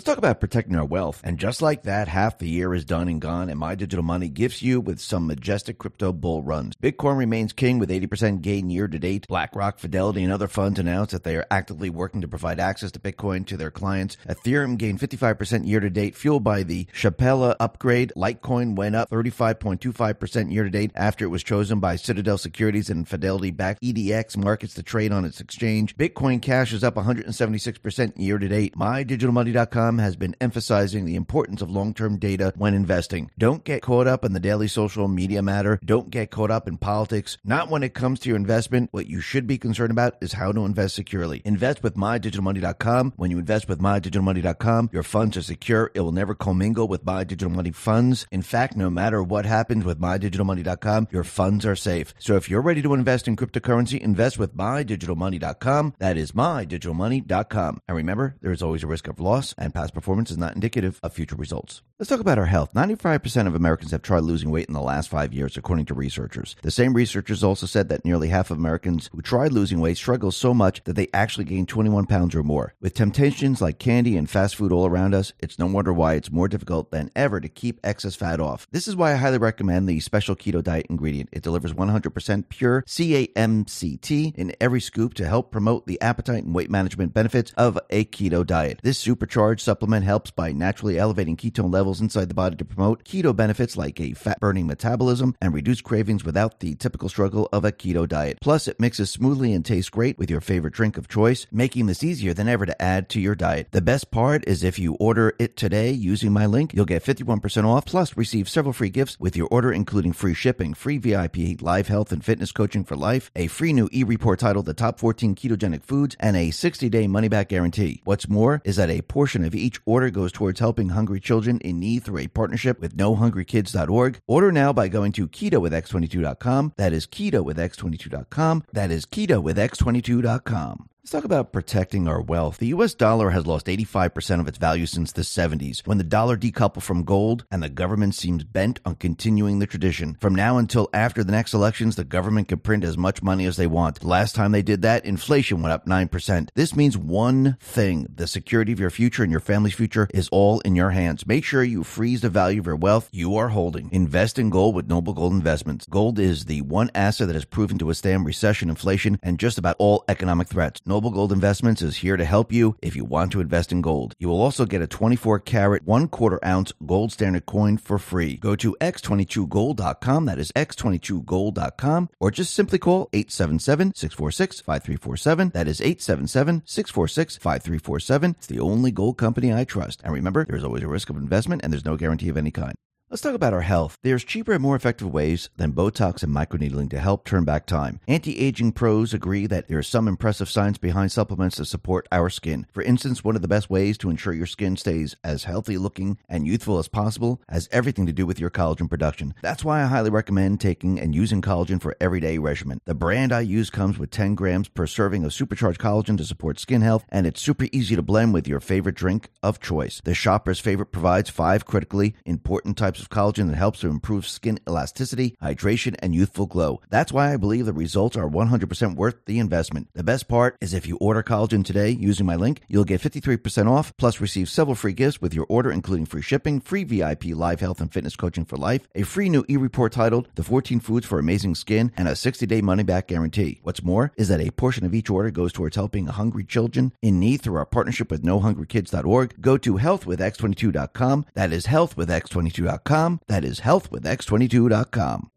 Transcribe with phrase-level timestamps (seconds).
[0.00, 1.20] Let's talk about protecting our wealth.
[1.24, 4.30] And just like that, half the year is done and gone, and My Digital Money
[4.30, 6.74] gifts you with some majestic crypto bull runs.
[6.76, 9.28] Bitcoin remains king with 80% gain year to date.
[9.28, 12.98] BlackRock, Fidelity, and other funds announced that they are actively working to provide access to
[12.98, 14.16] Bitcoin to their clients.
[14.26, 18.10] Ethereum gained 55% year to date, fueled by the Shapella upgrade.
[18.16, 23.06] Litecoin went up 35.25% year to date after it was chosen by Citadel Securities and
[23.06, 25.94] Fidelity backed EDX markets to trade on its exchange.
[25.98, 28.74] Bitcoin Cash is up 176% year to date.
[28.78, 33.30] MyDigitalMoney.com has been emphasizing the importance of long term data when investing.
[33.38, 35.80] Don't get caught up in the daily social media matter.
[35.84, 37.38] Don't get caught up in politics.
[37.44, 38.88] Not when it comes to your investment.
[38.92, 41.42] What you should be concerned about is how to invest securely.
[41.44, 43.14] Invest with mydigitalmoney.com.
[43.16, 45.90] When you invest with mydigitalmoney.com, your funds are secure.
[45.94, 48.26] It will never commingle with My Digital Money funds.
[48.30, 52.14] In fact, no matter what happens with mydigitalmoney.com, your funds are safe.
[52.18, 55.94] So if you're ready to invest in cryptocurrency, invest with mydigitalmoney.com.
[55.98, 57.82] That is mydigitalmoney.com.
[57.88, 61.00] And remember, there is always a risk of loss and past performance is not indicative
[61.02, 61.80] of future results.
[61.98, 62.72] Let's talk about our health.
[62.74, 66.56] 95% of Americans have tried losing weight in the last five years, according to researchers.
[66.62, 70.30] The same researchers also said that nearly half of Americans who tried losing weight struggle
[70.32, 72.74] so much that they actually gain 21 pounds or more.
[72.80, 76.30] With temptations like candy and fast food all around us, it's no wonder why it's
[76.30, 78.66] more difficult than ever to keep excess fat off.
[78.70, 81.30] This is why I highly recommend the special keto diet ingredient.
[81.32, 86.54] It delivers 100% pure C8 MCT in every scoop to help promote the appetite and
[86.54, 88.80] weight management benefits of a keto diet.
[88.82, 93.34] This supercharged supplement helps by naturally elevating ketone levels inside the body to promote keto
[93.34, 97.72] benefits like a fat burning metabolism and reduce cravings without the typical struggle of a
[97.72, 98.38] keto diet.
[98.40, 102.02] Plus, it mixes smoothly and tastes great with your favorite drink of choice, making this
[102.02, 103.68] easier than ever to add to your diet.
[103.70, 107.64] The best part is if you order it today using my link, you'll get 51%
[107.64, 111.88] off plus receive several free gifts with your order, including free shipping, free VIP live
[111.88, 115.34] health and fitness coaching for life, a free new e report titled The Top 14
[115.34, 118.00] Ketogenic Foods, and a 60 day money back guarantee.
[118.04, 121.80] What's more is that a portion of each order goes towards helping hungry children in
[121.80, 124.20] need through a partnership with nohungrykids.org.
[124.26, 126.74] Order now by going to ketowithx22.com.
[126.76, 128.64] That is ketowithx22.com.
[128.72, 130.89] That is ketowithx22.com.
[131.02, 132.58] Let's talk about protecting our wealth.
[132.58, 136.36] The US dollar has lost 85% of its value since the 70s, when the dollar
[136.36, 140.18] decoupled from gold and the government seems bent on continuing the tradition.
[140.20, 143.56] From now until after the next elections, the government can print as much money as
[143.56, 144.04] they want.
[144.04, 146.50] Last time they did that, inflation went up 9%.
[146.54, 150.60] This means one thing the security of your future and your family's future is all
[150.60, 151.26] in your hands.
[151.26, 153.88] Make sure you freeze the value of your wealth you are holding.
[153.90, 155.86] Invest in gold with Noble Gold Investments.
[155.88, 159.76] Gold is the one asset that has proven to withstand recession, inflation, and just about
[159.78, 160.82] all economic threats.
[160.90, 164.16] Noble Gold Investments is here to help you if you want to invest in gold.
[164.18, 168.34] You will also get a 24 karat, one quarter ounce gold standard coin for free.
[168.38, 175.50] Go to x22gold.com, that is x22gold.com, or just simply call 877 646 5347.
[175.50, 178.30] That is 877 646 5347.
[178.36, 180.00] It's the only gold company I trust.
[180.02, 182.50] And remember, there is always a risk of investment and there's no guarantee of any
[182.50, 182.74] kind.
[183.12, 183.98] Let's talk about our health.
[184.04, 187.98] There's cheaper and more effective ways than Botox and microneedling to help turn back time.
[188.06, 192.30] Anti aging pros agree that there is some impressive science behind supplements to support our
[192.30, 192.68] skin.
[192.70, 196.18] For instance, one of the best ways to ensure your skin stays as healthy looking
[196.28, 199.34] and youthful as possible has everything to do with your collagen production.
[199.42, 202.80] That's why I highly recommend taking and using collagen for everyday regimen.
[202.84, 206.60] The brand I use comes with 10 grams per serving of supercharged collagen to support
[206.60, 210.00] skin health, and it's super easy to blend with your favorite drink of choice.
[210.04, 214.58] The shopper's favorite provides five critically important types of collagen that helps to improve skin
[214.68, 216.80] elasticity, hydration, and youthful glow.
[216.88, 219.88] That's why I believe the results are 100% worth the investment.
[219.94, 223.70] The best part is if you order collagen today using my link, you'll get 53%
[223.70, 227.60] off, plus receive several free gifts with your order, including free shipping, free VIP live
[227.60, 231.18] health and fitness coaching for life, a free new e-report titled The 14 Foods for
[231.18, 233.60] Amazing Skin, and a 60-day money-back guarantee.
[233.62, 237.18] What's more is that a portion of each order goes towards helping hungry children in
[237.18, 239.40] need through our partnership with nohungrykids.org.
[239.40, 241.26] Go to healthwithx22.com.
[241.34, 242.89] That is healthwithx22.com.
[242.90, 245.30] That is healthwithx22.com.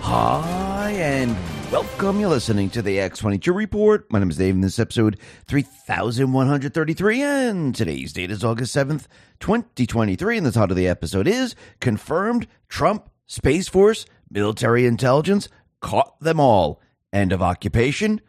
[0.00, 1.36] Hi, and
[1.72, 2.20] welcome.
[2.20, 4.04] You're listening to the X22 Report.
[4.12, 9.06] My name is Dave, and this is episode 3133, and today's date is August 7th,
[9.40, 15.48] 2023, and the title of the episode is Confirmed Trump Space Force Military Intelligence
[15.80, 16.78] Caught Them All.
[17.10, 18.20] End of occupation.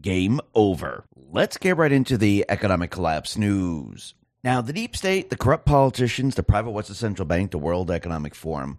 [0.00, 1.04] Game over.
[1.16, 4.14] Let's get right into the economic collapse news.
[4.44, 8.36] Now, the deep state, the corrupt politicians, the private Western Central Bank, the World Economic
[8.36, 8.78] Forum,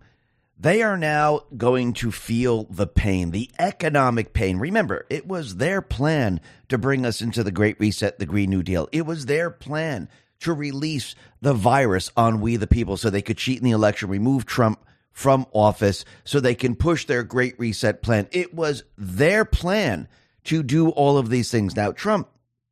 [0.57, 4.57] They are now going to feel the pain, the economic pain.
[4.57, 8.63] Remember, it was their plan to bring us into the Great Reset, the Green New
[8.63, 8.87] Deal.
[8.91, 10.07] It was their plan
[10.39, 14.09] to release the virus on we the people so they could cheat in the election,
[14.09, 14.79] remove Trump
[15.11, 18.27] from office so they can push their Great Reset plan.
[18.31, 20.07] It was their plan
[20.45, 21.75] to do all of these things.
[21.75, 22.29] Now, Trump,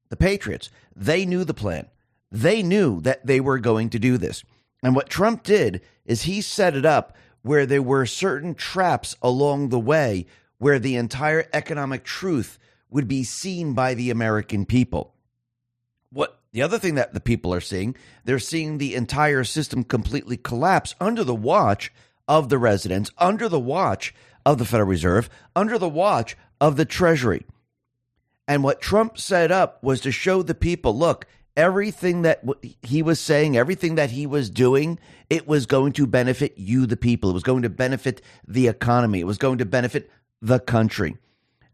[0.09, 1.88] the Patriots, they knew the plan.
[2.31, 4.44] They knew that they were going to do this.
[4.81, 9.69] And what Trump did is he set it up where there were certain traps along
[9.69, 10.25] the way
[10.57, 12.57] where the entire economic truth
[12.90, 15.13] would be seen by the American people.
[16.12, 20.38] What the other thing that the people are seeing, they're seeing the entire system completely
[20.38, 21.92] collapse under the watch
[22.28, 24.13] of the residents, under the watch
[24.46, 27.46] of the Federal Reserve, under the watch of the Treasury.
[28.48, 32.44] And what Trump set up was to show the people look, everything that
[32.81, 36.97] he was saying, everything that he was doing, it was going to benefit you, the
[36.97, 37.29] people.
[37.29, 39.19] It was going to benefit the economy.
[39.19, 40.09] It was going to benefit
[40.41, 41.17] the country.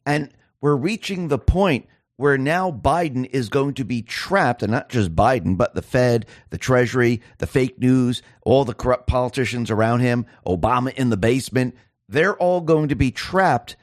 [0.06, 0.32] And
[0.62, 1.88] we're reaching the point
[2.18, 6.26] where now Biden is going to be trapped, and not just Biden, but the Fed,
[6.50, 11.76] the Treasury, the fake news, all the corrupt politicians around him, Obama in the basement.
[12.10, 13.78] They're all going to be trapped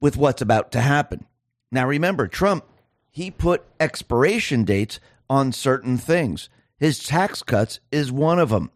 [0.00, 1.26] with what's about to happen.
[1.72, 2.64] Now, remember, Trump,
[3.10, 6.48] he put expiration dates on certain things.
[6.78, 8.70] His tax cuts is one of them.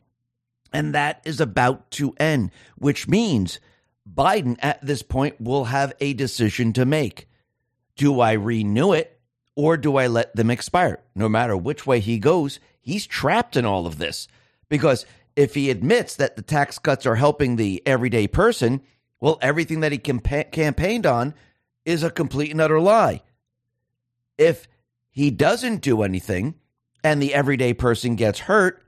[0.73, 3.61] And that is about to end, which means
[4.09, 7.29] Biden at this point will have a decision to make.
[7.97, 9.19] Do I renew it
[9.55, 11.01] or do I let them expire?
[11.15, 14.29] No matter which way he goes, he's trapped in all of this.
[14.69, 18.83] Because if he admits that the tax cuts are helping the everyday person,
[19.21, 21.35] well, everything that he campa- campaigned on
[21.85, 23.23] is a complete and utter lie.
[24.37, 24.69] If
[25.17, 26.57] he doesn't do anything
[27.03, 28.83] and the everyday person gets hurt,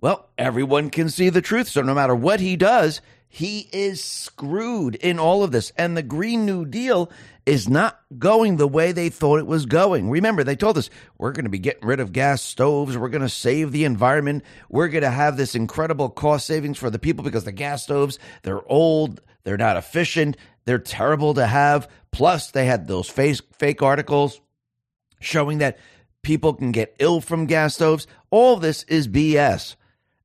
[0.00, 1.68] well, everyone can see the truth.
[1.68, 5.70] So no matter what he does, he is screwed in all of this.
[5.76, 7.12] And the Green New Deal
[7.44, 10.08] is not going the way they thought it was going.
[10.08, 10.88] Remember, they told us
[11.18, 12.96] we're going to be getting rid of gas stoves.
[12.96, 14.44] We're going to save the environment.
[14.70, 18.18] We're going to have this incredible cost savings for the people because the gas stoves,
[18.42, 21.90] they're old, they're not efficient, they're terrible to have.
[22.10, 24.40] Plus, they had those fake, fake articles
[25.20, 25.78] showing that
[26.22, 28.06] people can get ill from gas stoves.
[28.30, 29.76] All this is BS.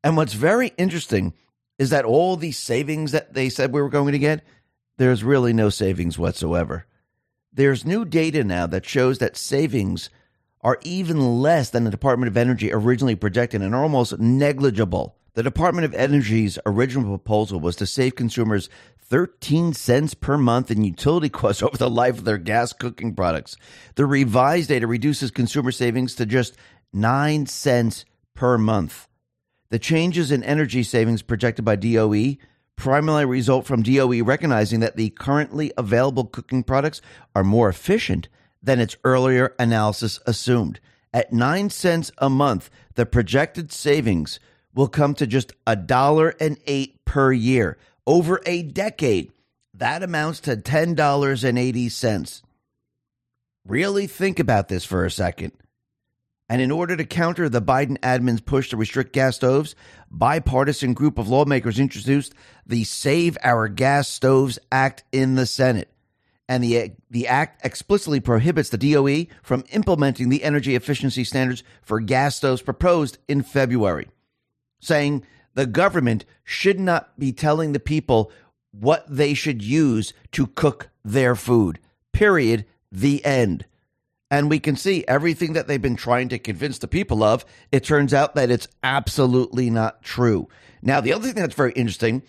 [0.03, 1.33] And what's very interesting
[1.79, 4.43] is that all these savings that they said we were going to get,
[4.97, 6.85] there's really no savings whatsoever.
[7.51, 10.09] There's new data now that shows that savings
[10.61, 15.15] are even less than the Department of Energy originally projected and are almost negligible.
[15.33, 18.69] The Department of Energy's original proposal was to save consumers
[19.13, 23.56] 13 cents per month in utility costs over the life of their gas cooking products.
[23.94, 26.57] The revised data reduces consumer savings to just
[26.94, 29.07] 9 cents per month.
[29.69, 32.38] The changes in energy savings projected by DOE
[32.75, 37.00] primarily result from DOE recognizing that the currently available cooking products
[37.36, 38.30] are more efficient
[38.63, 40.80] than its earlier analysis assumed.
[41.13, 44.39] At 9 cents a month, the projected savings
[44.74, 49.31] will come to just a dollar and 8 per year over a decade.
[49.75, 52.41] That amounts to $10.80.
[53.65, 55.53] Really think about this for a second.
[56.50, 59.75] And in order to counter the Biden admin's push to restrict gas stoves,
[60.11, 62.35] bipartisan group of lawmakers introduced
[62.65, 65.89] the Save Our Gas Stoves Act in the Senate.
[66.50, 72.01] And the, the act explicitly prohibits the DOE from implementing the energy efficiency standards for
[72.01, 74.10] gas stoves proposed in February,
[74.81, 78.31] saying the government should not be telling the people
[78.72, 81.79] what they should use to cook their food.
[82.12, 82.65] Period.
[82.91, 83.65] The end.
[84.31, 87.45] And we can see everything that they've been trying to convince the people of.
[87.72, 90.48] It turns out that it's absolutely not true.
[90.81, 92.24] Now, the other thing that's very interesting,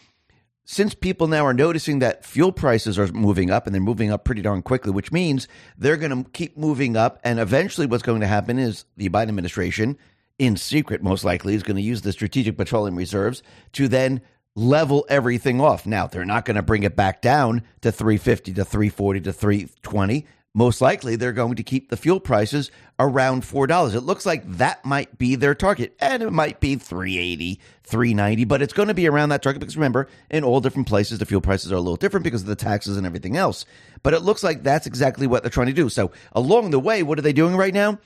[0.66, 4.24] since people now are noticing that fuel prices are moving up and they're moving up
[4.24, 7.20] pretty darn quickly, which means they're going to keep moving up.
[7.24, 9.96] And eventually, what's going to happen is the Biden administration
[10.38, 14.20] in secret, most likely, is going to use the strategic petroleum reserves to then
[14.56, 15.86] level everything off.
[15.86, 20.26] Now, they're not going to bring it back down to 350 to 340 to 320.
[20.56, 23.94] Most likely, they're going to keep the fuel prices around $4.
[23.94, 25.96] It looks like that might be their target.
[25.98, 29.76] And it might be 380, 390, but it's going to be around that target because
[29.76, 32.54] remember, in all different places, the fuel prices are a little different because of the
[32.54, 33.64] taxes and everything else.
[34.04, 35.88] But it looks like that's exactly what they're trying to do.
[35.88, 37.98] So, along the way, what are they doing right now?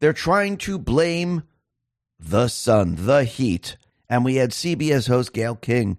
[0.00, 1.42] They're trying to blame
[2.18, 3.76] the sun, the heat.
[4.08, 5.98] And we had CBS host Gayle King.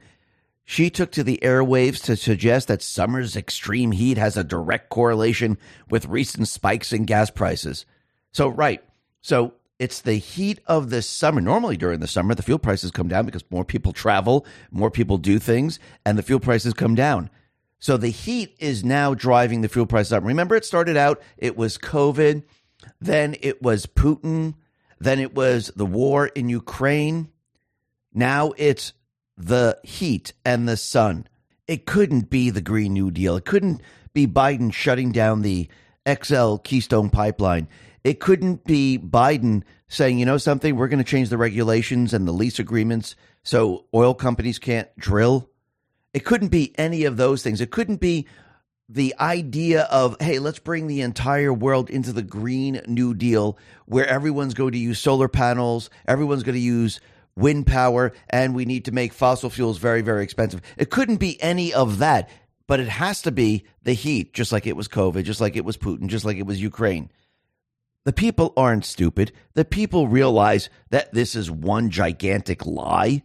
[0.64, 5.58] She took to the airwaves to suggest that summer's extreme heat has a direct correlation
[5.90, 7.86] with recent spikes in gas prices.
[8.32, 8.84] So, right.
[9.22, 11.42] So, It's the heat of the summer.
[11.42, 15.18] Normally during the summer, the fuel prices come down because more people travel, more people
[15.18, 17.32] do things, and the fuel prices come down.
[17.80, 20.24] So the heat is now driving the fuel prices up.
[20.24, 22.44] Remember, it started out, it was COVID,
[23.00, 24.56] then it was Putin,
[25.00, 27.30] then it was the war in Ukraine.
[28.14, 28.94] Now it's
[29.38, 31.28] the heat and the sun.
[31.68, 33.36] It couldn't be the Green New Deal.
[33.36, 33.82] It couldn't
[34.14, 35.70] be Biden shutting down the
[36.08, 37.68] XL Keystone pipeline.
[38.04, 42.28] It couldn't be Biden saying, you know something, we're going to change the regulations and
[42.28, 45.50] the lease agreements so oil companies can't drill.
[46.14, 47.62] It couldn't be any of those things.
[47.62, 48.28] It couldn't be
[48.94, 54.06] the idea of, hey, let's bring the entire world into the Green New Deal where
[54.06, 57.00] everyone's going to use solar panels, everyone's going to use
[57.36, 60.62] wind power, and we need to make fossil fuels very, very expensive.
[60.78, 62.30] It couldn't be any of that,
[62.68, 65.66] but it has to be the heat, just like it was COVID, just like it
[65.66, 67.10] was Putin, just like it was Ukraine.
[68.04, 69.32] The people aren't stupid.
[69.54, 73.24] The people realize that this is one gigantic lie,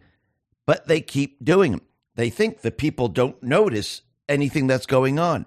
[0.65, 1.81] but they keep doing them.
[2.15, 5.45] They think the people don't notice anything that's going on.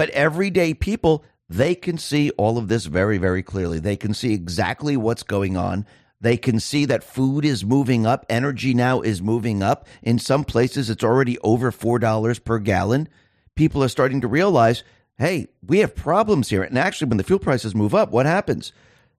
[0.00, 3.78] But everyday people, they can see all of this very, very clearly.
[3.78, 5.84] They can see exactly what's going on.
[6.22, 8.24] They can see that food is moving up.
[8.30, 9.86] Energy now is moving up.
[10.00, 13.10] In some places, it's already over $4 per gallon.
[13.56, 14.84] People are starting to realize
[15.18, 16.62] hey, we have problems here.
[16.62, 18.72] And actually, when the fuel prices move up, what happens?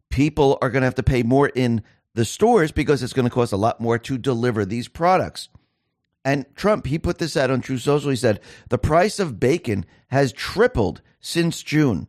[0.10, 1.84] People are going to have to pay more in
[2.16, 5.48] the stores because it's going to cost a lot more to deliver these products.
[6.24, 8.10] And Trump, he put this out on Truth Social.
[8.12, 12.08] He said, the price of bacon has tripled since June.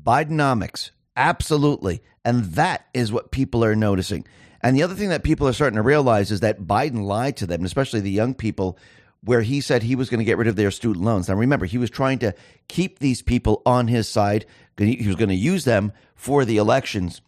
[0.00, 0.90] Bidenomics.
[1.16, 2.02] Absolutely.
[2.24, 4.24] And that is what people are noticing.
[4.62, 7.46] And the other thing that people are starting to realize is that Biden lied to
[7.46, 8.78] them, especially the young people,
[9.22, 11.28] where he said he was going to get rid of their student loans.
[11.28, 12.34] Now, remember, he was trying to
[12.68, 14.46] keep these people on his side.
[14.76, 17.20] He was going to use them for the elections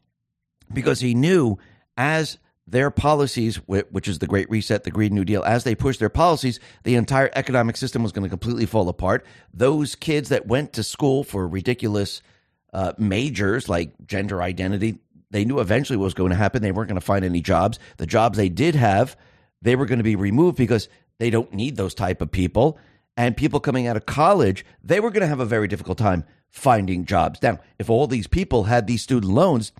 [0.72, 1.58] because he knew
[1.96, 5.98] as their policies, which is the Great Reset, the Green New Deal, as they pushed
[5.98, 9.26] their policies, the entire economic system was going to completely fall apart.
[9.52, 12.22] Those kids that went to school for ridiculous
[12.72, 14.98] uh, majors like gender identity,
[15.30, 16.62] they knew eventually what was going to happen.
[16.62, 17.78] They weren't going to find any jobs.
[17.96, 19.16] The jobs they did have,
[19.60, 20.88] they were going to be removed because
[21.18, 22.78] they don't need those type of people.
[23.16, 26.24] And people coming out of college, they were going to have a very difficult time
[26.48, 27.42] finding jobs.
[27.42, 29.72] Now, if all these people had these student loans,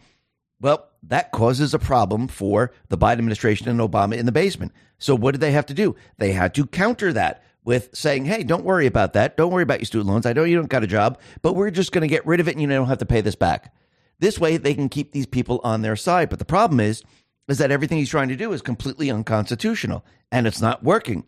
[0.61, 4.73] well, that causes a problem for the Biden administration and Obama in the basement.
[4.99, 5.97] So what did they have to do?
[6.19, 9.37] They had to counter that with saying, "Hey, don't worry about that.
[9.37, 10.27] Don't worry about your student loans.
[10.27, 12.49] I know you don't got a job, but we're just going to get rid of
[12.49, 13.75] it and you don't have to pay this back."
[14.19, 16.31] This way they can keep these people on their side.
[16.31, 17.03] But the problem is
[17.49, 21.25] is that everything he's trying to do is completely unconstitutional and it's not working.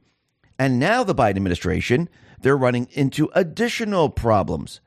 [0.58, 2.08] And now the Biden administration,
[2.40, 4.80] they're running into additional problems.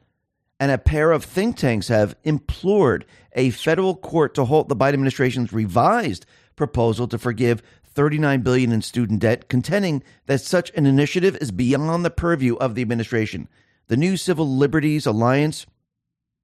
[0.59, 4.93] And a pair of think tanks have implored a federal court to halt the Biden
[4.93, 11.37] administration's revised proposal to forgive 39 billion in student debt, contending that such an initiative
[11.41, 13.47] is beyond the purview of the administration.
[13.87, 15.65] The new Civil Liberties Alliance,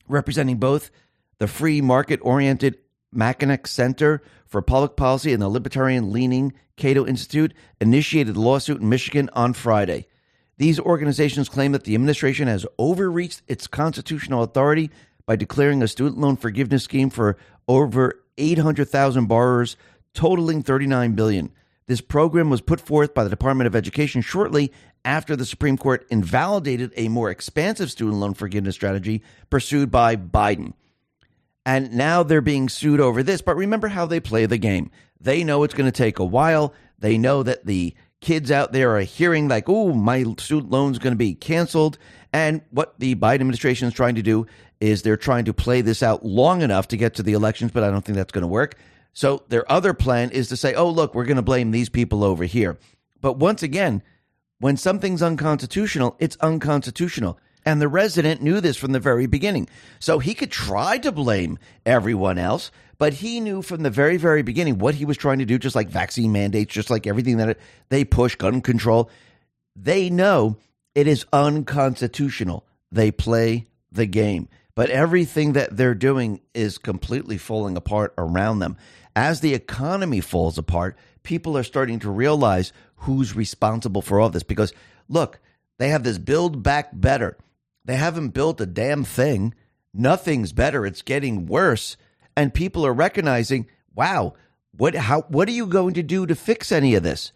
[0.08, 0.92] representing both
[1.40, 2.78] the free market oriented
[3.12, 8.90] Mackinac Center for Public Policy and the libertarian leaning Cato Institute initiated a lawsuit in
[8.90, 10.08] Michigan on Friday.
[10.58, 14.92] These organizations claim that the administration has overreached its constitutional authority
[15.26, 19.78] by declaring a student loan forgiveness scheme for over 800,000 borrowers
[20.14, 21.52] totaling 39 billion.
[21.88, 24.72] This program was put forth by the Department of Education shortly
[25.04, 30.74] after the Supreme Court invalidated a more expansive student loan forgiveness strategy pursued by Biden.
[31.66, 33.42] And now they're being sued over this.
[33.42, 34.92] But remember how they play the game.
[35.20, 36.74] They know it's going to take a while.
[37.00, 41.14] They know that the kids out there are hearing, like, oh, my student loan's going
[41.14, 41.98] to be canceled.
[42.32, 44.48] And what the Biden administration is trying to do
[44.80, 47.84] is they're trying to play this out long enough to get to the elections, but
[47.84, 48.76] I don't think that's going to work.
[49.14, 52.24] So their other plan is to say, oh, look, we're going to blame these people
[52.24, 52.80] over here.
[53.22, 54.02] But once again,
[54.60, 57.38] when something's unconstitutional, it's unconstitutional.
[57.66, 59.70] And the resident knew this from the very beginning.
[60.00, 64.42] So he could try to blame everyone else, but he knew from the very, very
[64.42, 67.58] beginning what he was trying to do, just like vaccine mandates, just like everything that
[67.90, 69.10] they push, gun control.
[69.76, 70.58] They know
[70.96, 72.66] it is unconstitutional.
[72.92, 74.48] They play the game.
[74.76, 78.78] But everything that they're doing is completely falling apart around them.
[79.16, 84.44] As the economy falls apart, people are starting to realize who's responsible for all this.
[84.44, 84.74] Because
[85.08, 85.40] look,
[85.78, 87.38] they have this build back better.
[87.86, 89.54] They haven't built a damn thing.
[89.94, 90.86] Nothing's better.
[90.86, 91.98] It's getting worse.
[92.36, 94.34] And people are recognizing, wow,
[94.76, 97.32] what how what are you going to do to fix any of this?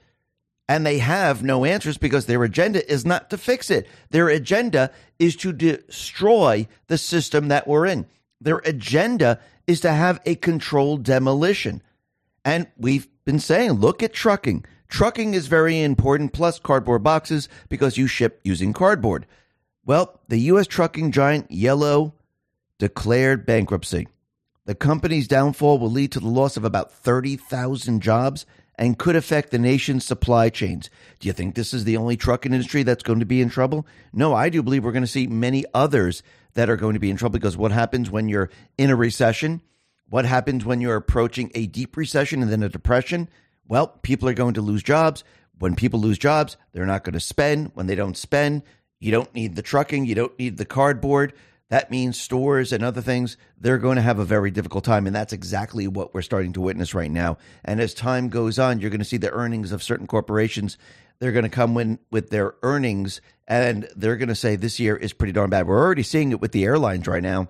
[0.70, 3.88] And they have no answers because their agenda is not to fix it.
[4.10, 8.06] Their agenda is to destroy the system that we're in.
[8.42, 11.82] Their agenda is to have a controlled demolition.
[12.44, 14.66] And we've been saying, look at trucking.
[14.90, 19.26] Trucking is very important, plus cardboard boxes because you ship using cardboard.
[19.86, 20.68] Well, the U.S.
[20.68, 22.14] trucking giant Yellow
[22.78, 24.08] declared bankruptcy.
[24.68, 28.46] The company's downfall will lead to the loss of about 30,000 jobs
[28.76, 30.90] and could affect the nation's supply chains.
[31.20, 33.88] Do you think this is the only trucking industry that's going to be in trouble?
[34.12, 36.22] No, I do believe we're going to see many others
[36.56, 39.62] that are going to be in trouble because what happens when you're in a recession?
[40.10, 43.30] What happens when you're approaching a deep recession and then a depression?
[43.70, 45.24] Well, people are going to lose jobs.
[45.60, 47.72] When people lose jobs, they're not going to spend.
[47.74, 48.64] When they don't spend,
[49.00, 51.32] you don't need the trucking, you don't need the cardboard.
[51.70, 55.06] That means stores and other things, they're going to have a very difficult time.
[55.06, 57.38] And that's exactly what we're starting to witness right now.
[57.66, 60.78] And as time goes on, you're going to see the earnings of certain corporations.
[61.20, 64.96] They're going to come in with their earnings and they're going to say this year
[64.96, 65.68] is pretty darn bad.
[65.68, 67.50] We're already seeing it with the airlines right now.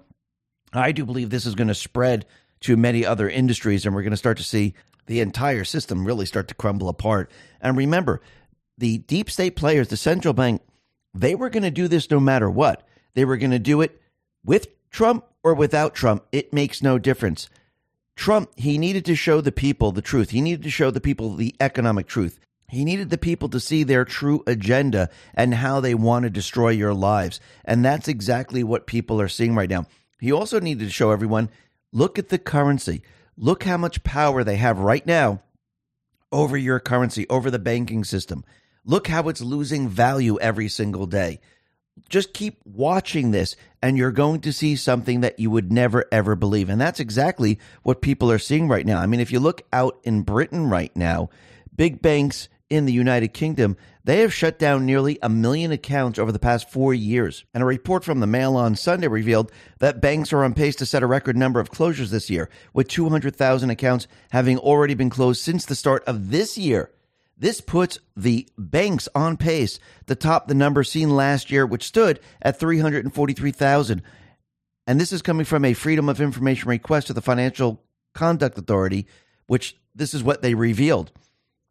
[0.74, 2.25] I do believe this is going to spread
[2.62, 4.74] to many other industries, and we're going to start to see
[5.05, 7.31] the entire system really start to crumble apart.
[7.62, 8.21] And remember,
[8.77, 10.62] the deep state players, the central bank,
[11.13, 12.88] they were going to do this no matter what.
[13.15, 14.00] They were going to do it
[14.48, 16.25] with Trump or without Trump.
[16.32, 17.48] It makes no difference.
[18.16, 20.32] Trump, he needed to show the people the truth.
[20.32, 22.39] He needed to show the people the economic truth.
[22.70, 26.70] He needed the people to see their true agenda and how they want to destroy
[26.70, 27.39] your lives.
[27.63, 29.86] And that's exactly what people are seeing right now.
[30.20, 31.50] He also needed to show everyone
[31.94, 33.04] look at the currency.
[33.38, 35.44] Look how much power they have right now
[36.32, 38.44] over your currency, over the banking system.
[38.84, 41.39] Look how it's losing value every single day.
[42.10, 46.36] Just keep watching this, and you're going to see something that you would never, ever
[46.36, 46.70] believe.
[46.70, 49.00] And that's exactly what people are seeing right now.
[49.00, 51.30] I mean, if you look out in Britain right now,
[51.75, 56.32] big banks in the United Kingdom, they have shut down nearly a million accounts over
[56.32, 57.44] the past four years.
[57.54, 60.86] And a report from the Mail on Sunday revealed that banks are on pace to
[60.86, 65.42] set a record number of closures this year, with 200,000 accounts having already been closed
[65.42, 66.92] since the start of this year.
[67.38, 72.20] This puts the banks on pace to top the number seen last year, which stood
[72.41, 74.01] at 343,000.
[74.88, 77.84] And this is coming from a Freedom of Information request to the Financial
[78.15, 79.06] Conduct Authority,
[79.46, 81.12] which this is what they revealed.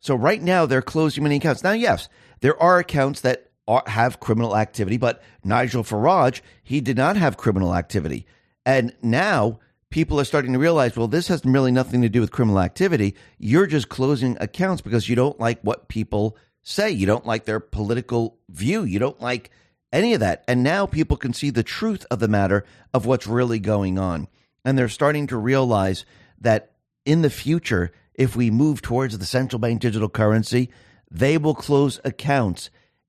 [0.00, 1.64] So right now they're closing many accounts.
[1.64, 2.08] Now, yes,
[2.40, 7.36] there are accounts that are, have criminal activity, but Nigel Farage, he did not have
[7.36, 8.26] criminal activity.
[8.64, 9.58] And now
[9.96, 13.14] people are starting to realize, well, this has really nothing to do with criminal activity.
[13.38, 16.90] You're just closing accounts because you don't like what people say.
[16.90, 18.84] You don't like their political view.
[18.84, 19.48] You don't like
[19.94, 20.44] any of that.
[20.46, 24.28] And now people can see the truth of the matter of what's really going on.
[24.66, 26.04] And they're starting to realize
[26.42, 26.72] that
[27.06, 30.68] in the future, if we move towards the central bank digital currency,
[31.10, 32.68] they will close accounts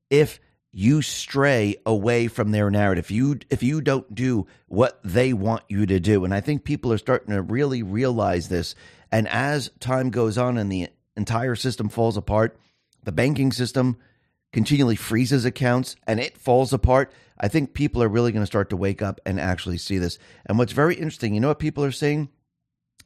[0.09, 0.39] if
[0.79, 3.09] you stray away from their narrative.
[3.09, 6.23] You if you don't do what they want you to do.
[6.23, 8.75] And I think people are starting to really realize this.
[9.11, 12.59] And as time goes on and the entire system falls apart,
[13.03, 13.97] the banking system
[14.53, 17.11] continually freezes accounts and it falls apart.
[17.39, 20.19] I think people are really going to start to wake up and actually see this.
[20.45, 22.29] And what's very interesting, you know what people are seeing?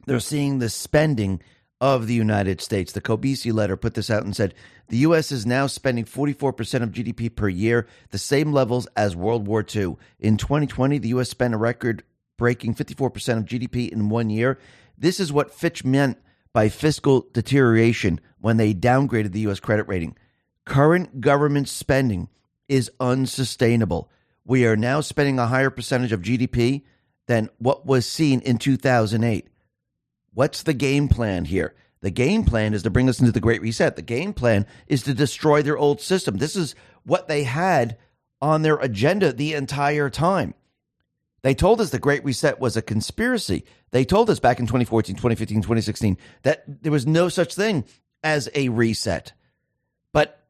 [0.04, 1.42] They're seeing the spending
[1.82, 2.92] of the United States.
[2.92, 4.54] The Kobeissi letter put this out and said
[4.86, 5.32] the U.S.
[5.32, 9.96] is now spending 44% of GDP per year, the same levels as World War II.
[10.20, 11.28] In 2020, the U.S.
[11.28, 12.04] spent a record
[12.38, 14.60] breaking 54% of GDP in one year.
[14.96, 16.18] This is what Fitch meant
[16.52, 19.58] by fiscal deterioration when they downgraded the U.S.
[19.58, 20.16] credit rating.
[20.64, 22.28] Current government spending
[22.68, 24.08] is unsustainable.
[24.44, 26.82] We are now spending a higher percentage of GDP
[27.26, 29.48] than what was seen in 2008.
[30.34, 31.74] What's the game plan here?
[32.00, 33.96] The game plan is to bring us into the Great Reset.
[33.96, 36.36] The game plan is to destroy their old system.
[36.36, 37.96] This is what they had
[38.40, 40.54] on their agenda the entire time.
[41.42, 43.64] They told us the Great Reset was a conspiracy.
[43.90, 47.84] They told us back in 2014, 2015, 2016 that there was no such thing
[48.22, 49.32] as a reset.
[50.12, 50.40] But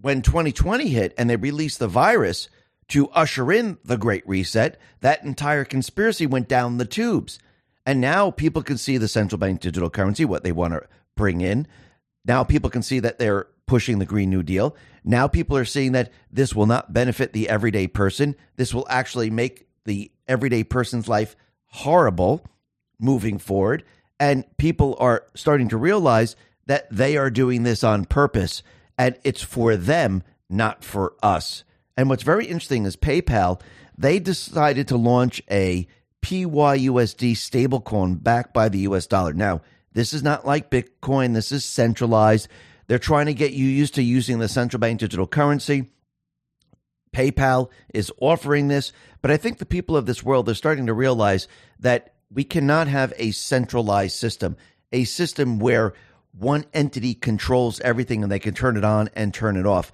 [0.00, 2.48] when 2020 hit and they released the virus
[2.88, 7.38] to usher in the Great Reset, that entire conspiracy went down the tubes.
[7.84, 11.40] And now people can see the central bank digital currency, what they want to bring
[11.40, 11.66] in.
[12.24, 14.76] Now people can see that they're pushing the Green New Deal.
[15.04, 18.36] Now people are seeing that this will not benefit the everyday person.
[18.56, 21.34] This will actually make the everyday person's life
[21.66, 22.44] horrible
[23.00, 23.84] moving forward.
[24.20, 28.62] And people are starting to realize that they are doing this on purpose
[28.96, 31.64] and it's for them, not for us.
[31.96, 33.60] And what's very interesting is PayPal,
[33.98, 35.86] they decided to launch a
[36.22, 39.32] PYUSD stablecoin backed by the US dollar.
[39.32, 39.60] Now,
[39.92, 42.48] this is not like Bitcoin, this is centralized.
[42.86, 45.90] They're trying to get you used to using the central bank digital currency.
[47.12, 50.94] PayPal is offering this, but I think the people of this world are starting to
[50.94, 51.46] realize
[51.80, 54.56] that we cannot have a centralized system,
[54.92, 55.92] a system where
[56.32, 59.92] one entity controls everything and they can turn it on and turn it off.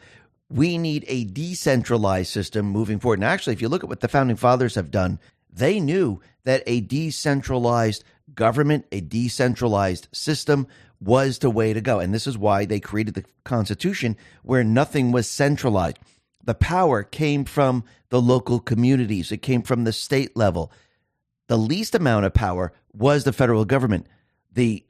[0.48, 3.18] We need a decentralized system moving forward.
[3.18, 5.18] And actually, if you look at what the founding fathers have done,
[5.50, 10.66] they knew that a decentralized government, a decentralized system
[11.00, 12.00] was the way to go.
[12.00, 15.98] And this is why they created the Constitution where nothing was centralized.
[16.44, 20.72] The power came from the local communities, it came from the state level.
[21.48, 24.06] The least amount of power was the federal government.
[24.52, 24.84] The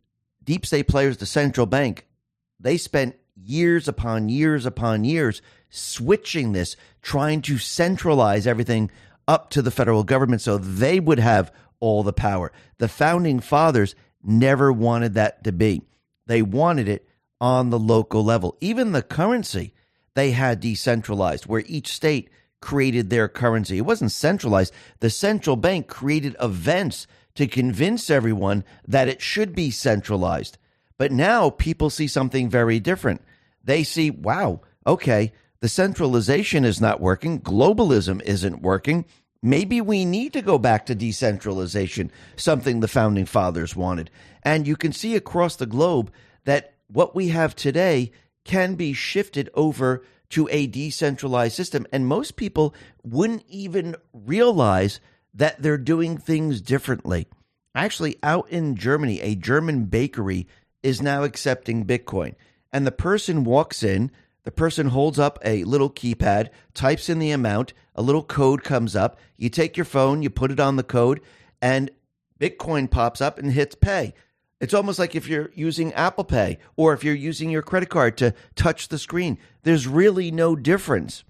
[0.44, 2.07] deep state players, the central bank,
[2.61, 8.90] they spent years upon years upon years switching this, trying to centralize everything
[9.29, 12.51] up to the federal government so they would have all the power.
[12.79, 15.83] The founding fathers never wanted that to be.
[16.27, 17.07] They wanted it
[17.41, 18.57] on the local level.
[18.61, 19.75] Even the currency
[20.14, 22.29] they had decentralized, where each state
[22.61, 23.79] created their currency.
[23.79, 24.75] It wasn't centralized.
[24.99, 30.59] The central bank created events to convince everyone that it should be centralized.
[30.97, 33.23] But now people see something very different.
[33.62, 39.05] They see, wow, okay, the centralization is not working, globalism isn't working.
[39.42, 44.11] Maybe we need to go back to decentralization, something the founding fathers wanted.
[44.42, 46.12] And you can see across the globe
[46.44, 48.12] that what we have today
[48.44, 51.87] can be shifted over to a decentralized system.
[51.92, 55.01] And most people wouldn't even realize
[55.35, 57.29] that they're doing things differently.
[57.75, 60.49] Actually, out in Germany, a German bakery
[60.83, 62.35] is now accepting Bitcoin.
[62.73, 64.11] And the person walks in,
[64.49, 68.97] the person holds up a little keypad, types in the amount, a little code comes
[68.97, 69.19] up.
[69.37, 71.21] You take your phone, you put it on the code,
[71.61, 71.91] and
[72.41, 74.15] Bitcoin pops up and hits pay.
[74.59, 78.17] It's almost like if you're using Apple Pay or if you're using your credit card
[78.17, 79.37] to touch the screen.
[79.65, 81.25] There's really no difference.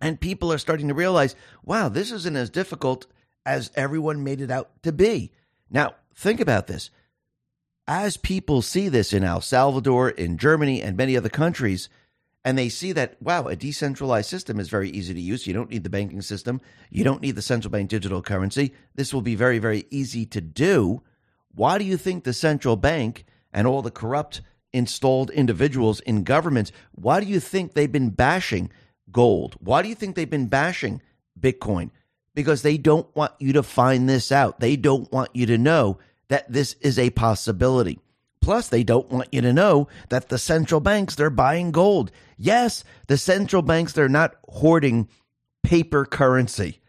[0.00, 3.08] And people are starting to realize, wow, this isn't as difficult
[3.44, 5.32] as everyone made it out to be.
[5.68, 6.90] Now, think about this.
[7.88, 11.88] As people see this in El Salvador, in Germany, and many other countries,
[12.48, 15.46] and they see that wow a decentralized system is very easy to use.
[15.46, 16.62] You don't need the banking system.
[16.88, 18.72] You don't need the central bank digital currency.
[18.94, 21.02] This will be very very easy to do.
[21.54, 24.40] Why do you think the central bank and all the corrupt
[24.72, 28.70] installed individuals in governments why do you think they've been bashing
[29.12, 29.56] gold?
[29.60, 31.02] Why do you think they've been bashing
[31.38, 31.90] bitcoin?
[32.34, 34.58] Because they don't want you to find this out.
[34.58, 38.00] They don't want you to know that this is a possibility
[38.40, 42.10] Plus, they don't want you to know that the central banks, they're buying gold.
[42.36, 45.08] Yes, the central banks, they're not hoarding
[45.62, 46.80] paper currency.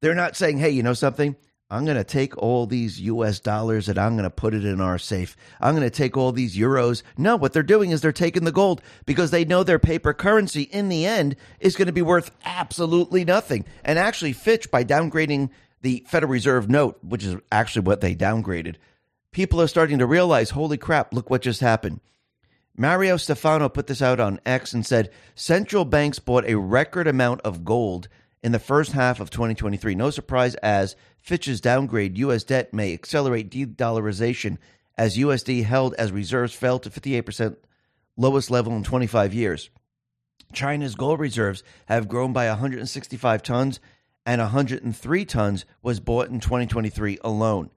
[0.00, 1.36] They're not saying, hey, you know something?
[1.72, 4.78] I'm going to take all these US dollars and I'm going to put it in
[4.78, 5.36] our safe.
[5.58, 7.02] I'm going to take all these euros.
[7.16, 10.62] No, what they're doing is they're taking the gold because they know their paper currency
[10.64, 13.64] in the end is going to be worth absolutely nothing.
[13.84, 15.48] And actually, Fitch, by downgrading
[15.80, 18.76] the Federal Reserve note, which is actually what they downgraded,
[19.32, 22.00] people are starting to realize, holy crap, look what just happened.
[22.76, 27.40] Mario Stefano put this out on X and said central banks bought a record amount
[27.42, 28.08] of gold
[28.42, 29.94] in the first half of 2023.
[29.94, 32.44] No surprise as Fitch's downgrade, U.S.
[32.44, 34.58] debt may accelerate de dollarization
[34.96, 37.56] as USD held as reserves fell to 58%
[38.16, 39.70] lowest level in 25 years.
[40.52, 43.80] China's gold reserves have grown by 165 tons,
[44.26, 47.70] and 103 tons was bought in 2023 alone.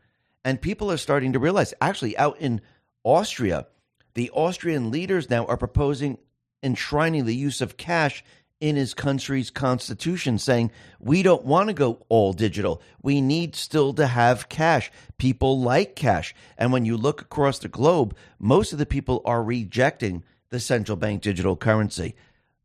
[0.45, 2.61] And people are starting to realize, actually, out in
[3.03, 3.65] Austria,
[4.13, 6.19] the Austrian leaders now are proposing
[6.61, 8.23] enshrining the use of cash
[8.61, 12.81] in his country's constitution, saying, we don't want to go all digital.
[13.01, 14.91] We need still to have cash.
[15.17, 16.33] People like cash.
[16.57, 20.95] And when you look across the globe, most of the people are rejecting the central
[20.95, 22.15] bank digital currency.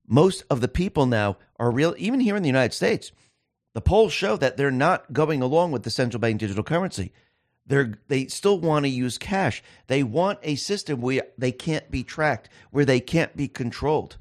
[0.07, 3.11] Most of the people now are real, even here in the United States,
[3.73, 7.13] the polls show that they're not going along with the central bank digital currency.
[7.71, 9.63] They're, they still want to use cash.
[9.87, 14.17] They want a system where they can't be tracked, where they can't be controlled.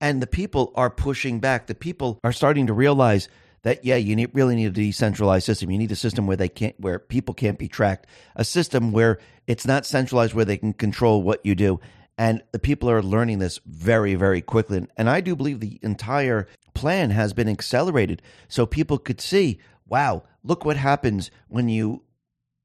[0.00, 1.68] And the people are pushing back.
[1.68, 3.28] The people are starting to realize
[3.62, 5.70] that yeah, you need, really need a decentralized system.
[5.70, 8.08] You need a system where they can't, where people can't be tracked.
[8.34, 11.78] A system where it's not centralized, where they can control what you do.
[12.18, 14.88] And the people are learning this very, very quickly.
[14.96, 20.24] And I do believe the entire plan has been accelerated so people could see, wow,
[20.42, 22.02] look what happens when you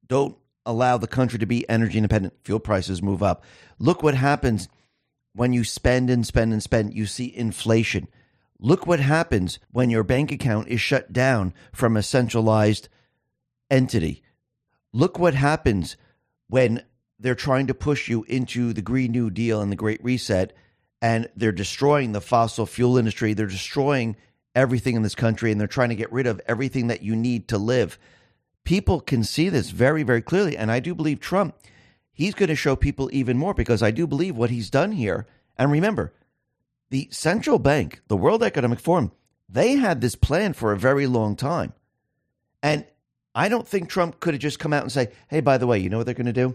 [0.08, 2.34] don't allow the country to be energy independent.
[2.43, 3.43] Fuel prices move up.
[3.80, 4.67] Look what happens
[5.34, 6.93] when you spend and spend and spend.
[6.93, 8.08] You see inflation.
[8.60, 12.89] Look what happens when your bank account is shut down from a centralized
[13.70, 14.24] entity.
[14.93, 15.96] Look what happens
[16.48, 16.84] when
[17.20, 20.54] they're trying to push you into the Green New Deal and the Great Reset,
[21.02, 23.34] and they're destroying the fossil fuel industry.
[23.34, 24.15] They're destroying
[24.56, 27.48] everything in this country and they're trying to get rid of everything that you need
[27.48, 28.00] to live.
[28.67, 30.58] People can see this very, very clearly.
[30.58, 31.56] And I do believe Trump,
[32.12, 35.25] he's going to show people even more because I do believe what he's done here.
[35.58, 36.12] And remember,
[36.89, 39.13] the central bank, the World Economic Forum,
[39.47, 41.71] they had this plan for a very long time.
[42.62, 42.86] And
[43.34, 45.80] I don't think Trump could have just come out and say, hey, by the way,
[45.80, 46.53] you know what they're going to do?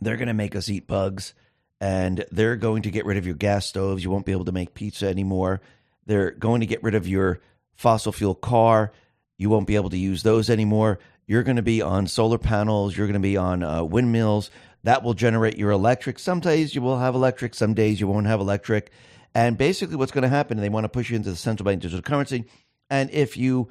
[0.00, 1.34] They're going to make us eat bugs
[1.78, 4.02] and they're going to get rid of your gas stoves.
[4.02, 5.60] You won't be able to make pizza anymore.
[6.06, 7.42] They're going to get rid of your
[7.74, 8.92] fossil fuel car.
[9.36, 10.98] You won't be able to use those anymore.
[11.28, 12.96] You're going to be on solar panels.
[12.96, 14.50] You're going to be on uh, windmills.
[14.84, 16.18] That will generate your electric.
[16.18, 18.90] Some days you will have electric, some days you won't have electric.
[19.34, 21.82] And basically, what's going to happen, they want to push you into the central bank
[21.82, 22.46] digital currency.
[22.88, 23.68] And if you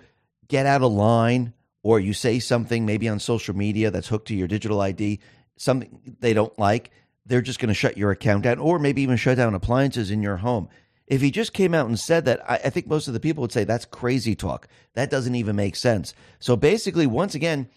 [0.47, 4.35] get out of line or you say something maybe on social media that's hooked to
[4.35, 5.19] your digital ID,
[5.57, 6.91] something they don't like,
[7.25, 10.21] they're just going to shut your account down or maybe even shut down appliances in
[10.21, 10.69] your home.
[11.07, 13.41] If he just came out and said that, I, I think most of the people
[13.41, 14.67] would say that's crazy talk.
[14.93, 16.13] That doesn't even make sense.
[16.39, 17.69] So basically, once again,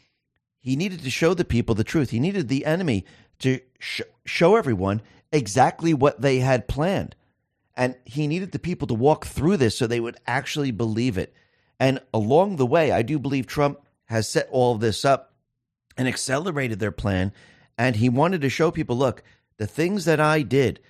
[0.58, 2.10] he needed to show the people the truth.
[2.10, 3.04] He needed the enemy
[3.38, 5.00] to sh- show everyone
[5.32, 7.14] exactly what they had planned.
[7.76, 11.32] And he needed the people to walk through this so they would actually believe it.
[11.78, 15.32] And along the way, I do believe Trump has set all this up
[15.96, 17.32] and accelerated their plan.
[17.78, 19.22] And he wanted to show people look,
[19.56, 20.80] the things that I did,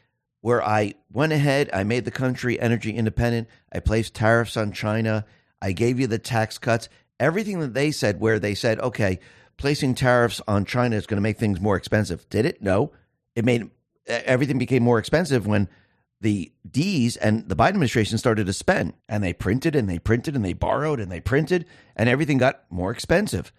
[0.40, 5.24] where I went ahead, I made the country energy independent, I placed tariffs on China,
[5.60, 9.20] I gave you the tax cuts, everything that they said, where they said, okay,
[9.56, 12.28] placing tariffs on China is going to make things more expensive.
[12.30, 12.62] Did it?
[12.62, 12.92] No.
[13.36, 13.70] It made
[14.06, 15.68] everything became more expensive when
[16.20, 20.34] the D's and the Biden administration started to spend and they printed and they printed
[20.34, 23.52] and they borrowed and they printed and everything got more expensive.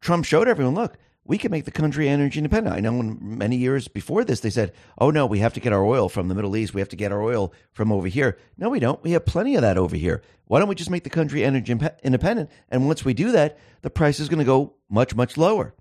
[0.00, 2.74] Trump showed everyone, look, we can make the country energy independent.
[2.74, 5.72] I know in many years before this, they said, oh no, we have to get
[5.72, 6.74] our oil from the Middle East.
[6.74, 8.38] We have to get our oil from over here.
[8.58, 9.02] No, we don't.
[9.02, 10.22] We have plenty of that over here.
[10.46, 12.50] Why don't we just make the country energy independent?
[12.68, 15.74] And once we do that, the price is going to go much, much lower.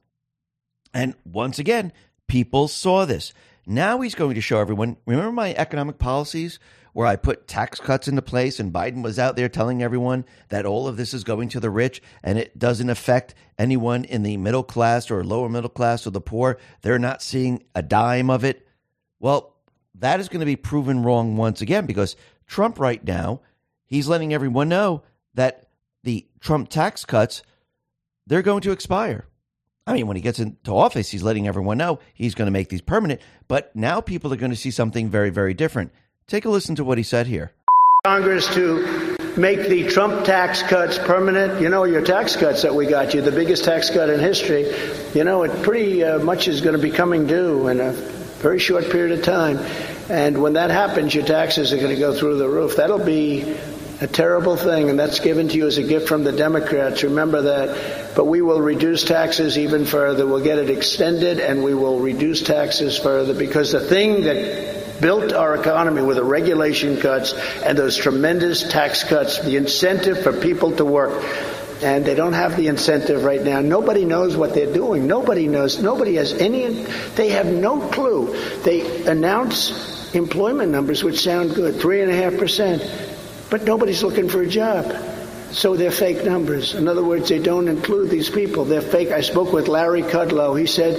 [0.93, 1.91] And once again,
[2.27, 3.33] people saw this.
[3.65, 4.97] Now he's going to show everyone.
[5.05, 6.59] Remember my economic policies
[6.93, 10.65] where I put tax cuts into place and Biden was out there telling everyone that
[10.65, 14.37] all of this is going to the rich and it doesn't affect anyone in the
[14.37, 16.57] middle class or lower middle class or the poor.
[16.81, 18.67] They're not seeing a dime of it.
[19.19, 19.55] Well,
[19.95, 22.15] that is going to be proven wrong once again because
[22.47, 23.41] Trump right now,
[23.85, 25.03] he's letting everyone know
[25.35, 25.67] that
[26.03, 27.43] the Trump tax cuts
[28.27, 29.25] they're going to expire.
[29.91, 32.69] I mean, when he gets into office, he's letting everyone know he's going to make
[32.69, 33.21] these permanent.
[33.47, 35.91] But now people are going to see something very, very different.
[36.27, 37.51] Take a listen to what he said here.
[38.05, 41.61] Congress to make the Trump tax cuts permanent.
[41.61, 44.73] You know, your tax cuts that we got you, the biggest tax cut in history,
[45.13, 48.59] you know, it pretty uh, much is going to be coming due in a very
[48.59, 49.57] short period of time.
[50.09, 52.77] And when that happens, your taxes are going to go through the roof.
[52.77, 53.55] That'll be
[54.01, 57.03] a terrible thing, and that's given to you as a gift from the Democrats.
[57.03, 58.00] Remember that.
[58.15, 60.25] But we will reduce taxes even further.
[60.25, 65.33] We'll get it extended, and we will reduce taxes further because the thing that built
[65.33, 70.75] our economy with the regulation cuts and those tremendous tax cuts, the incentive for people
[70.75, 71.23] to work,
[71.81, 73.61] and they don't have the incentive right now.
[73.61, 75.07] Nobody knows what they're doing.
[75.07, 75.81] Nobody knows.
[75.81, 76.67] Nobody has any.
[77.15, 78.35] They have no clue.
[78.63, 82.83] They announce employment numbers which sound good, three and a half percent
[83.51, 85.10] but nobody's looking for a job.
[85.51, 86.73] So they're fake numbers.
[86.75, 88.63] In other words, they don't include these people.
[88.65, 89.11] They're fake.
[89.11, 90.57] I spoke with Larry Kudlow.
[90.57, 90.95] He said,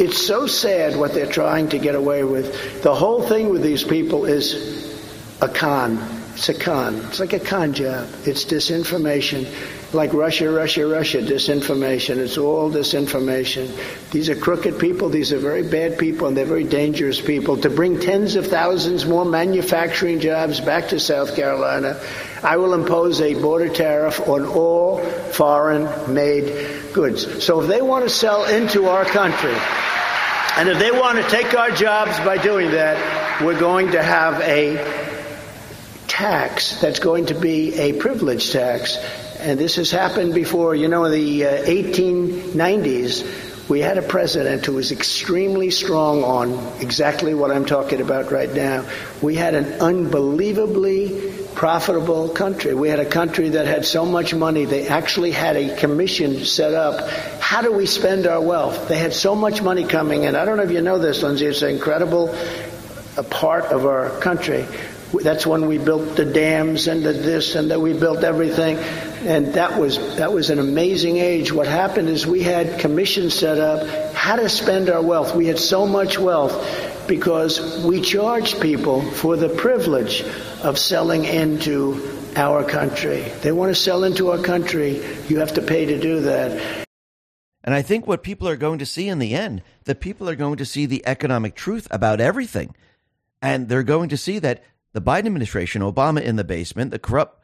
[0.00, 2.82] it's so sad what they're trying to get away with.
[2.82, 4.96] The whole thing with these people is
[5.40, 5.98] a con.
[6.34, 6.96] It's a con.
[7.06, 8.08] It's like a con job.
[8.24, 9.46] It's disinformation
[9.92, 12.18] like Russia, Russia, Russia, disinformation.
[12.18, 13.70] It's all disinformation.
[14.10, 15.08] These are crooked people.
[15.08, 17.56] These are very bad people, and they're very dangerous people.
[17.58, 21.98] To bring tens of thousands more manufacturing jobs back to South Carolina,
[22.42, 27.44] I will impose a border tariff on all foreign made goods.
[27.44, 29.56] So if they want to sell into our country,
[30.58, 34.40] and if they want to take our jobs by doing that, we're going to have
[34.42, 35.16] a
[36.08, 38.98] tax that's going to be a privilege tax
[39.40, 40.74] and this has happened before.
[40.74, 46.80] You know, in the uh, 1890s, we had a president who was extremely strong on
[46.80, 48.88] exactly what I'm talking about right now.
[49.20, 52.74] We had an unbelievably profitable country.
[52.74, 56.72] We had a country that had so much money, they actually had a commission set
[56.72, 57.10] up.
[57.40, 58.88] How do we spend our wealth?
[58.88, 60.36] They had so much money coming in.
[60.36, 61.46] I don't know if you know this, Lindsey.
[61.46, 62.34] It's an incredible
[63.30, 64.66] part of our country.
[65.12, 68.76] That's when we built the dams and the this and that we built everything.
[69.20, 71.52] And that was, that was an amazing age.
[71.52, 75.34] What happened is we had commissions set up how to spend our wealth.
[75.34, 80.22] We had so much wealth because we charged people for the privilege
[80.62, 82.00] of selling into
[82.36, 83.22] our country.
[83.42, 85.02] They want to sell into our country.
[85.28, 86.86] You have to pay to do that.
[87.64, 90.36] And I think what people are going to see in the end, that people are
[90.36, 92.74] going to see the economic truth about everything.
[93.42, 97.42] And they're going to see that the Biden administration, Obama in the basement, the corrupt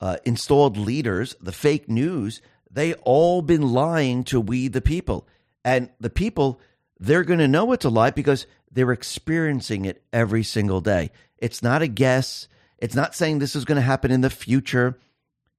[0.00, 5.26] uh, installed leaders, the fake news, they all been lying to we the people.
[5.64, 6.60] And the people,
[6.98, 11.10] they're going to know it's a lie because they're experiencing it every single day.
[11.38, 12.48] It's not a guess.
[12.78, 14.98] It's not saying this is going to happen in the future.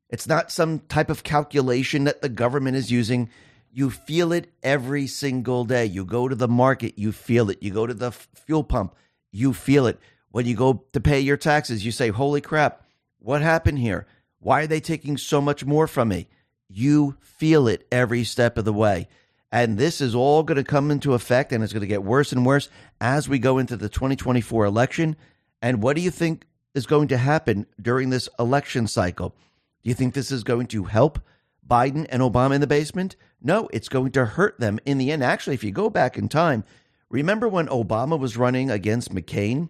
[0.10, 3.30] It's not some type of calculation that the government is using.
[3.72, 5.86] You feel it every single day.
[5.86, 7.62] You go to the market, you feel it.
[7.62, 8.96] You go to the fuel pump,
[9.32, 10.00] you feel it.
[10.30, 12.86] When you go to pay your taxes, you say, Holy crap,
[13.20, 14.08] what happened here?
[14.42, 16.28] Why are they taking so much more from me?
[16.68, 19.08] You feel it every step of the way.
[19.52, 22.32] And this is all going to come into effect and it's going to get worse
[22.32, 22.68] and worse
[23.00, 25.16] as we go into the 2024 election.
[25.62, 29.36] And what do you think is going to happen during this election cycle?
[29.84, 31.20] Do you think this is going to help
[31.68, 33.16] Biden and Obama in the basement?
[33.42, 35.24] No, it's going to hurt them in the end.
[35.24, 36.64] Actually, if you go back in time,
[37.10, 39.70] remember when Obama was running against McCain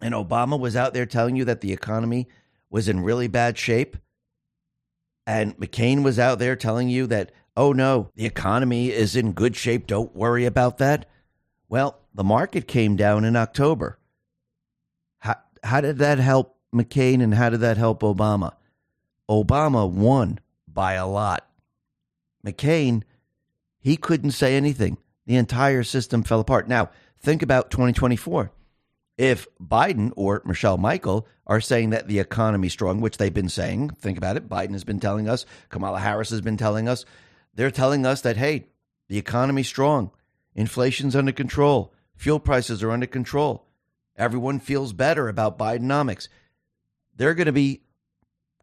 [0.00, 2.28] and Obama was out there telling you that the economy
[2.74, 3.96] was in really bad shape?
[5.28, 9.54] And McCain was out there telling you that oh no, the economy is in good
[9.54, 11.08] shape, don't worry about that.
[11.68, 14.00] Well, the market came down in October.
[15.18, 18.54] How, how did that help McCain and how did that help Obama?
[19.30, 21.48] Obama won by a lot.
[22.44, 23.04] McCain,
[23.78, 24.98] he couldn't say anything.
[25.26, 26.68] The entire system fell apart.
[26.68, 28.50] Now, think about 2024.
[29.16, 33.90] If Biden or Michelle Michael are saying that the economy's strong, which they've been saying,
[33.90, 34.48] think about it.
[34.48, 37.04] Biden has been telling us, Kamala Harris has been telling us,
[37.54, 38.66] they're telling us that, hey,
[39.08, 40.10] the economy's strong,
[40.54, 43.66] inflation's under control, fuel prices are under control.
[44.16, 46.28] Everyone feels better about Bidenomics.
[47.16, 47.82] They're going to be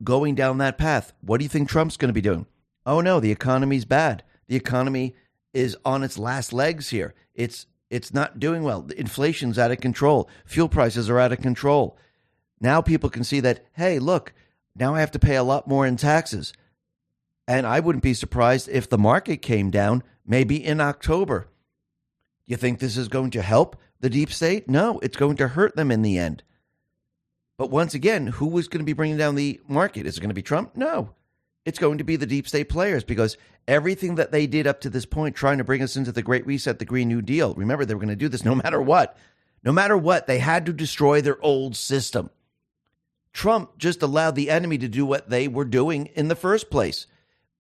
[0.04, 1.14] going down that path.
[1.22, 2.46] What do you think Trump's going to be doing?
[2.86, 4.24] Oh no, the economy's bad.
[4.48, 5.16] The economy
[5.54, 7.14] is on its last legs here.
[7.36, 8.88] It's it's not doing well.
[8.98, 10.30] Inflation's out of control.
[10.46, 11.98] Fuel prices are out of control.
[12.60, 14.34] Now people can see that, hey, look,
[14.76, 16.54] now I have to pay a lot more in taxes.
[17.48, 21.50] And I wouldn't be surprised if the market came down maybe in October.
[22.46, 24.70] You think this is going to help the deep state?
[24.70, 26.44] No, it's going to hurt them in the end.
[27.58, 30.06] But once again, who is going to be bringing down the market?
[30.06, 30.78] Is it going to be Trump?
[30.78, 31.12] No.
[31.66, 34.90] It's going to be the deep state players because everything that they did up to
[34.90, 37.86] this point, trying to bring us into the Great Reset, the Green New Deal, remember,
[37.86, 39.18] they were going to do this no matter what.
[39.64, 42.32] No matter what, they had to destroy their old system.
[43.32, 47.06] Trump just allowed the enemy to do what they were doing in the first place.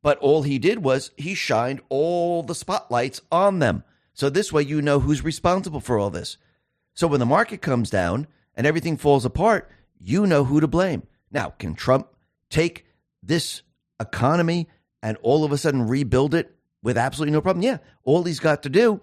[0.02, 3.84] But all he did was he shined all the spotlights on them.
[4.14, 6.38] So this way you know who's responsible for all this.
[6.94, 11.04] So when the market comes down and everything falls apart, you know who to blame.
[11.32, 12.08] Now, can Trump
[12.50, 12.86] take
[13.24, 13.62] this
[14.02, 14.68] economy
[15.02, 17.64] and all of a sudden rebuild it with absolutely no problem?
[17.64, 17.78] Yeah.
[18.04, 19.02] All he's got to do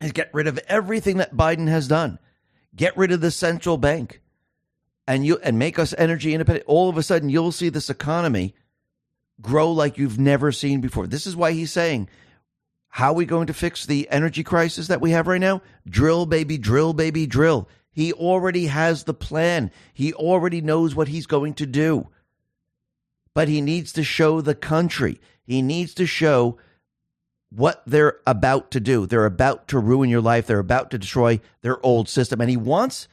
[0.00, 2.18] is get rid of everything that Biden has done.
[2.74, 4.20] Get rid of the central bank
[5.06, 6.66] and you and make us energy independent.
[6.66, 8.54] All of a sudden you'll see this economy
[9.40, 11.06] grow like you've never seen before.
[11.06, 12.08] This is why he's saying,
[12.88, 15.62] how are we going to fix the energy crisis that we have right now?
[15.88, 17.68] Drill, baby, drill, baby, drill.
[17.90, 19.70] He already has the plan.
[19.92, 22.08] He already knows what he's going to do.
[23.34, 25.20] But he needs to show the country.
[25.44, 26.58] He needs to show
[27.50, 29.06] what they're about to do.
[29.06, 30.46] They're about to ruin your life.
[30.46, 32.40] They're about to destroy their old system.
[32.40, 33.08] And he wants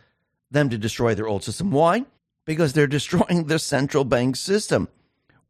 [0.51, 1.71] them to destroy their old system.
[1.71, 2.05] Why?
[2.45, 4.87] Because they're destroying the central bank system.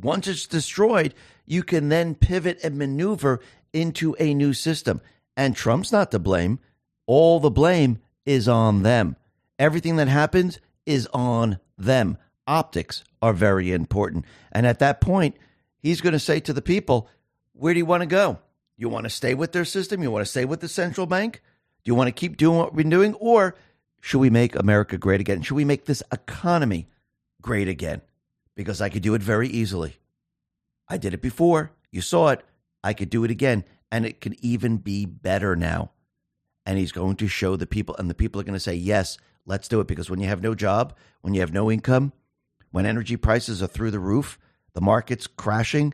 [0.02, 1.14] Once it's destroyed,
[1.46, 3.40] you can then pivot and maneuver
[3.74, 5.02] into a new system.
[5.36, 6.60] And Trump's not to blame.
[7.06, 9.16] All the blame is on them.
[9.58, 12.18] Everything that happens is on them.
[12.50, 14.26] Optics are very important.
[14.52, 15.38] And at that point,
[15.78, 17.08] he's going to say to the people,
[17.54, 18.40] where do you want to go?
[18.76, 20.04] You want to stay with their system?
[20.04, 21.42] You want to stay with the central bank?
[21.84, 23.14] Do you want to keep doing what we've been doing?
[23.14, 23.56] Or
[24.02, 25.42] should we make America great again?
[25.42, 26.88] Should we make this economy
[27.42, 28.02] great again?
[28.60, 30.00] because I could do it very easily.
[30.90, 31.72] I did it before.
[31.92, 32.44] You saw it.
[32.84, 33.64] I could do it again.
[33.90, 35.92] And it can even be better now.
[36.66, 39.18] And he's going to show the people, and the people are going to say, yes,
[39.46, 39.88] let's do it.
[39.88, 42.12] Because when you have no job, when you have no income,
[42.72, 44.38] when energy prices are through the roof,
[44.74, 45.94] the market's crashing,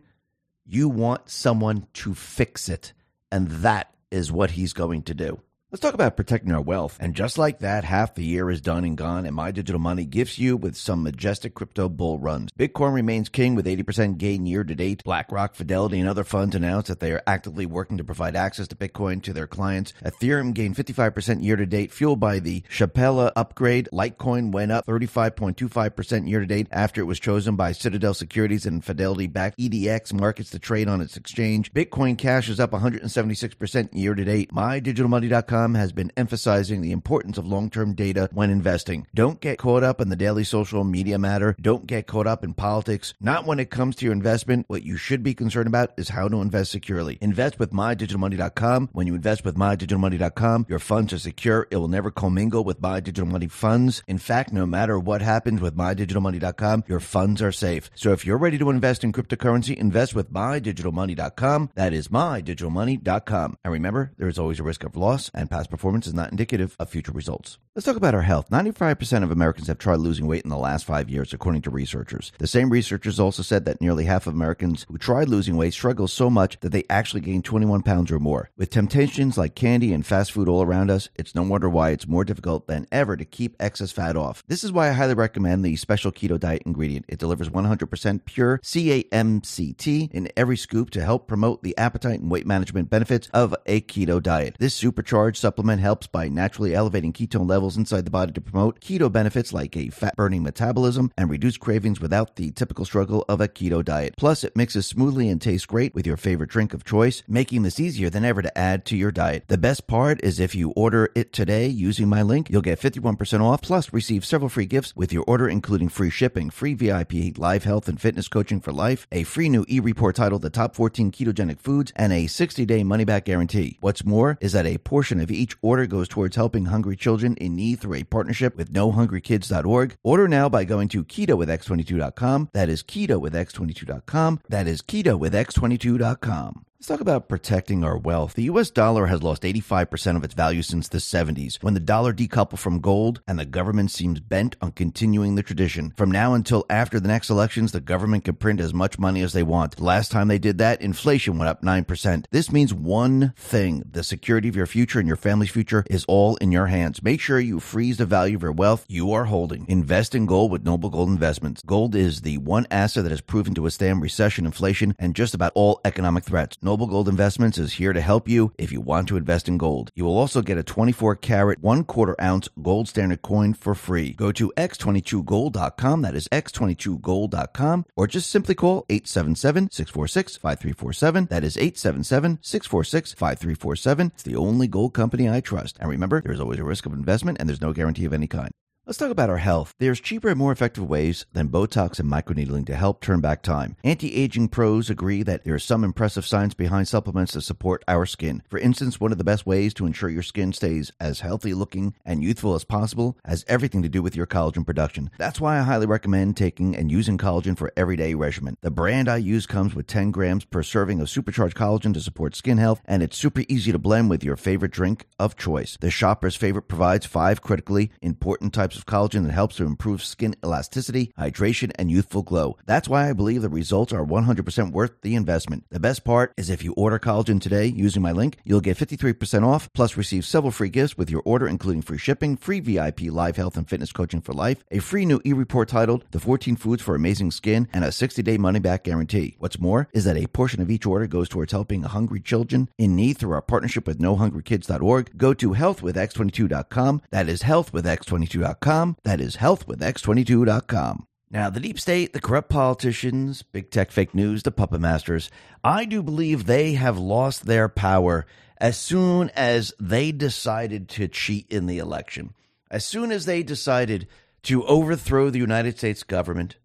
[0.65, 2.93] you want someone to fix it.
[3.32, 5.39] And that is what he's going to do.
[5.76, 6.97] Let's talk about protecting our wealth.
[7.01, 10.05] And just like that, half the year is done and gone, and My Digital Money
[10.05, 12.49] gifts you with some majestic crypto bull runs.
[12.57, 15.03] Bitcoin remains king with 80% gain year to date.
[15.03, 18.76] BlackRock, Fidelity, and other funds announced that they are actively working to provide access to
[18.78, 19.91] Bitcoin to their clients.
[20.01, 23.89] Ethereum gained 55% year to date, fueled by the Shapella upgrade.
[23.91, 28.82] Litecoin went up 35.25% year to date after it was chosen by Citadel Securities and
[28.82, 31.73] Fidelity backed EDX markets to trade on its exchange.
[31.73, 34.53] Bitcoin Cash is up 176% year to date.
[34.53, 39.07] MyDigitalMoney.com has been emphasizing the importance of long term data when investing.
[39.16, 41.55] Don't get caught up in the daily social media matter.
[41.59, 43.16] Don't get caught up in politics.
[43.20, 44.66] Not when it comes to your investment.
[44.68, 47.18] What you should be concerned about is how to invest securely.
[47.22, 48.89] Invest with mydigitalmoney.com.
[48.93, 51.68] When you invest with mydigitalmoney.com, your funds are secure.
[51.72, 54.03] It will never commingle with My Digital Money funds.
[54.07, 57.89] In fact, no matter what happens with mydigitalmoney.com, your funds are safe.
[57.95, 61.72] So if you're ready to invest in cryptocurrency, invest with mydigitalmoney.com.
[61.76, 63.57] That is mydigitalmoney.com.
[63.63, 66.76] And remember, there is always a risk of loss and past performance is not indicative
[66.80, 67.60] of future results.
[67.76, 68.49] Let's talk about our health.
[68.49, 72.34] 95% of Americans have tried losing weight in the last five years, according to researchers.
[72.39, 76.10] The same researchers also said that nearly half of Americans who tried losing weight struggle
[76.10, 78.49] so much that they actually gain 21 pounds or more.
[78.58, 82.08] With temptations like candy and fast food all around us, it's no wonder why it's
[82.08, 84.43] more difficult than ever to keep excess fat off.
[84.47, 87.06] This is why I highly recommend the special keto diet ingredient.
[87.08, 92.30] It delivers 100% pure C8 MCT in every scoop to help promote the appetite and
[92.30, 94.56] weight management benefits of a keto diet.
[94.60, 99.11] This supercharged supplement helps by naturally elevating ketone levels inside the body to promote keto
[99.11, 103.47] benefits like a fat burning metabolism and reduce cravings without the typical struggle of a
[103.47, 104.15] keto diet.
[104.17, 107.79] Plus, it mixes smoothly and tastes great with your favorite drink of choice, making this
[107.79, 109.43] easier than ever to add to your diet.
[109.47, 113.41] The best part is if you order it today using my link, you'll get 51%
[113.41, 117.63] off plus receive several free gifts with your order, including free shipping, free VIP live
[117.63, 121.11] health and fitness coaching for life, a free new e report titled The Top 14
[121.11, 123.77] Ketogenic Foods, and a 60 day money back guarantee.
[123.81, 127.55] What's more is that a portion of each order goes towards helping hungry children in
[127.55, 129.97] need through a partnership with NoHungryKids.org.
[130.03, 132.49] Order now by going to KetoWithX22.com.
[132.53, 134.41] That is KetoWithX22.com.
[134.49, 136.65] That is KetoWithX22.com.
[136.78, 138.34] Let's talk about protecting our wealth.
[138.34, 142.13] The US dollar has lost 85% of its value since the 70s, when the dollar
[142.13, 145.93] decoupled from gold and the government seems bent on continuing the tradition.
[145.95, 149.32] From now until after the next elections, the government can print as much money as
[149.32, 149.80] they want.
[149.80, 152.26] Last time they did that, inflation went up 9%.
[152.32, 156.36] This means one thing the security of your future and your family's future is all
[156.36, 157.01] in your hands.
[157.01, 159.65] Make sure you freeze the value of your wealth you are holding.
[159.69, 161.63] Invest in gold with Noble Gold Investments.
[161.65, 165.53] Gold is the one asset that has proven to withstand recession, inflation, and just about
[165.55, 166.57] all economic threats.
[166.66, 169.91] Noble Gold Investments is here to help you if you want to invest in gold.
[169.93, 174.13] You will also get a 24 karat, one quarter ounce gold standard coin for free.
[174.13, 181.26] Go to x22gold.com, that is x22gold.com, or just simply call 877 646 5347.
[181.28, 184.11] That is 877 646 5347.
[184.16, 185.78] It's the only gold company I trust.
[185.80, 188.26] And remember, there is always a risk of investment and there's no guarantee of any
[188.26, 188.49] kind.
[188.88, 189.73] Let's talk about our health.
[189.79, 193.77] There's cheaper and more effective ways than Botox and microneedling to help turn back time.
[193.83, 198.43] Anti-aging pros agree that there is some impressive science behind supplements that support our skin.
[198.47, 201.95] For instance, one of the best ways to ensure your skin stays as healthy looking
[202.05, 205.09] and youthful as possible has everything to do with your collagen production.
[205.17, 208.55] That's why I highly recommend taking and using collagen for everyday regimen.
[208.61, 212.36] The brand I use comes with 10 grams per serving of supercharged collagen to support
[212.36, 215.75] skin health, and it's super easy to blend with your favorite drink of choice.
[215.81, 220.03] The shopper's favorite provides five critically important types types of collagen that helps to improve
[220.03, 222.57] skin elasticity, hydration, and youthful glow.
[222.65, 225.65] That's why I believe the results are 100% worth the investment.
[225.69, 229.45] The best part is if you order collagen today using my link, you'll get 53%
[229.45, 233.38] off, plus receive several free gifts with your order, including free shipping, free VIP live
[233.38, 236.95] health and fitness coaching for life, a free new e-report titled The 14 Foods for
[236.95, 239.36] Amazing Skin, and a 60-day money-back guarantee.
[239.39, 242.95] What's more is that a portion of each order goes towards helping hungry children in
[242.95, 245.17] need through our partnership with NoHungryKids.org.
[245.17, 247.01] Go to healthwithx22.com.
[247.11, 248.97] That is healthwithx22.com healthwithx22.com.
[249.03, 251.07] That is healthwithx22.com.
[251.32, 255.30] Now, the deep state, the corrupt politicians, big tech fake news, the puppet masters,
[255.63, 258.26] I do believe they have lost their power
[258.57, 262.34] as soon as they decided to cheat in the election.
[262.72, 264.07] As soon as they decided
[264.43, 266.55] to overthrow the United States government,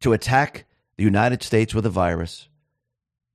[0.00, 0.64] to attack
[0.96, 2.48] the United States with a virus,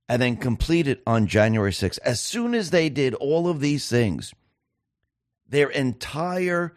[0.08, 3.88] and then complete it on January 6th, as soon as they did all of these
[3.88, 4.34] things,
[5.48, 6.74] their entire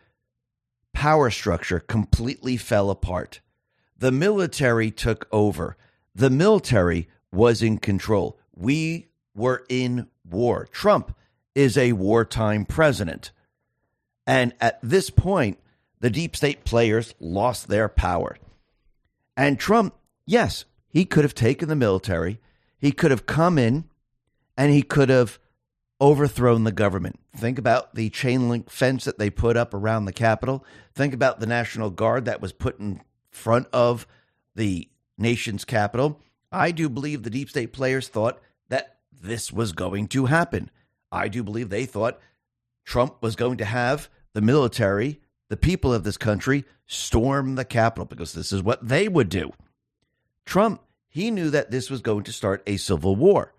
[0.96, 3.42] power structure completely fell apart.
[4.00, 5.78] The military took over.
[6.16, 8.40] The military was in control.
[8.56, 10.68] We were in war.
[10.72, 11.16] Trump
[11.54, 13.32] is a wartime president.
[14.26, 15.60] And at this point,
[16.00, 18.38] the deep state players lost their power.
[19.38, 22.40] And Trump, yes, he could have taken the military,
[22.80, 23.84] he could have come in
[24.58, 25.40] and he could have
[26.00, 27.20] overthrown the government.
[27.36, 30.66] Think about the chain link fence that they put up around the Capitol.
[30.94, 34.06] Think about the National Guard that was put in front of
[34.56, 36.20] the nation's capital.
[36.52, 38.40] I do believe the deep state players thought
[38.70, 40.70] that this was going to happen.
[41.12, 42.20] I do believe they thought
[42.84, 48.06] Trump was going to have the military, the people of this country, storm the Capitol
[48.06, 49.52] because this is what they would do.
[50.46, 53.54] Trump, he knew that this was going to start a civil war.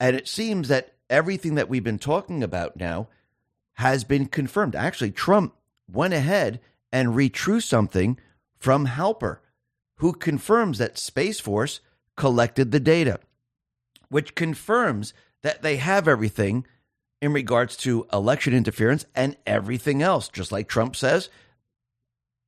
[0.00, 3.08] And it seems that everything that we've been talking about now
[3.74, 4.74] has been confirmed.
[4.74, 5.54] Actually, Trump
[5.90, 6.60] went ahead
[6.92, 8.18] and retrued something
[8.58, 9.38] from Halper,
[9.96, 11.80] who confirms that Space Force
[12.16, 13.20] collected the data,
[14.08, 16.66] which confirms that they have everything
[17.20, 20.28] in regards to election interference and everything else.
[20.28, 21.28] Just like Trump says,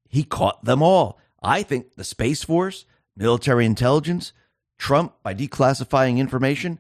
[0.09, 1.19] he caught them all.
[1.43, 2.85] I think the Space Force,
[3.17, 4.33] military intelligence,
[4.79, 6.79] Trump, by declassifying information,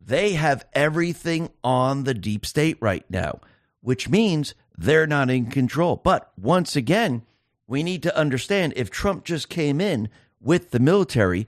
[0.00, 3.40] they have everything on the deep state right now,
[3.80, 6.00] which means they're not in control.
[6.02, 7.22] But once again,
[7.66, 10.08] we need to understand if Trump just came in
[10.40, 11.46] with the military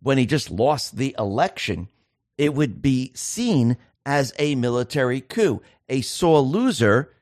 [0.00, 1.88] when he just lost the election,
[2.38, 5.60] it would be seen as a military coup.
[5.88, 7.12] A sore loser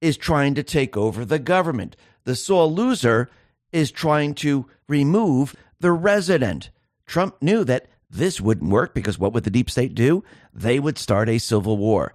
[0.00, 1.96] is trying to take over the government.
[2.24, 3.28] The sore loser
[3.72, 6.70] is trying to remove the resident.
[7.06, 10.24] Trump knew that this wouldn't work because what would the deep state do?
[10.52, 12.12] They would start a civil war.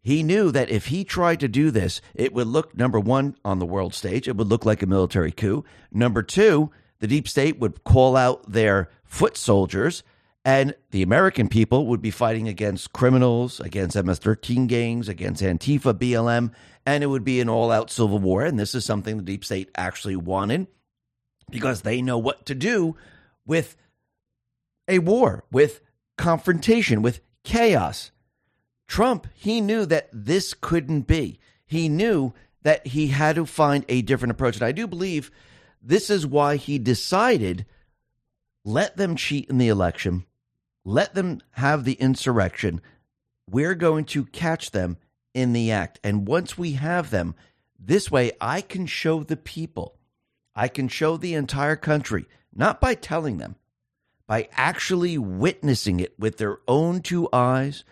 [0.00, 3.58] He knew that if he tried to do this, it would look, number one, on
[3.58, 5.64] the world stage, it would look like a military coup.
[5.92, 6.70] Number two,
[7.00, 10.02] the deep state would call out their foot soldiers,
[10.44, 15.92] and the American people would be fighting against criminals, against MS 13 gangs, against Antifa,
[15.92, 16.52] BLM,
[16.86, 18.44] and it would be an all out civil war.
[18.44, 20.68] And this is something the deep state actually wanted
[21.50, 22.96] because they know what to do
[23.44, 23.76] with
[24.88, 25.80] a war, with
[26.16, 28.10] confrontation, with chaos.
[28.86, 31.38] Trump, he knew that this couldn't be.
[31.66, 32.32] He knew
[32.62, 34.56] that he had to find a different approach.
[34.56, 35.30] And I do believe
[35.82, 37.66] this is why he decided
[38.64, 40.26] let them cheat in the election,
[40.84, 42.80] let them have the insurrection.
[43.48, 44.98] We're going to catch them
[45.32, 46.00] in the act.
[46.04, 47.34] And once we have them,
[47.78, 49.98] this way I can show the people,
[50.54, 53.56] I can show the entire country, not by telling them,
[54.28, 57.82] by actually witnessing it with their own two eyes,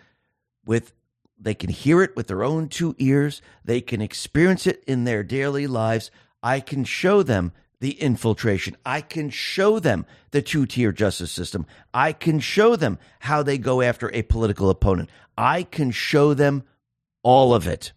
[0.65, 0.93] with
[1.37, 5.23] they can hear it with their own two ears, they can experience it in their
[5.23, 6.09] daily lives.
[6.41, 8.77] I can show them the infiltration.
[8.85, 11.65] I can show them the two tier justice system.
[11.93, 15.09] I can show them how they go after a political opponent.
[15.37, 16.63] I can show them
[17.23, 17.91] all of it.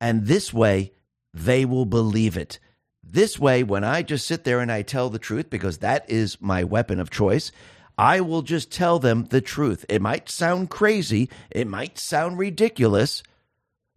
[0.00, 0.92] And this way,
[1.34, 2.58] they will believe it.
[3.10, 6.36] This way, when I just sit there and I tell the truth, because that is
[6.42, 7.50] my weapon of choice,
[7.96, 9.86] I will just tell them the truth.
[9.88, 13.22] It might sound crazy, it might sound ridiculous,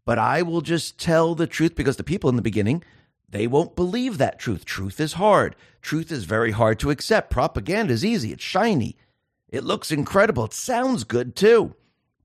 [0.05, 2.83] but I will just tell the truth because the people in the beginning,
[3.29, 4.63] they won't believe that truth.
[4.63, 5.57] Truth is hard.
[5.81, 7.31] Truth is very hard to accept.
[7.31, 8.95] Propaganda is easy, it's shiny,
[9.49, 11.75] it looks incredible, it sounds good too.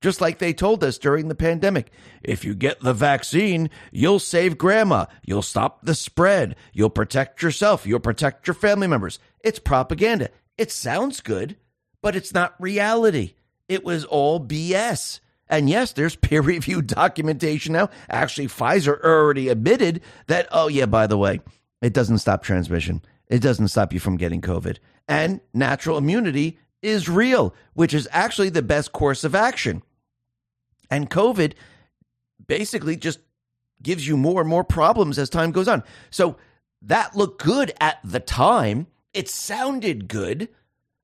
[0.01, 1.91] Just like they told us during the pandemic.
[2.23, 5.07] If you get the vaccine, you'll save grandma.
[5.25, 6.57] You'll stop the spread.
[6.73, 7.87] You'll protect yourself.
[7.87, 9.19] You'll protect your family members.
[9.41, 10.31] It's propaganda.
[10.59, 11.57] It sounds good,
[12.03, 13.35] but it's not reality.
[13.69, 15.21] It was all BS.
[15.49, 17.91] And yes, there's peer reviewed documentation now.
[18.11, 21.41] Actually, Pfizer already admitted that, oh, yeah, by the way,
[21.83, 23.03] it doesn't stop transmission.
[23.29, 24.79] It doesn't stop you from getting COVID.
[25.09, 29.83] And natural immunity is real, which is actually the best course of action.
[30.91, 31.55] And COVID
[32.47, 33.19] basically just
[33.83, 35.83] gives you more and more problems as time goes on.
[36.11, 36.37] So
[36.83, 38.87] that looked good at the time.
[39.13, 40.49] It sounded good,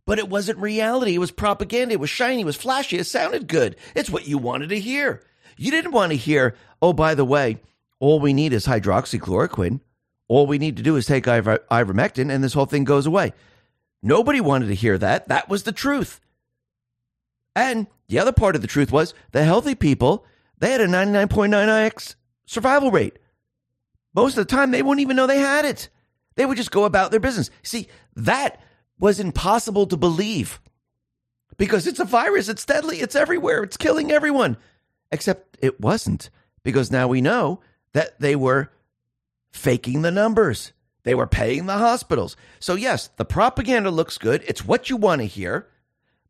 [0.07, 1.15] but it wasn't reality.
[1.15, 1.95] It was propaganda.
[1.95, 2.43] It was shiny.
[2.43, 2.99] It was flashy.
[2.99, 3.77] It sounded good.
[3.95, 5.23] It's what you wanted to hear.
[5.57, 7.61] You didn't want to hear, oh, by the way,
[8.01, 9.81] all we need is hydroxychloroquine.
[10.29, 13.33] All we need to do is take iver- ivermectin and this whole thing goes away.
[14.03, 15.29] Nobody wanted to hear that.
[15.29, 16.21] That was the truth.
[17.55, 20.27] And the other part of the truth was the healthy people,
[20.59, 23.19] they had a 99.9x survival rate.
[24.15, 25.89] Most of the time, they wouldn't even know they had it.
[26.35, 27.49] They would just go about their business.
[27.63, 28.61] See, that
[28.99, 30.61] was impossible to believe
[31.57, 32.51] because it's a virus.
[32.51, 32.99] It's deadly.
[32.99, 33.63] It's everywhere.
[33.63, 34.59] It's killing everyone.
[35.11, 36.29] Except it wasn't
[36.65, 37.61] because now we know
[37.95, 38.71] that they were
[39.53, 40.75] faking the numbers.
[41.05, 42.37] They were paying the hospitals.
[42.61, 44.45] So, yes, the propaganda looks good.
[44.47, 45.67] It's what you want to hear,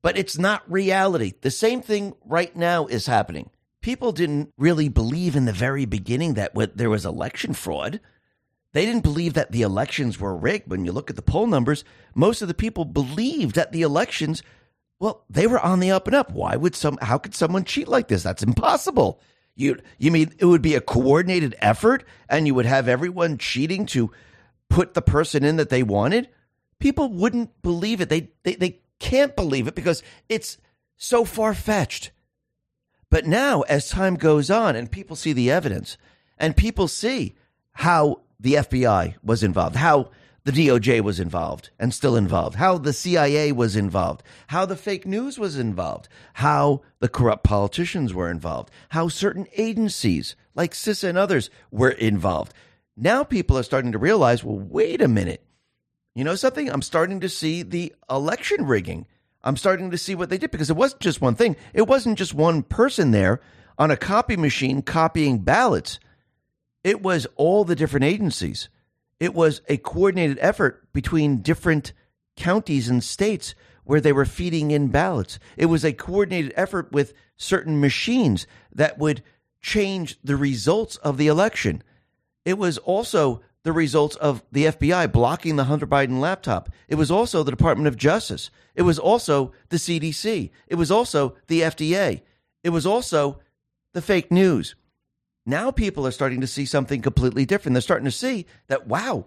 [0.02, 1.32] but it's not reality.
[1.40, 3.50] The same thing right now is happening.
[3.80, 8.00] People didn't really believe in the very beginning that there was election fraud.
[8.72, 10.70] They didn't believe that the elections were rigged.
[10.70, 11.84] When you look at the poll numbers,
[12.14, 14.42] most of the people believed that the elections
[14.98, 16.30] Well, they were on the up and up.
[16.32, 18.22] Why would some how could someone cheat like this?
[18.22, 19.20] That's impossible.
[19.56, 23.84] You you mean it would be a coordinated effort and you would have everyone cheating
[23.86, 24.12] to
[24.70, 26.28] put the person in that they wanted?
[26.78, 28.08] People wouldn't believe it.
[28.08, 30.58] They they, they can't believe it because it's
[30.96, 32.12] so far fetched.
[33.10, 35.98] But now, as time goes on and people see the evidence
[36.38, 37.34] and people see
[37.72, 40.10] how the FBI was involved, how
[40.44, 45.04] the DOJ was involved and still involved, how the CIA was involved, how the fake
[45.04, 51.18] news was involved, how the corrupt politicians were involved, how certain agencies like CISA and
[51.18, 52.54] others were involved.
[52.96, 55.44] Now people are starting to realize well, wait a minute.
[56.14, 56.70] You know something?
[56.70, 59.06] I'm starting to see the election rigging.
[59.42, 61.56] I'm starting to see what they did because it wasn't just one thing.
[61.72, 63.40] It wasn't just one person there
[63.78, 65.98] on a copy machine copying ballots.
[66.84, 68.68] It was all the different agencies.
[69.18, 71.92] It was a coordinated effort between different
[72.36, 73.54] counties and states
[73.84, 75.38] where they were feeding in ballots.
[75.56, 79.22] It was a coordinated effort with certain machines that would
[79.60, 81.82] change the results of the election.
[82.44, 86.68] It was also the results of the FBI blocking the Hunter Biden laptop.
[86.88, 88.50] It was also the Department of Justice.
[88.74, 90.50] It was also the CDC.
[90.66, 92.22] It was also the FDA.
[92.64, 93.40] It was also
[93.92, 94.74] the fake news.
[95.46, 97.74] Now people are starting to see something completely different.
[97.74, 99.26] They're starting to see that, wow,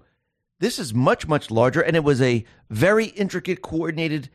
[0.60, 1.82] this is much, much larger.
[1.82, 4.30] And it was a very intricate, coordinated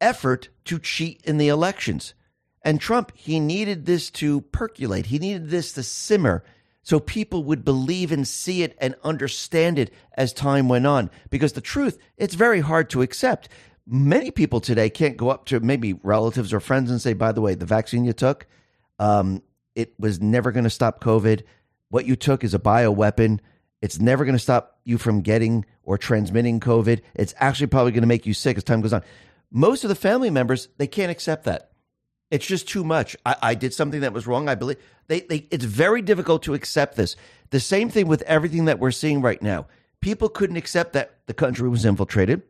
[0.00, 2.14] effort to cheat in the elections.
[2.62, 6.44] And Trump, he needed this to percolate, he needed this to simmer
[6.82, 11.10] so people would believe and see it and understand it as time went on.
[11.28, 13.48] Because the truth, it's very hard to accept.
[13.86, 17.40] Many people today can't go up to maybe relatives or friends and say, by the
[17.40, 18.46] way, the vaccine you took,
[18.98, 19.42] um,
[19.74, 21.42] it was never going to stop COVID.
[21.88, 23.40] What you took is a bioweapon.
[23.82, 27.00] It's never going to stop you from getting or transmitting COVID.
[27.14, 29.02] It's actually probably going to make you sick as time goes on.
[29.50, 31.69] Most of the family members, they can't accept that.
[32.30, 33.16] It's just too much.
[33.26, 34.48] I, I did something that was wrong.
[34.48, 34.78] I believe
[35.08, 37.16] they, they, it's very difficult to accept this.
[37.50, 39.66] The same thing with everything that we're seeing right now.
[40.00, 42.42] People couldn't accept that the country was infiltrated.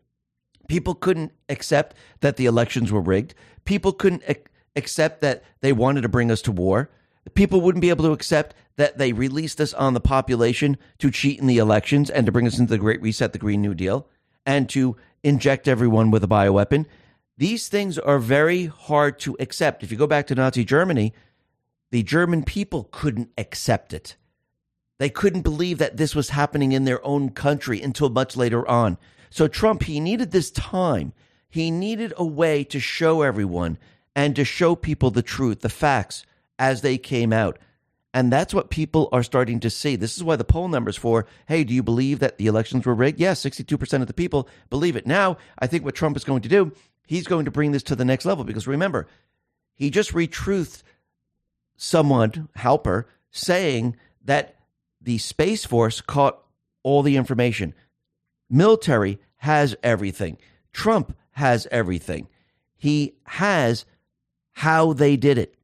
[0.68, 3.34] People couldn't accept that the elections were rigged.
[3.64, 4.44] People couldn't ac-
[4.76, 6.90] accept that they wanted to bring us to war.
[7.34, 11.40] People wouldn't be able to accept that they released us on the population to cheat
[11.40, 14.06] in the elections and to bring us into the Great Reset, the Green New Deal,
[14.46, 16.86] and to inject everyone with a bioweapon.
[17.40, 19.82] These things are very hard to accept.
[19.82, 21.14] If you go back to Nazi Germany,
[21.90, 24.16] the German people couldn't accept it.
[24.98, 28.98] They couldn't believe that this was happening in their own country until much later on.
[29.30, 31.14] So, Trump, he needed this time.
[31.48, 33.78] He needed a way to show everyone
[34.14, 36.26] and to show people the truth, the facts
[36.58, 37.58] as they came out.
[38.12, 39.96] And that's what people are starting to see.
[39.96, 42.94] This is why the poll numbers for, hey, do you believe that the elections were
[42.94, 43.18] rigged?
[43.18, 45.06] Yes, 62% of the people believe it.
[45.06, 46.72] Now, I think what Trump is going to do,
[47.10, 49.08] he's going to bring this to the next level because remember,
[49.74, 50.84] he just retruthed
[51.76, 54.54] someone, Halper, saying that
[55.00, 56.40] the Space Force caught
[56.84, 57.74] all the information.
[58.48, 60.38] Military has everything.
[60.72, 62.28] Trump has everything.
[62.76, 63.84] He has
[64.52, 65.56] how they did it.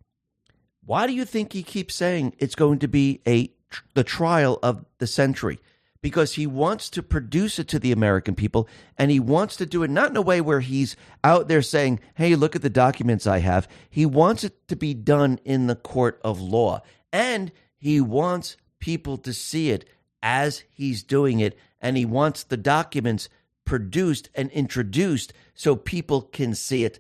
[0.85, 3.53] Why do you think he keeps saying it's going to be a
[3.95, 5.61] the trial of the century?
[6.03, 9.83] Because he wants to produce it to the American people and he wants to do
[9.83, 13.27] it not in a way where he's out there saying, "Hey, look at the documents
[13.27, 16.83] I have." He wants it to be done in the court of law.
[17.13, 19.89] And he wants people to see it
[20.23, 23.29] as he's doing it and he wants the documents
[23.65, 26.99] produced and introduced so people can see it.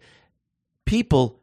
[0.84, 1.40] People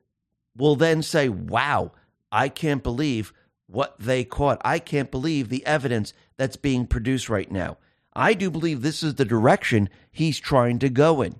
[0.56, 1.92] will then say, "Wow,
[2.32, 3.34] I can't believe
[3.68, 4.62] what they caught.
[4.64, 7.78] I can't believe the evidence that's being produced right now.
[8.14, 11.40] I do believe this is the direction he's trying to go in.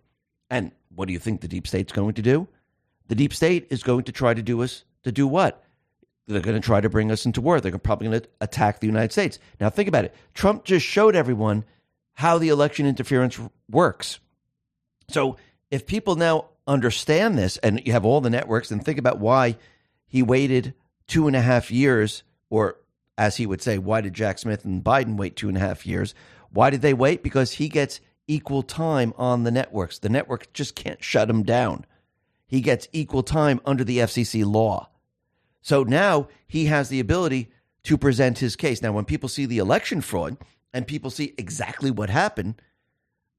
[0.50, 2.48] And what do you think the deep state's going to do?
[3.08, 5.64] The deep state is going to try to do us to do what?
[6.28, 7.60] They're going to try to bring us into war.
[7.60, 9.40] They're probably going to attack the United States.
[9.60, 10.16] Now think about it.
[10.34, 11.66] Trump just showed everyone
[12.14, 13.40] how the election interference
[13.70, 14.20] works.
[15.10, 15.38] So
[15.70, 19.58] if people now understand this and you have all the networks and think about why
[20.06, 20.74] he waited
[21.08, 22.78] two and a half years, or
[23.18, 25.86] as he would say, why did Jack Smith and Biden wait two and a half
[25.86, 26.16] years?
[26.52, 27.24] Why did they wait?
[27.24, 30.00] Because he gets equal time on the networks.
[30.00, 31.86] The network just can't shut him down.
[32.46, 34.90] He gets equal time under the FCC law.
[35.62, 37.52] So now he has the ability
[37.84, 38.82] to present his case.
[38.82, 40.38] Now, when people see the election fraud
[40.74, 42.62] and people see exactly what happened,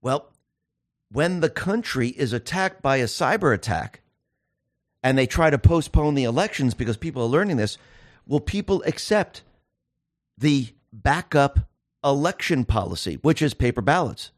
[0.03, 0.33] well,
[1.11, 4.01] when the country is attacked by a cyber attack,
[5.03, 7.77] and they try to postpone the elections because people are learning this,
[8.27, 9.43] will people accept
[10.39, 11.61] the backup
[12.03, 14.31] election policy, which is paper ballots?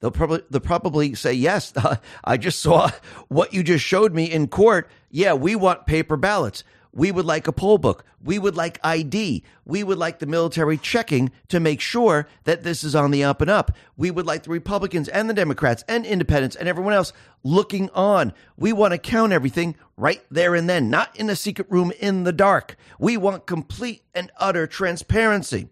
[0.00, 1.72] They'll probably they'll probably say yes.
[2.24, 2.90] I just saw
[3.28, 4.90] what you just showed me in court.
[5.10, 6.62] Yeah, we want paper ballots.
[6.94, 8.04] We would like a poll book.
[8.22, 9.42] We would like ID.
[9.64, 13.40] We would like the military checking to make sure that this is on the up
[13.40, 13.72] and up.
[13.96, 18.32] We would like the Republicans and the Democrats and independents and everyone else looking on.
[18.56, 22.22] We want to count everything right there and then, not in a secret room in
[22.22, 22.76] the dark.
[23.00, 25.70] We want complete and utter transparency.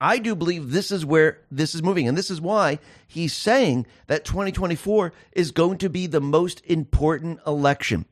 [0.00, 2.08] I do believe this is where this is moving.
[2.08, 7.40] And this is why he's saying that 2024 is going to be the most important
[7.46, 8.06] election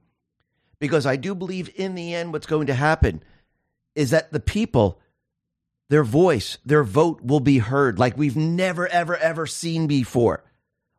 [0.81, 3.22] because I do believe in the end what's going to happen
[3.95, 4.99] is that the people,
[5.91, 10.43] their voice, their vote will be heard like we've never, ever, ever seen before.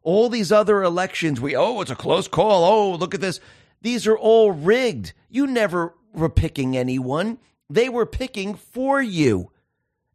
[0.04, 2.64] All these other elections, we, oh, it's a close call.
[2.64, 3.40] Oh, look at this.
[3.82, 5.14] These are all rigged.
[5.30, 9.52] You never were picking anyone, they were picking for you.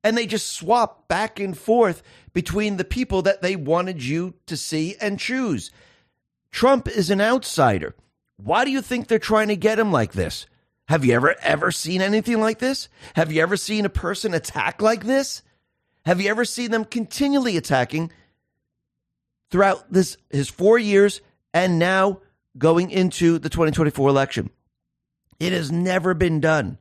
[0.05, 2.03] And they just swap back and forth
[2.33, 5.73] between the people that they wanted you to see and choose.
[6.53, 7.97] Trump is an outsider.
[8.37, 10.47] Why do you think they're trying to get him like this?
[10.89, 12.89] Have you ever, ever seen anything like this?
[13.15, 15.43] Have you ever seen a person attack like this?
[16.05, 18.13] Have you ever seen them continually attacking
[19.51, 21.21] throughout this his four years
[21.53, 22.21] and now
[22.57, 24.51] going into the 2024 election?
[25.41, 26.79] It has never been done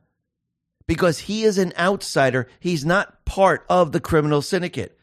[0.86, 2.48] because he is an outsider.
[2.60, 4.96] He's not part of the criminal syndicate.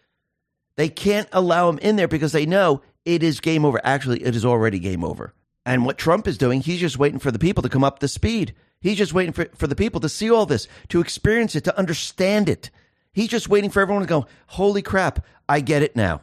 [0.77, 3.81] They can't allow him in there because they know it is game over.
[3.83, 5.33] Actually, it is already game over.
[5.65, 8.07] And what Trump is doing, he's just waiting for the people to come up to
[8.07, 8.53] speed.
[8.81, 11.77] He's just waiting for, for the people to see all this, to experience it, to
[11.77, 12.69] understand it.
[13.13, 16.21] He's just waiting for everyone to go, holy crap, I get it now.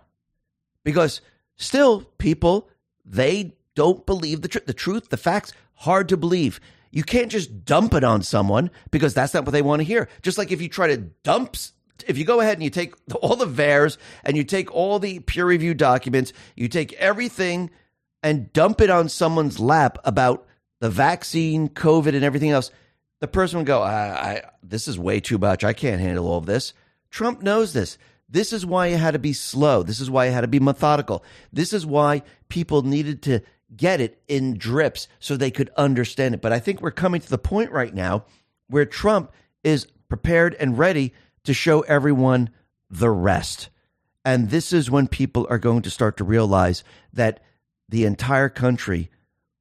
[0.85, 1.23] Because
[1.57, 2.69] still, people,
[3.05, 4.67] they don't believe the truth.
[4.67, 6.61] The truth, the facts, hard to believe.
[6.91, 10.09] You can't just dump it on someone because that's not what they want to hear.
[10.23, 11.57] Just like if you try to dump,
[12.07, 15.21] if you go ahead and you take all the VAERS and you take all the
[15.21, 17.71] peer review documents, you take everything
[18.23, 20.47] and dump it on someone's lap about
[20.81, 22.71] the vaccine, COVID, and everything else,
[23.21, 25.63] the person would go, I, I, this is way too much.
[25.63, 26.73] I can't handle all of this.
[27.11, 27.99] Trump knows this.
[28.29, 29.83] This is why it had to be slow.
[29.83, 31.25] This is why it had to be methodical.
[31.53, 33.41] This is why people needed to
[33.77, 36.41] get it in drips so they could understand it.
[36.41, 38.25] But I think we're coming to the point right now
[38.69, 39.33] where Trump
[39.65, 41.13] is prepared and ready
[41.45, 42.51] to show everyone
[42.89, 43.69] the rest.
[44.25, 47.43] And this is when people are going to start to realize that
[47.91, 49.11] the entire country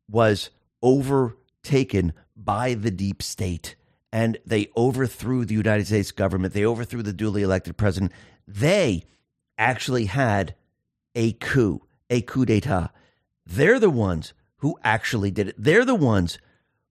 [0.09, 0.49] was
[0.82, 3.75] overtaken by the deep state
[4.11, 6.53] and they overthrew the United States government.
[6.53, 8.11] They overthrew the duly elected president.
[8.47, 9.03] They
[9.57, 10.55] actually had
[11.15, 12.89] a coup, a coup d'etat.
[13.45, 15.55] They're the ones who actually did it.
[15.57, 16.39] They're the ones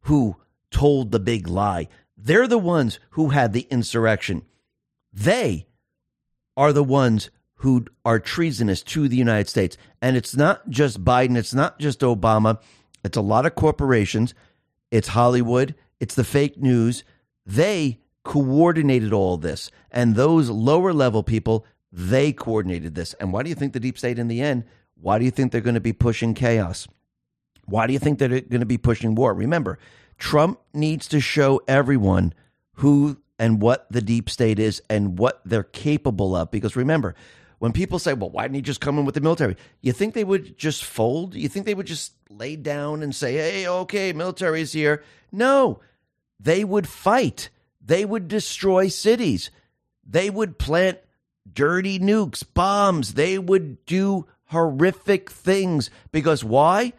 [0.02, 0.36] who
[0.70, 1.88] told the big lie.
[2.16, 4.42] They're the ones who had the insurrection.
[5.12, 5.66] They
[6.56, 9.76] are the ones who are treasonous to the United States.
[10.00, 12.60] And it's not just Biden, it's not just Obama,
[13.04, 14.34] it's a lot of corporations,
[14.90, 17.04] it's Hollywood, it's the fake news.
[17.44, 19.70] They coordinated all this.
[19.90, 23.14] And those lower level people, they coordinated this.
[23.14, 24.64] And why do you think the deep state in the end?
[25.00, 26.86] Why do you think they're going to be pushing chaos?
[27.64, 29.34] Why do you think they're going to be pushing war?
[29.34, 29.78] Remember,
[30.16, 32.34] Trump needs to show everyone
[32.74, 36.50] who and what the deep state is and what they're capable of.
[36.50, 37.14] Because remember,
[37.58, 39.56] when people say, well, why didn't he just come in with the military?
[39.80, 41.34] You think they would just fold?
[41.34, 45.02] You think they would just lay down and say, hey, okay, military's here?
[45.32, 45.80] No,
[46.38, 47.50] they would fight.
[47.84, 49.50] They would destroy cities.
[50.06, 50.98] They would plant
[51.52, 53.14] dirty nukes, bombs.
[53.14, 55.90] They would do horrific things.
[56.12, 56.92] Because why?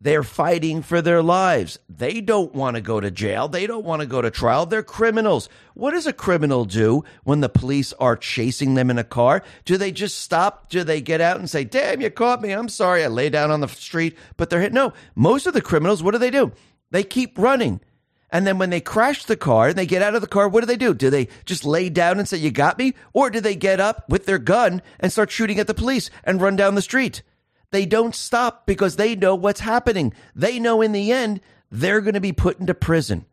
[0.00, 1.80] They're fighting for their lives.
[1.88, 3.48] They don't want to go to jail.
[3.48, 4.64] They don't want to go to trial.
[4.64, 5.48] They're criminals.
[5.74, 9.42] What does a criminal do when the police are chasing them in a car?
[9.64, 10.70] Do they just stop?
[10.70, 12.52] Do they get out and say, damn, you caught me.
[12.52, 13.02] I'm sorry.
[13.02, 14.72] I lay down on the street, but they're hit.
[14.72, 16.52] No, most of the criminals, what do they do?
[16.92, 17.80] They keep running.
[18.30, 20.60] And then when they crash the car and they get out of the car, what
[20.60, 20.94] do they do?
[20.94, 22.94] Do they just lay down and say, you got me?
[23.12, 26.40] Or do they get up with their gun and start shooting at the police and
[26.40, 27.22] run down the street?
[27.70, 30.14] They don't stop because they know what's happening.
[30.34, 31.40] They know in the end,
[31.70, 33.26] they're going to be put into prison.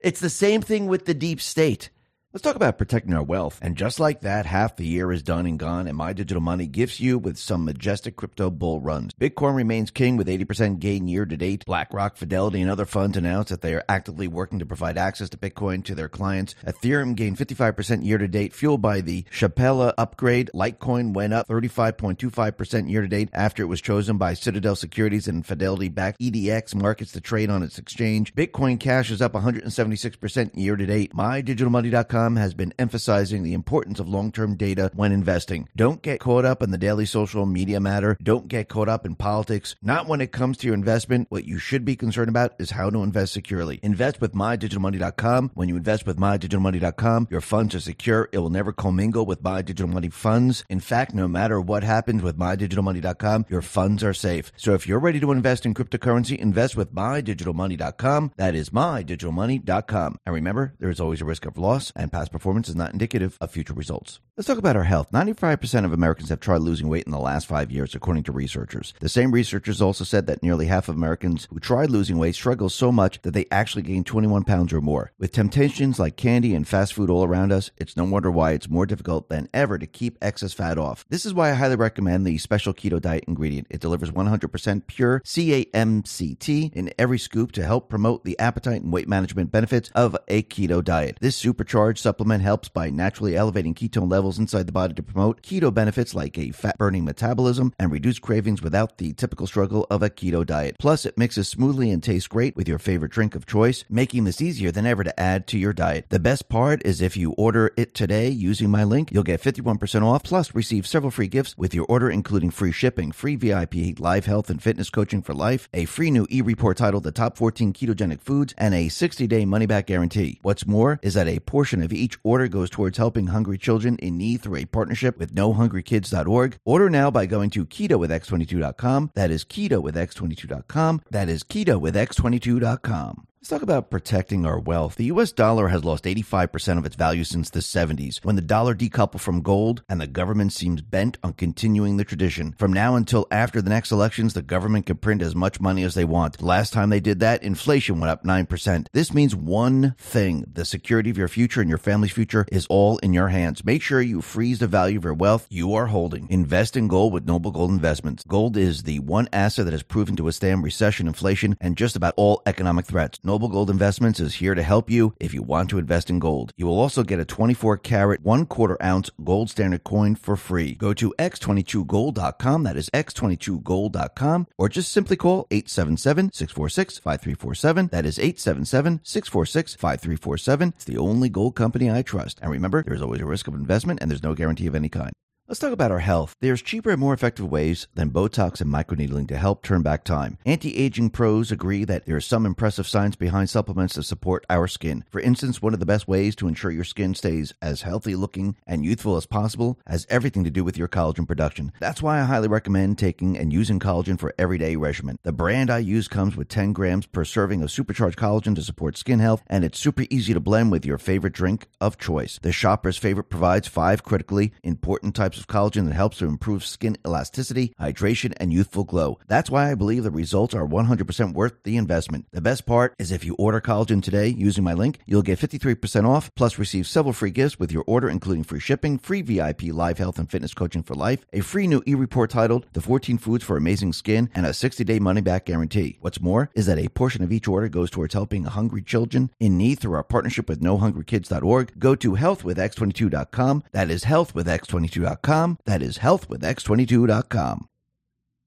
[0.00, 1.90] It's the same thing with the deep state.
[2.34, 3.58] Let's talk about protecting our wealth.
[3.60, 6.66] And just like that, half the year is done and gone, and My Digital Money
[6.66, 9.12] gifts you with some majestic crypto bull runs.
[9.20, 11.66] Bitcoin remains king with 80% gain year to date.
[11.66, 15.36] BlackRock, Fidelity, and other funds announced that they are actively working to provide access to
[15.36, 16.54] Bitcoin to their clients.
[16.66, 20.50] Ethereum gained 55% year to date, fueled by the Shapella upgrade.
[20.54, 25.44] Litecoin went up 35.25% year to date after it was chosen by Citadel Securities and
[25.44, 28.34] Fidelity backed EDX markets to trade on its exchange.
[28.34, 31.14] Bitcoin Cash is up 176% year to date.
[31.14, 35.68] MyDigitalMoney.com Has been emphasizing the importance of long term data when investing.
[35.74, 38.16] Don't get caught up in the daily social media matter.
[38.22, 39.74] Don't get caught up in politics.
[39.82, 41.26] Not when it comes to your investment.
[41.30, 43.80] What you should be concerned about is how to invest securely.
[43.82, 45.50] Invest with MyDigitalMoney.com.
[45.54, 48.28] When you invest with MyDigitalMoney.com, your funds are secure.
[48.30, 50.64] It will never commingle with MyDigitalMoney funds.
[50.68, 54.52] In fact, no matter what happens with MyDigitalMoney.com, your funds are safe.
[54.56, 58.32] So if you're ready to invest in cryptocurrency, invest with MyDigitalMoney.com.
[58.36, 60.18] That is MyDigitalMoney.com.
[60.24, 63.38] And remember, there is always a risk of loss, and past performance is not indicative
[63.40, 64.20] of future results.
[64.36, 65.10] Let's talk about our health.
[65.12, 68.94] 95% of Americans have tried losing weight in the last five years, according to researchers.
[69.00, 72.68] The same researchers also said that nearly half of Americans who tried losing weight struggle
[72.68, 75.12] so much that they actually gain 21 pounds or more.
[75.18, 78.68] With temptations like candy and fast food all around us, it's no wonder why it's
[78.68, 81.06] more difficult than ever to keep excess fat off.
[81.08, 83.66] This is why I highly recommend the special keto diet ingredient.
[83.70, 88.92] It delivers 100% pure C8 MCT in every scoop to help promote the appetite and
[88.92, 91.18] weight management benefits of a keto diet.
[91.20, 95.72] This supercharged supplement helps by naturally elevating ketone levels inside the body to promote keto
[95.72, 100.10] benefits like a fat burning metabolism and reduce cravings without the typical struggle of a
[100.10, 100.76] keto diet.
[100.78, 104.42] Plus, it mixes smoothly and tastes great with your favorite drink of choice, making this
[104.42, 106.06] easier than ever to add to your diet.
[106.08, 110.02] The best part is if you order it today using my link, you'll get 51%
[110.02, 114.26] off plus receive several free gifts with your order, including free shipping, free VIP live
[114.26, 117.72] health and fitness coaching for life, a free new e report titled The Top 14
[117.72, 120.40] Ketogenic Foods, and a 60 day money back guarantee.
[120.42, 124.18] What's more is that a portion of each order goes towards helping hungry children in
[124.18, 126.58] need through a partnership with NoHungryKids.org.
[126.64, 129.10] Order now by going to KetoWithX22.com.
[129.14, 131.02] That is Keto with X22.com.
[131.10, 133.26] That is Keto with X22.com.
[133.42, 134.94] Let's talk about protecting our wealth.
[134.94, 138.72] The US dollar has lost 85% of its value since the 70s, when the dollar
[138.72, 142.54] decoupled from gold and the government seems bent on continuing the tradition.
[142.56, 145.94] From now until after the next elections, the government can print as much money as
[145.94, 146.40] they want.
[146.40, 148.86] Last time they did that, inflation went up 9%.
[148.92, 152.98] This means one thing the security of your future and your family's future is all
[152.98, 153.64] in your hands.
[153.64, 156.28] Make sure you freeze the value of your wealth you are holding.
[156.30, 158.22] Invest in gold with Noble Gold Investments.
[158.22, 162.14] Gold is the one asset that has proven to withstand recession, inflation, and just about
[162.16, 163.18] all economic threats.
[163.38, 166.52] Gold Investments is here to help you if you want to invest in gold.
[166.56, 170.74] You will also get a 24 karat, one quarter ounce gold standard coin for free.
[170.74, 177.88] Go to x22gold.com, that is x22gold.com, or just simply call 877 646 5347.
[177.88, 180.68] That is 877 646 5347.
[180.76, 182.38] It's the only gold company I trust.
[182.42, 185.12] And remember, there's always a risk of investment and there's no guarantee of any kind.
[185.48, 186.36] Let's talk about our health.
[186.40, 190.38] There's cheaper and more effective ways than Botox and microneedling to help turn back time.
[190.46, 194.68] Anti aging pros agree that there is some impressive science behind supplements that support our
[194.68, 195.04] skin.
[195.10, 198.56] For instance, one of the best ways to ensure your skin stays as healthy looking
[198.68, 201.72] and youthful as possible has everything to do with your collagen production.
[201.80, 205.18] That's why I highly recommend taking and using collagen for everyday regimen.
[205.24, 208.96] The brand I use comes with 10 grams per serving of supercharged collagen to support
[208.96, 212.38] skin health, and it's super easy to blend with your favorite drink of choice.
[212.40, 216.96] The shopper's favorite provides five critically important types of collagen that helps to improve skin
[217.06, 219.18] elasticity, hydration, and youthful glow.
[219.28, 222.26] That's why I believe the results are 100% worth the investment.
[222.32, 226.06] The best part is if you order collagen today using my link, you'll get 53%
[226.06, 229.98] off plus receive several free gifts with your order, including free shipping, free VIP live
[229.98, 233.56] health and fitness coaching for life, a free new e-report titled The 14 Foods for
[233.56, 235.98] Amazing Skin, and a 60-day money-back guarantee.
[236.00, 239.56] What's more is that a portion of each order goes towards helping hungry children in
[239.56, 241.78] need through our partnership with NoHungryKids.org.
[241.78, 243.64] Go to healthwithx22.com.
[243.72, 245.21] That is healthwithx22.com.
[245.22, 247.68] That is healthwithx22.com.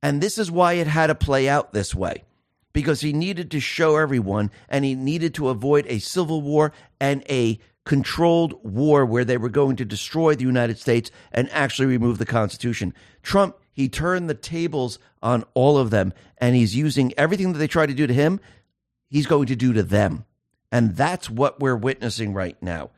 [0.03, 2.23] And this is why it had to play out this way.
[2.73, 7.23] Because he needed to show everyone and he needed to avoid a civil war and
[7.29, 12.17] a controlled war where they were going to destroy the United States and actually remove
[12.17, 12.93] the Constitution.
[13.23, 17.67] Trump, he turned the tables on all of them and he's using everything that they
[17.67, 18.39] try to do to him,
[19.09, 20.25] he's going to do to them.
[20.71, 22.91] And that's what we're witnessing right now.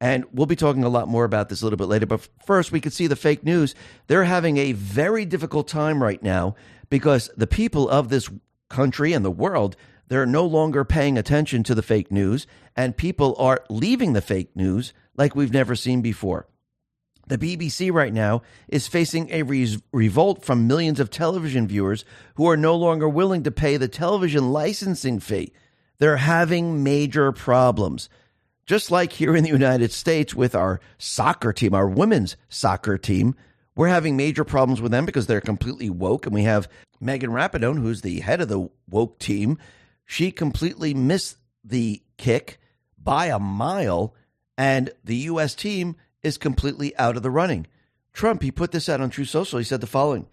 [0.00, 2.06] And we'll be talking a lot more about this a little bit later.
[2.06, 3.74] But first, we can see the fake news.
[4.06, 6.54] They're having a very difficult time right now
[6.88, 8.30] because the people of this
[8.70, 9.76] country and the world,
[10.08, 14.56] they're no longer paying attention to the fake news, and people are leaving the fake
[14.56, 16.46] news like we've never seen before.
[17.26, 22.48] The BBC right now is facing a re- revolt from millions of television viewers who
[22.48, 25.52] are no longer willing to pay the television licensing fee.
[25.98, 28.08] They're having major problems.
[28.66, 33.34] Just like here in the United States with our soccer team, our women's soccer team,
[33.74, 36.26] we're having major problems with them because they're completely woke.
[36.26, 36.68] And we have
[37.00, 39.58] Megan Rapinoe, who's the head of the woke team.
[40.04, 42.58] She completely missed the kick
[43.02, 44.14] by a mile,
[44.58, 45.54] and the U.S.
[45.54, 47.66] team is completely out of the running.
[48.12, 49.58] Trump, he put this out on Truth Social.
[49.58, 50.26] He said the following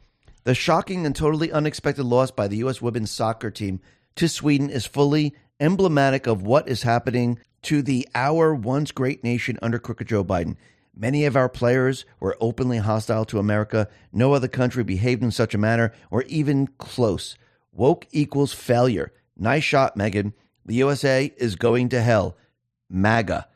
[0.44, 2.82] The shocking and totally unexpected loss by the U.S.
[2.82, 3.80] women's soccer team
[4.16, 9.60] to Sweden is fully emblematic of what is happening to the our once great nation
[9.62, 10.56] under crooked Joe Biden.
[10.96, 13.90] Many of our players were openly hostile to America.
[14.14, 17.36] No other country behaved in such a manner or even close.
[17.74, 19.12] Woke equals failure.
[19.36, 20.34] Nice shot, Megan.
[20.66, 22.38] The USA is going to hell.
[22.90, 23.50] MAGA.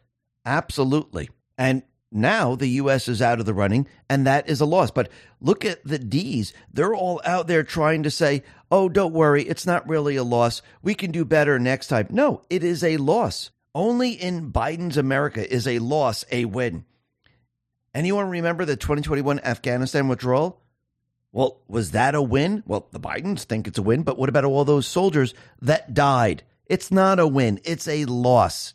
[0.45, 1.29] Absolutely.
[1.57, 3.07] And now the U.S.
[3.07, 4.91] is out of the running, and that is a loss.
[4.91, 5.09] But
[5.39, 6.53] look at the D's.
[6.73, 10.61] They're all out there trying to say, oh, don't worry, it's not really a loss.
[10.81, 12.07] We can do better next time.
[12.09, 13.51] No, it is a loss.
[13.73, 16.85] Only in Biden's America is a loss a win.
[17.93, 20.61] Anyone remember the 2021 Afghanistan withdrawal?
[21.31, 22.63] Well, was that a win?
[22.65, 26.43] Well, the Bidens think it's a win, but what about all those soldiers that died?
[26.65, 28.73] It's not a win, it's a loss.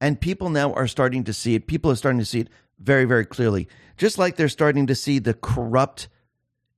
[0.00, 1.66] And people now are starting to see it.
[1.66, 2.48] People are starting to see it
[2.78, 3.68] very, very clearly.
[3.96, 6.08] Just like they're starting to see the corrupt,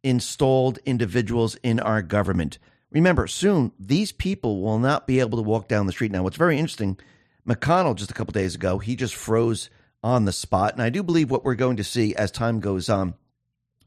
[0.02, 2.58] installed individuals in our government.
[2.90, 6.10] Remember, soon these people will not be able to walk down the street.
[6.10, 6.98] Now, what's very interesting,
[7.46, 9.70] McConnell just a couple days ago, he just froze
[10.02, 10.72] on the spot.
[10.72, 13.14] And I do believe what we're going to see as time goes on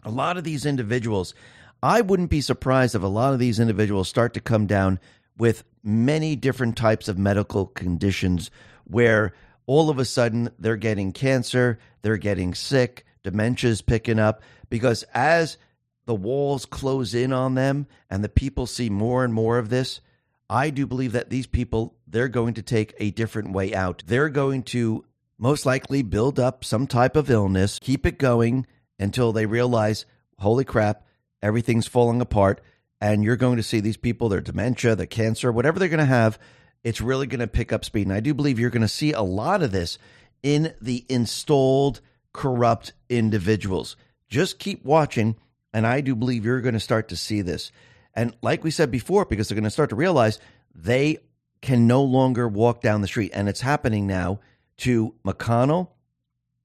[0.06, 1.34] a lot of these individuals,
[1.82, 5.00] I wouldn't be surprised if a lot of these individuals start to come down
[5.38, 8.52] with many different types of medical conditions
[8.86, 9.34] where
[9.66, 15.58] all of a sudden they're getting cancer, they're getting sick, dementia's picking up because as
[16.06, 20.02] the walls close in on them and the people see more and more of this,
[20.50, 24.04] I do believe that these people they're going to take a different way out.
[24.06, 25.04] They're going to
[25.38, 28.68] most likely build up some type of illness, keep it going,
[29.00, 30.06] until they realize,
[30.38, 31.06] holy crap,
[31.42, 32.62] everything's falling apart.
[33.02, 36.06] And you're going to see these people, their dementia, their cancer, whatever they're going to
[36.06, 36.40] have,
[36.84, 38.06] it's really going to pick up speed.
[38.06, 39.98] And I do believe you're going to see a lot of this
[40.44, 42.00] in the installed
[42.32, 43.98] corrupt individuals.
[44.30, 45.36] Just keep watching.
[45.74, 47.72] And I do believe you're going to start to see this.
[48.14, 50.40] And like we said before, because they're going to start to realize
[50.76, 51.18] they
[51.64, 53.32] can no longer walk down the street.
[53.34, 54.40] And it's happening now
[54.78, 55.88] to McConnell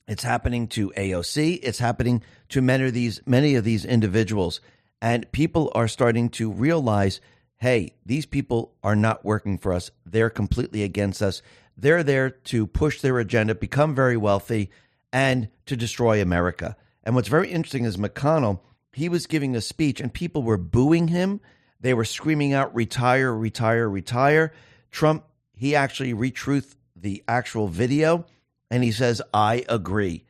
[0.09, 1.61] it's happening to AOC.
[1.63, 4.63] It's happening to many of these many of these individuals,
[5.03, 7.21] and people are starting to realize,
[7.59, 9.91] hey, these people are not working for us.
[10.07, 11.43] They're completely against us.
[11.77, 14.71] They're there to push their agenda, become very wealthy,
[15.13, 16.77] and to destroy America.
[17.05, 18.61] And what's very interesting is McConnell.
[18.95, 21.41] He was giving a speech, and people were booing him.
[21.81, 23.33] They were screaming out, "Retire!
[23.35, 23.89] Retire!
[23.91, 24.55] Retire!"
[24.91, 25.25] Trump.
[25.55, 28.25] He actually retruthed the actual video
[28.71, 30.25] and he says, I agree.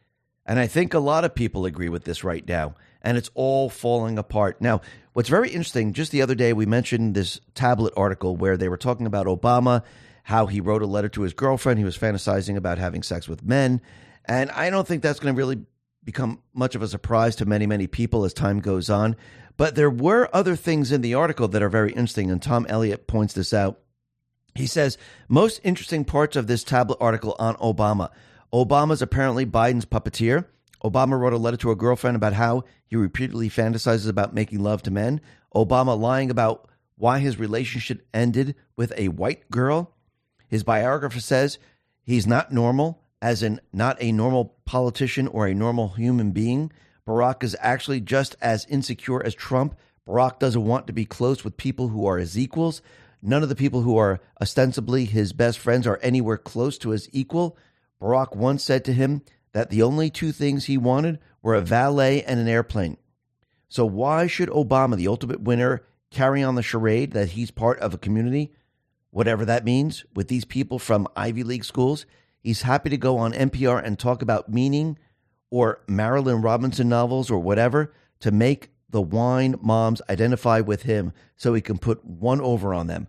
[0.46, 2.74] And I think a lot of people agree with this right now.
[3.02, 4.60] And it's all falling apart.
[4.60, 4.80] Now,
[5.12, 8.76] what's very interesting, just the other day, we mentioned this tablet article where they were
[8.76, 9.84] talking about Obama,
[10.24, 11.78] how he wrote a letter to his girlfriend.
[11.78, 13.80] He was fantasizing about having sex with men.
[14.24, 15.64] And I don't think that's going to really
[16.02, 19.16] become much of a surprise to many, many people as time goes on.
[19.56, 22.30] But there were other things in the article that are very interesting.
[22.30, 23.80] And Tom Elliott points this out.
[24.58, 24.98] He says,
[25.28, 28.10] most interesting parts of this tablet article on Obama.
[28.52, 30.46] Obama's apparently Biden's puppeteer.
[30.82, 34.82] Obama wrote a letter to a girlfriend about how he repeatedly fantasizes about making love
[34.82, 35.20] to men.
[35.54, 39.94] Obama lying about why his relationship ended with a white girl.
[40.48, 41.58] His biographer says
[42.02, 46.72] he's not normal, as in not a normal politician or a normal human being.
[47.06, 49.76] Barack is actually just as insecure as Trump.
[50.06, 52.82] Barack doesn't want to be close with people who are his equals.
[53.20, 57.08] None of the people who are ostensibly his best friends are anywhere close to his
[57.12, 57.56] equal.
[58.00, 62.22] Barack once said to him that the only two things he wanted were a valet
[62.22, 62.96] and an airplane.
[63.68, 67.92] So, why should Obama, the ultimate winner, carry on the charade that he's part of
[67.92, 68.52] a community,
[69.10, 72.06] whatever that means, with these people from Ivy League schools?
[72.40, 74.98] He's happy to go on NPR and talk about meaning
[75.50, 81.54] or Marilynne Robinson novels or whatever to make the wine moms identify with him so
[81.54, 83.06] he can put one over on them.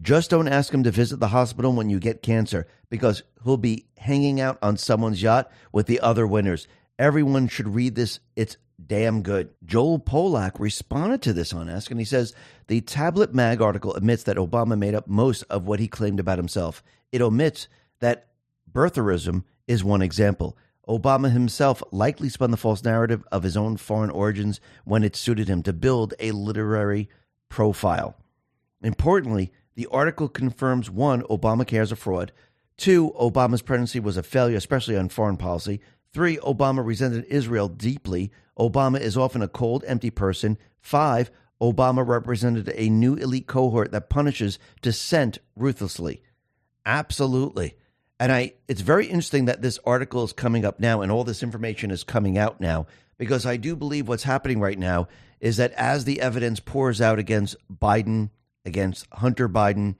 [0.00, 3.86] Just don't ask him to visit the hospital when you get cancer because he'll be
[3.96, 6.66] hanging out on someone's yacht with the other winners.
[6.98, 8.18] Everyone should read this.
[8.34, 9.50] It's damn good.
[9.64, 12.34] Joel Pollak responded to this on X, and he says
[12.66, 16.38] the Tablet Mag article admits that Obama made up most of what he claimed about
[16.38, 16.82] himself.
[17.12, 17.68] It omits
[18.00, 18.28] that
[18.70, 20.56] birtherism is one example.
[20.88, 25.48] Obama himself likely spun the false narrative of his own foreign origins when it suited
[25.48, 27.08] him to build a literary
[27.48, 28.16] profile.
[28.82, 32.32] Importantly, the article confirms one, Obamacare is a fraud.
[32.76, 35.80] Two, Obama's presidency was a failure, especially on foreign policy.
[36.12, 38.30] Three, Obama resented Israel deeply.
[38.58, 40.58] Obama is often a cold, empty person.
[40.80, 41.30] Five,
[41.60, 46.22] Obama represented a new elite cohort that punishes dissent ruthlessly.
[46.84, 47.76] Absolutely.
[48.20, 51.42] And I it's very interesting that this article is coming up now and all this
[51.42, 52.86] information is coming out now
[53.18, 55.08] because I do believe what's happening right now
[55.40, 58.30] is that as the evidence pours out against Biden
[58.64, 59.96] against Hunter Biden,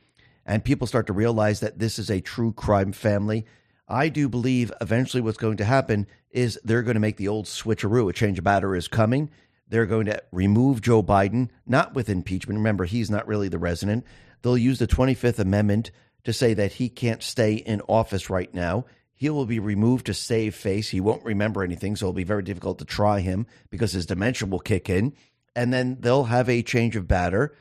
[0.46, 3.46] and people start to realize that this is a true crime family,
[3.88, 7.46] I do believe eventually what's going to happen is they're going to make the old
[7.46, 8.08] switcheroo.
[8.08, 9.30] A change of batter is coming.
[9.68, 12.58] They're going to remove Joe Biden, not with impeachment.
[12.58, 14.04] Remember, he's not really the resident.
[14.42, 15.90] They'll use the 25th Amendment
[16.24, 18.86] to say that he can't stay in office right now.
[19.14, 20.88] He will be removed to save face.
[20.88, 24.48] He won't remember anything, so it'll be very difficult to try him because his dementia
[24.48, 25.14] will kick in.
[25.54, 27.54] And then they'll have a change of batter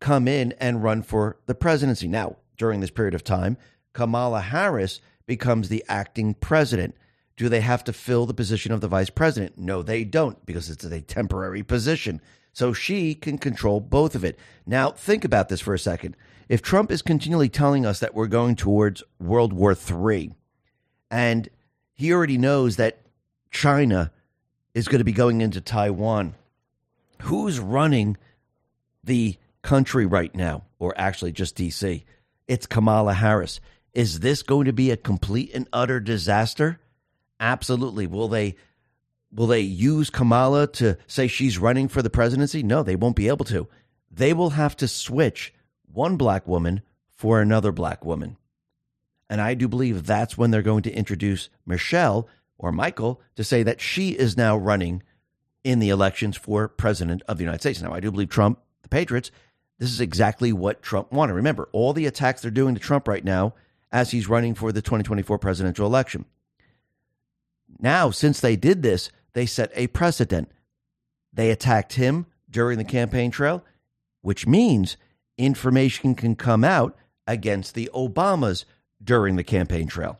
[0.00, 2.08] come in and run for the presidency.
[2.08, 3.56] Now, during this period of time,
[3.92, 6.94] Kamala Harris becomes the acting president.
[7.36, 9.58] Do they have to fill the position of the vice president?
[9.58, 12.20] No, they don't, because it's a temporary position.
[12.52, 14.38] So she can control both of it.
[14.64, 16.16] Now, think about this for a second.
[16.48, 20.32] If Trump is continually telling us that we're going towards World War III,
[21.10, 21.48] and
[21.92, 23.00] he already knows that
[23.50, 24.12] China
[24.72, 26.34] is going to be going into Taiwan,
[27.22, 28.16] who's running
[29.02, 32.04] the country right now, or actually just DC?
[32.46, 33.60] It's Kamala Harris.
[33.92, 36.78] Is this going to be a complete and utter disaster?
[37.40, 38.06] Absolutely.
[38.06, 38.54] Will they
[39.32, 42.62] will they use Kamala to say she's running for the presidency?
[42.62, 43.66] No, they won't be able to.
[44.10, 45.52] They will have to switch
[45.96, 48.36] one black woman for another black woman.
[49.30, 52.28] And I do believe that's when they're going to introduce Michelle
[52.58, 55.02] or Michael to say that she is now running
[55.64, 57.82] in the elections for president of the United States.
[57.82, 59.30] Now, I do believe Trump, the Patriots,
[59.78, 61.34] this is exactly what Trump wanted.
[61.34, 63.54] Remember, all the attacks they're doing to Trump right now
[63.90, 66.24] as he's running for the 2024 presidential election.
[67.80, 70.50] Now, since they did this, they set a precedent.
[71.32, 73.64] They attacked him during the campaign trail,
[74.22, 74.96] which means
[75.38, 78.64] information can come out against the Obamas
[79.02, 80.18] during the campaign trail.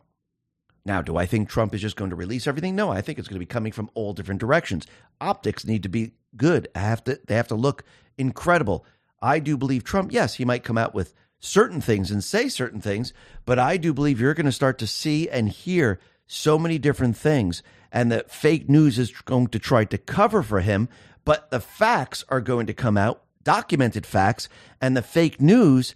[0.85, 2.77] Now, do I think Trump is just going to release everything?
[2.77, 4.87] No, I think it's going to be coming from all different directions.
[5.21, 6.69] Optics need to be good.
[6.75, 7.83] I have to, they have to look
[8.17, 8.85] incredible.
[9.21, 12.81] I do believe Trump, yes, he might come out with certain things and say certain
[12.81, 13.13] things,
[13.45, 17.17] but I do believe you're going to start to see and hear so many different
[17.17, 17.63] things.
[17.91, 20.89] And that fake news is going to try to cover for him,
[21.25, 24.49] but the facts are going to come out, documented facts,
[24.81, 25.95] and the fake news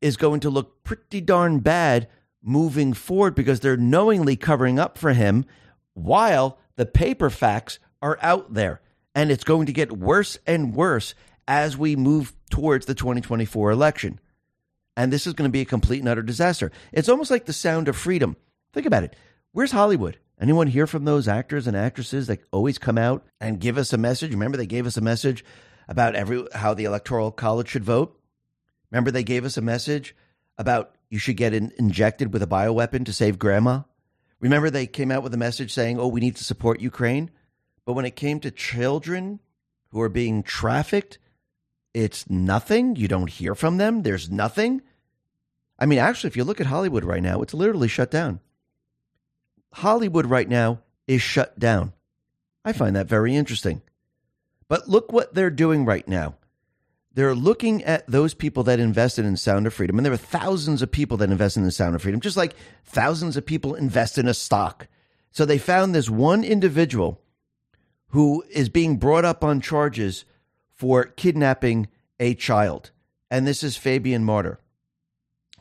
[0.00, 2.06] is going to look pretty darn bad
[2.42, 5.44] moving forward because they're knowingly covering up for him
[5.94, 8.80] while the paper facts are out there.
[9.14, 11.14] And it's going to get worse and worse
[11.48, 14.20] as we move towards the 2024 election
[14.96, 16.70] and this is going to be a complete and utter disaster.
[16.92, 18.36] It's almost like the sound of freedom.
[18.72, 19.16] Think about it.
[19.52, 20.18] Where's Hollywood?
[20.40, 23.98] Anyone hear from those actors and actresses that always come out and give us a
[23.98, 24.32] message?
[24.32, 25.44] Remember, they gave us a message
[25.92, 28.18] about every how the electoral college should vote.
[28.90, 30.16] Remember, they gave us a message
[30.56, 33.82] about you should get in, injected with a bioweapon to save grandma.
[34.40, 37.30] Remember, they came out with a message saying, "Oh, we need to support Ukraine."
[37.84, 39.40] But when it came to children
[39.90, 41.18] who are being trafficked,
[41.92, 42.96] it's nothing.
[42.96, 44.02] You don't hear from them.
[44.02, 44.80] There's nothing.
[45.78, 48.40] I mean, actually, if you look at Hollywood right now, it's literally shut down.
[49.74, 51.92] Hollywood right now is shut down.
[52.64, 53.82] I find that very interesting.
[54.72, 56.36] But look what they're doing right now.
[57.12, 60.80] They're looking at those people that invested in Sound of Freedom, and there are thousands
[60.80, 64.16] of people that invest in the Sound of Freedom, just like thousands of people invest
[64.16, 64.88] in a stock.
[65.30, 67.20] So they found this one individual
[68.12, 70.24] who is being brought up on charges
[70.70, 72.92] for kidnapping a child.
[73.30, 74.56] And this is Fabian Marta.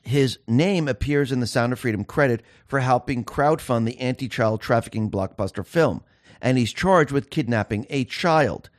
[0.03, 4.61] His name appears in the Sound of Freedom credit for helping crowdfund the anti child
[4.61, 6.01] trafficking blockbuster film.
[6.41, 8.69] And he's charged with kidnapping a child.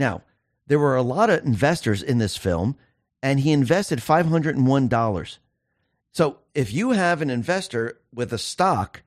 [0.00, 0.22] Now,
[0.66, 2.76] there were a lot of investors in this film,
[3.22, 5.38] and he invested $501.
[6.12, 9.02] So if you have an investor with a stock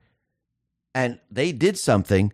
[0.94, 2.32] and they did something,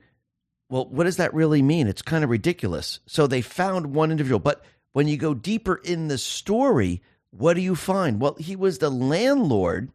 [0.68, 1.88] well, what does that really mean?
[1.88, 3.00] It's kind of ridiculous.
[3.06, 7.00] So they found one individual, but when you go deeper in the story,
[7.30, 8.20] what do you find?
[8.20, 9.90] Well, he was the landlord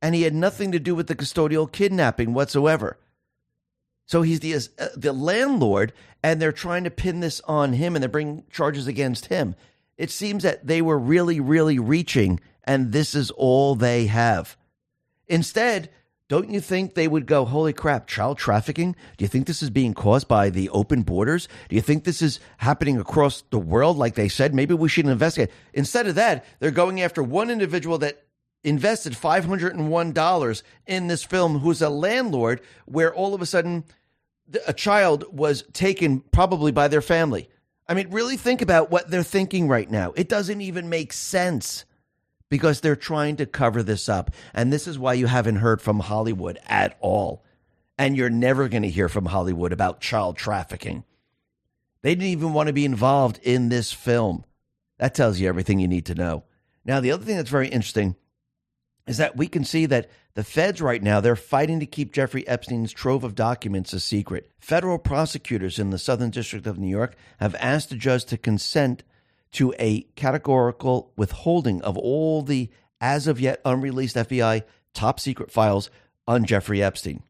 [0.00, 2.96] and he had nothing to do with the custodial kidnapping whatsoever.
[4.08, 5.92] So he's the uh, the landlord
[6.22, 9.54] and they're trying to pin this on him and they're bringing charges against him.
[9.98, 14.56] It seems that they were really really reaching and this is all they have.
[15.26, 15.90] Instead,
[16.28, 18.96] don't you think they would go, holy crap, child trafficking?
[19.18, 21.46] Do you think this is being caused by the open borders?
[21.68, 24.54] Do you think this is happening across the world like they said?
[24.54, 25.50] Maybe we should investigate.
[25.74, 28.24] Instead of that, they're going after one individual that
[28.64, 33.84] invested $501 in this film who's a landlord where all of a sudden
[34.66, 37.48] a child was taken probably by their family.
[37.86, 40.12] I mean, really think about what they're thinking right now.
[40.12, 41.84] It doesn't even make sense
[42.50, 44.30] because they're trying to cover this up.
[44.54, 47.44] And this is why you haven't heard from Hollywood at all.
[47.98, 51.04] And you're never going to hear from Hollywood about child trafficking.
[52.02, 54.44] They didn't even want to be involved in this film.
[54.98, 56.44] That tells you everything you need to know.
[56.84, 58.16] Now, the other thing that's very interesting
[59.08, 62.46] is that we can see that the feds right now they're fighting to keep Jeffrey
[62.46, 64.50] Epstein's trove of documents a secret.
[64.60, 69.02] Federal prosecutors in the Southern District of New York have asked the judge to consent
[69.52, 72.70] to a categorical withholding of all the
[73.00, 74.62] as of yet unreleased FBI
[74.92, 75.90] top secret files
[76.26, 77.22] on Jeffrey Epstein.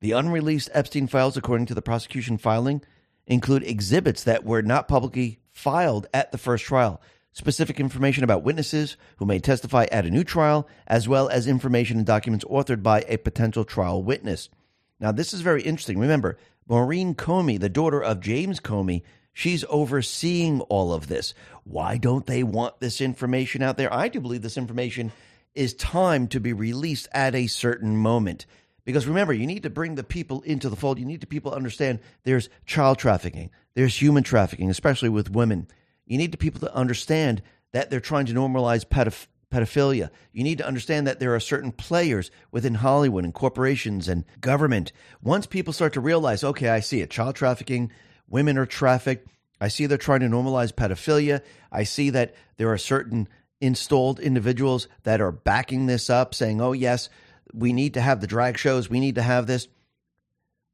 [0.00, 2.82] The unreleased Epstein files, according to the prosecution filing,
[3.26, 7.00] include exhibits that were not publicly filed at the first trial,
[7.38, 11.96] specific information about witnesses who may testify at a new trial, as well as information
[11.96, 14.50] and documents authored by a potential trial witness.
[14.98, 15.98] Now, this is very interesting.
[15.98, 16.36] Remember,
[16.68, 19.02] Maureen Comey, the daughter of James Comey,
[19.32, 21.32] she's overseeing all of this.
[21.62, 23.92] Why don't they want this information out there?
[23.94, 25.12] I do believe this information
[25.54, 28.46] is timed to be released at a certain moment.
[28.84, 30.98] Because remember, you need to bring the people into the fold.
[30.98, 35.68] You need to people understand there's child trafficking, there's human trafficking, especially with women.
[36.08, 40.10] You need the people to understand that they're trying to normalize pedoph- pedophilia.
[40.32, 44.90] You need to understand that there are certain players within Hollywood and corporations and government.
[45.22, 47.92] Once people start to realize, okay, I see it, child trafficking,
[48.26, 49.28] women are trafficked.
[49.60, 51.42] I see they're trying to normalize pedophilia.
[51.70, 53.28] I see that there are certain
[53.60, 57.10] installed individuals that are backing this up, saying, oh, yes,
[57.52, 59.68] we need to have the drag shows, we need to have this.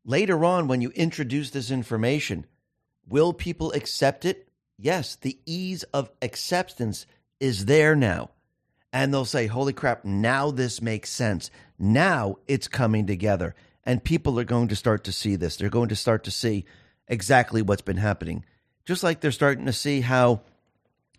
[0.04, 2.46] Later on, when you introduce this information,
[3.08, 4.48] will people accept it?
[4.78, 7.06] Yes, the ease of acceptance
[7.40, 8.30] is there now.
[8.92, 11.50] And they'll say, holy crap, now this makes sense.
[11.78, 13.54] Now it's coming together.
[13.84, 15.56] And people are going to start to see this.
[15.56, 16.64] They're going to start to see
[17.08, 18.44] exactly what's been happening.
[18.86, 20.42] Just like they're starting to see how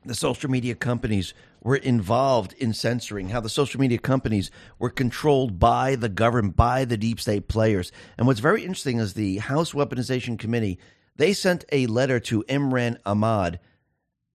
[0.06, 5.60] the social media companies were involved in censoring, how the social media companies were controlled
[5.60, 7.92] by the government, by the deep state players.
[8.18, 10.80] And what's very interesting is the House Weaponization Committee
[11.16, 13.60] they sent a letter to Imran Ahmed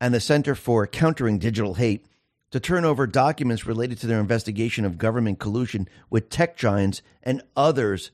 [0.01, 2.07] and the Center for Countering Digital Hate
[2.51, 7.43] to turn over documents related to their investigation of government collusion with tech giants and
[7.57, 8.11] others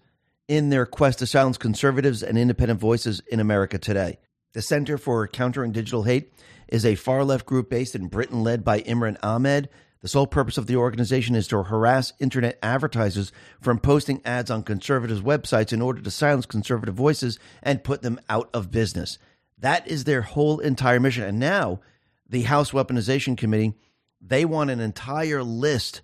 [0.49, 4.19] in their quest to silence conservatives and independent voices in America today.
[4.53, 6.33] The Center for Countering Digital Hate
[6.69, 9.69] is a far left group based in Britain led by Imran Ahmed,
[10.07, 14.63] the sole purpose of the organization is to harass internet advertisers from posting ads on
[14.63, 19.19] conservative websites in order to silence conservative voices and put them out of business.
[19.59, 21.25] That is their whole entire mission.
[21.25, 21.81] And now
[22.29, 23.75] the House Weaponization Committee,
[24.21, 26.03] they want an entire list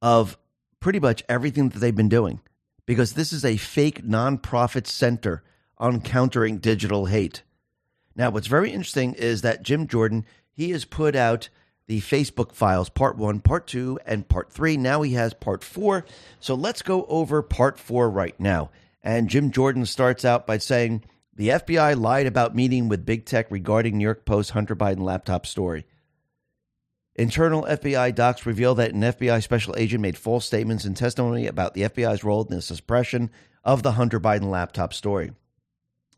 [0.00, 0.38] of
[0.78, 2.40] pretty much everything that they've been doing
[2.86, 5.42] because this is a fake nonprofit center
[5.76, 7.42] on countering digital hate.
[8.14, 11.48] Now, what's very interesting is that Jim Jordan, he has put out
[11.90, 14.76] the Facebook files, part one, part two, and part three.
[14.76, 16.04] Now he has part four.
[16.38, 18.70] So let's go over part four right now.
[19.02, 21.02] And Jim Jordan starts out by saying
[21.34, 25.46] the FBI lied about meeting with big tech regarding New York Post Hunter Biden laptop
[25.46, 25.84] story.
[27.16, 31.74] Internal FBI docs reveal that an FBI special agent made false statements in testimony about
[31.74, 33.32] the FBI's role in the suppression
[33.64, 35.32] of the Hunter Biden laptop story.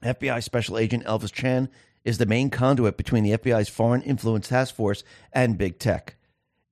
[0.03, 1.71] FBI Special Agent Elvis Chan
[2.05, 6.17] is the main conduit between the FBI's Foreign Influence Task Force and big tech.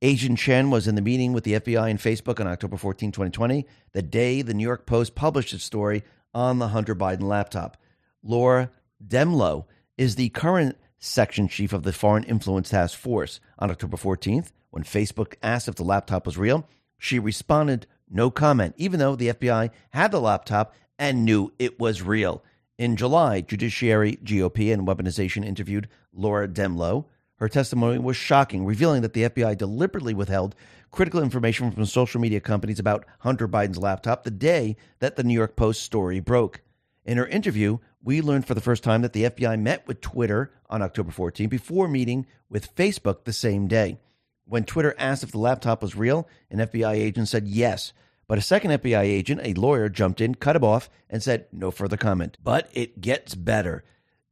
[0.02, 3.66] Agent Chan was in the meeting with the FBI and Facebook on October 14, 2020,
[3.92, 6.02] the day the New York Post published its story
[6.32, 7.76] on the Hunter Biden laptop.
[8.22, 8.70] Laura
[9.06, 9.66] Dehmlow
[9.98, 13.40] is the current section chief of the Foreign Influence Task Force.
[13.58, 16.66] On October 14th, when Facebook asked if the laptop was real,
[16.98, 22.02] she responded, no comment, even though the FBI had the laptop and knew it was
[22.02, 22.42] real.
[22.80, 27.04] In July, Judiciary, GOP, and Weaponization interviewed Laura Dehmlow.
[27.36, 30.54] Her testimony was shocking, revealing that the FBI deliberately withheld
[30.90, 35.34] critical information from social media companies about Hunter Biden's laptop the day that the New
[35.34, 36.62] York Post story broke.
[37.04, 40.50] In her interview, we learned for the first time that the FBI met with Twitter
[40.70, 43.98] on October 14 before meeting with Facebook the same day.
[44.46, 47.92] When Twitter asked if the laptop was real, an FBI agent said yes.
[48.30, 51.72] But a second FBI agent, a lawyer, jumped in, cut him off, and said no
[51.72, 52.38] further comment.
[52.40, 53.82] But it gets better.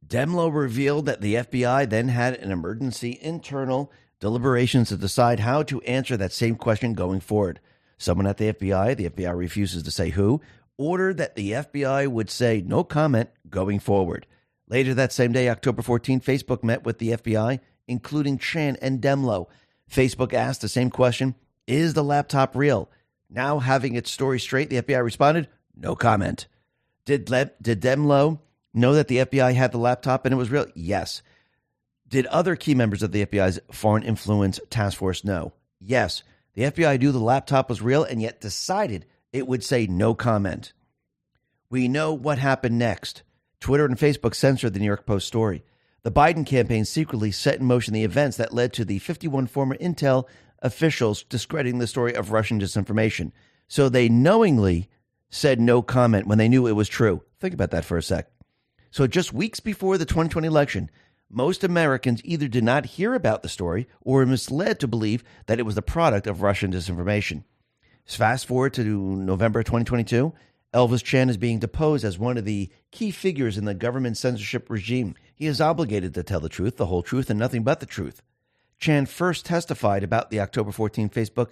[0.07, 5.81] Dehmlow revealed that the FBI then had an emergency internal deliberations to decide how to
[5.81, 7.59] answer that same question going forward.
[7.97, 10.39] Someone at the FBI, the FBI refuses to say who,
[10.77, 14.25] ordered that the FBI would say no comment going forward.
[14.69, 19.47] Later that same day, October 14, Facebook met with the FBI, including Chan and Dehmlow.
[19.91, 21.35] Facebook asked the same question
[21.67, 22.89] Is the laptop real?
[23.29, 26.47] Now, having its story straight, the FBI responded, no comment.
[27.05, 28.39] Did, Le- did Dehmlow
[28.73, 30.65] know that the FBI had the laptop and it was real?
[30.75, 31.21] Yes.
[32.07, 35.53] Did other key members of the FBI's Foreign Influence Task Force know?
[35.79, 36.23] Yes.
[36.55, 40.73] The FBI knew the laptop was real and yet decided it would say no comment.
[41.69, 43.21] We know what happened next.
[43.59, 45.63] Twitter and Facebook censored the New York Post story.
[46.03, 49.75] The Biden campaign secretly set in motion the events that led to the 51 former
[49.77, 50.27] Intel
[50.61, 53.31] officials discrediting the story of Russian disinformation.
[53.67, 54.89] So they knowingly
[55.29, 57.23] said no comment when they knew it was true.
[57.39, 58.29] Think about that for a sec.
[58.91, 60.89] So just weeks before the 2020 election,
[61.29, 65.59] most Americans either did not hear about the story or were misled to believe that
[65.59, 67.43] it was the product of Russian disinformation.
[68.05, 70.33] Fast forward to November 2022,
[70.73, 74.67] Elvis Chan is being deposed as one of the key figures in the government censorship
[74.69, 75.13] regime.
[75.39, 78.21] He is obligated to tell the truth, the whole truth, and nothing but the truth.
[78.77, 81.51] Chan first testified about the October 14 Facebook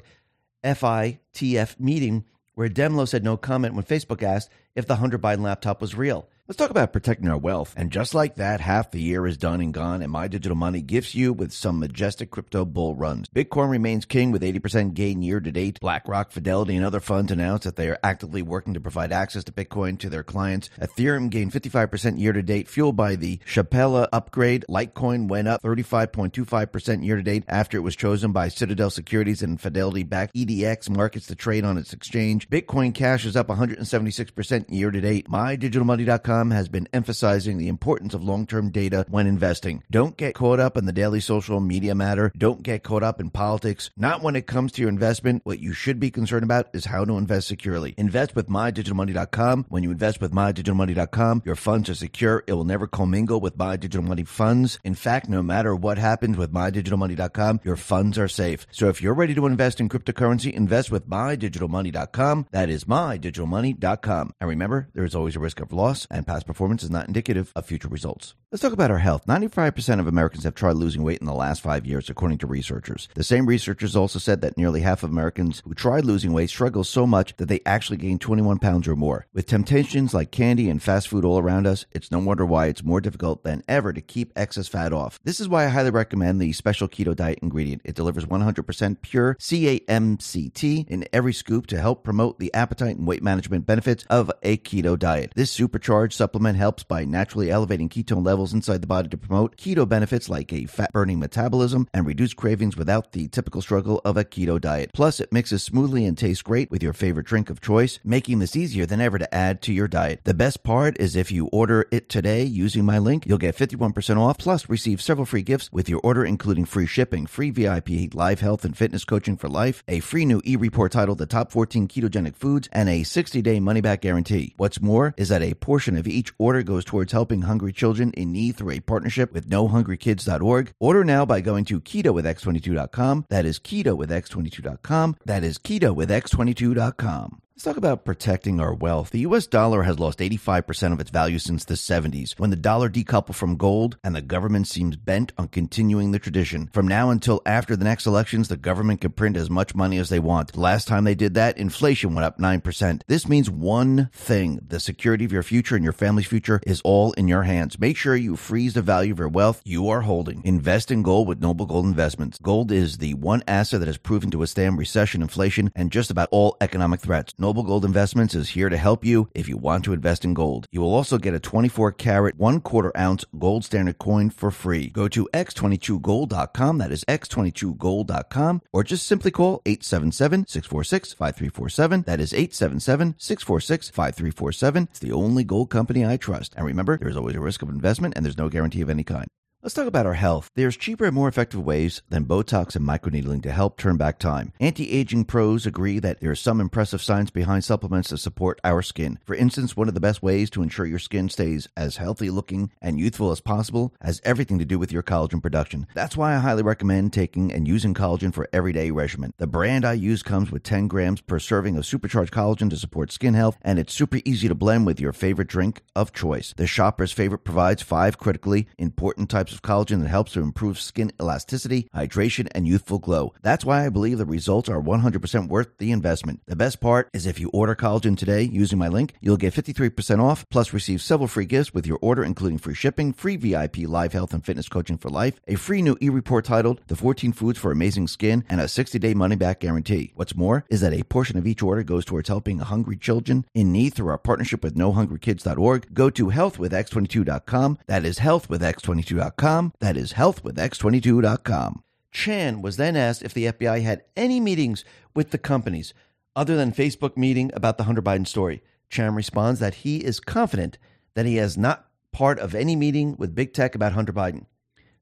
[0.62, 5.80] FITF meeting where Dehmlow said no comment when Facebook asked if the Hunter Biden laptop
[5.80, 6.28] was real.
[6.49, 7.74] Let's talk about protecting our wealth.
[7.76, 10.82] And just like that, half the year is done and gone, and My Digital Money
[10.82, 13.28] gifts you with some majestic crypto bull runs.
[13.36, 15.78] Bitcoin remains king with 80% gain year to date.
[15.82, 19.52] BlackRock, Fidelity, and other funds announced that they are actively working to provide access to
[19.52, 20.69] Bitcoin to their clients.
[20.80, 24.64] Ethereum gained 55% year to date, fueled by the Shapella upgrade.
[24.69, 29.60] Litecoin went up 35.25% year to date after it was chosen by Citadel Securities and
[29.60, 32.49] Fidelity backed EDX markets to trade on its exchange.
[32.49, 35.30] Bitcoin Cash is up 176% year to date.
[35.30, 39.84] MyDigitalMoney.com has been emphasizing the importance of long term data when investing.
[39.92, 42.32] Don't get caught up in the daily social media matter.
[42.38, 43.90] Don't get caught up in politics.
[43.98, 45.42] Not when it comes to your investment.
[45.44, 47.96] What you should be concerned about is how to invest securely.
[47.98, 49.66] Invest with MyDigitalMoney.com.
[49.70, 52.44] When you invest with MyDigitalMoney.com, your funds are secure.
[52.46, 54.80] It will never commingle with My Digital Money funds.
[54.84, 58.68] In fact, no matter what happens with MyDigitalMoney.com, your funds are safe.
[58.72, 62.48] So if you're ready to invest in cryptocurrency, invest with MyDigitalMoney.com.
[62.52, 64.34] That is MyDigitalMoney.com.
[64.40, 67.52] And remember, there is always a risk of loss and past performance is not indicative
[67.56, 68.36] of future results.
[68.52, 69.26] Let's talk about our health.
[69.26, 73.10] 95% of Americans have tried losing weight in the last five years, according to researchers.
[73.16, 76.84] The same researchers also said that nearly half of Americans who tried losing weight struggle
[76.84, 79.26] so much that they actually gain 21 pounds or more.
[79.34, 82.84] With temptations like candy and fast food all around us, it's no wonder why it's
[82.84, 85.20] more difficult than ever to keep excess fat off.
[85.24, 87.82] This is why I highly recommend the special keto diet ingredient.
[87.86, 93.08] It delivers 100% pure C8 MCT in every scoop to help promote the appetite and
[93.08, 95.32] weight management benefits of a keto diet.
[95.36, 99.88] This supercharged supplement helps by naturally elevating ketone levels inside the body to promote keto
[99.88, 104.26] benefits like a fat burning metabolism and reduce cravings without the typical struggle of a
[104.26, 104.91] keto diet.
[104.94, 108.56] Plus, it mixes smoothly and tastes great with your favorite drink of choice, making this
[108.56, 110.22] easier than ever to add to your diet.
[110.23, 114.18] The best part is if you order it today using my link, you'll get 51%
[114.18, 118.41] off, plus receive several free gifts with your order, including free shipping, free VIP live
[118.41, 122.35] health and fitness coaching for life, a free new e-report titled The Top 14 Ketogenic
[122.35, 124.56] Foods, and a 60-day money-back guarantee.
[124.57, 128.32] What's more is that a portion of each order goes towards helping hungry children in
[128.32, 130.74] need through a partnership with NoHungryKids.org.
[130.80, 133.26] Order now by going to KetoWithX22.com.
[133.30, 135.18] That is KetoWithX22.com.
[135.26, 137.42] That is KetoWithX22.com.
[137.58, 139.10] Let's talk about protecting our wealth.
[139.10, 142.88] The US dollar has lost 85% of its value since the 70s, when the dollar
[142.88, 146.70] decoupled from gold and the government seems bent on continuing the tradition.
[146.72, 150.10] From now until after the next elections, the government can print as much money as
[150.10, 150.56] they want.
[150.56, 153.02] Last time they did that, inflation went up 9%.
[153.08, 157.14] This means one thing the security of your future and your family's future is all
[157.14, 157.80] in your hands.
[157.80, 160.44] Make sure you freeze the value of your wealth you are holding.
[160.46, 162.38] Invest in gold with Noble Gold Investments.
[162.38, 166.30] Gold is the one asset that has proven to withstand recession, inflation, and just about
[166.30, 167.34] all economic threats.
[167.53, 170.65] Gold Investments is here to help you if you want to invest in gold.
[170.72, 174.88] You will also get a 24 karat, one quarter ounce gold standard coin for free.
[174.90, 182.02] Go to x22gold.com, that is x22gold.com, or just simply call 877 646 5347.
[182.03, 184.88] That is 877 646 5347.
[184.91, 186.53] It's the only gold company I trust.
[186.57, 189.28] And remember, there's always a risk of investment and there's no guarantee of any kind.
[189.68, 190.49] Let's talk about our health.
[190.56, 194.53] There's cheaper and more effective ways than Botox and microneedling to help turn back time.
[194.61, 198.81] Anti aging pros agree that there is some impressive science behind supplements to support our
[198.81, 199.19] skin.
[199.26, 202.72] For instance, one of the best ways to ensure your skin stays as healthy looking
[202.81, 205.85] and youthful as possible has everything to do with your collagen production.
[205.94, 209.34] That's why I highly recommend taking and using collagen for everyday regimen.
[209.38, 213.11] The brand I use comes with 10 grams per serving of supercharged collagen to support
[213.11, 216.53] skin health, and it's super easy to blend with your favorite drink of choice.
[216.56, 221.12] The shopper's favorite provides five critically important types of collagen that helps to improve skin
[221.20, 223.34] elasticity, hydration, and youthful glow.
[223.42, 226.42] That's why I believe the results are 100% worth the investment.
[226.46, 230.22] The best part is if you order collagen today using my link, you'll get 53%
[230.22, 234.14] off, plus receive several free gifts with your order, including free shipping, free VIP live
[234.14, 237.72] health and fitness coaching for life, a free new e-report titled The 14 Foods for
[237.72, 240.12] Amazing Skin, and a 60-day money-back guarantee.
[240.16, 243.72] What's more is that a portion of each order goes towards helping hungry children in
[243.72, 245.94] need through our partnership with NoHungryKids.org.
[245.94, 247.80] Go to healthwithx22.com.
[247.88, 249.37] That is healthwithx22.com.
[249.38, 251.84] That is healthwithx22.com.
[252.12, 254.84] Chan was then asked if the FBI had any meetings
[255.14, 255.94] with the companies
[256.36, 258.64] other than Facebook meeting about the Hunter Biden story.
[258.90, 260.78] Chan responds that he is confident
[261.14, 264.46] that he has not part of any meeting with big tech about Hunter Biden.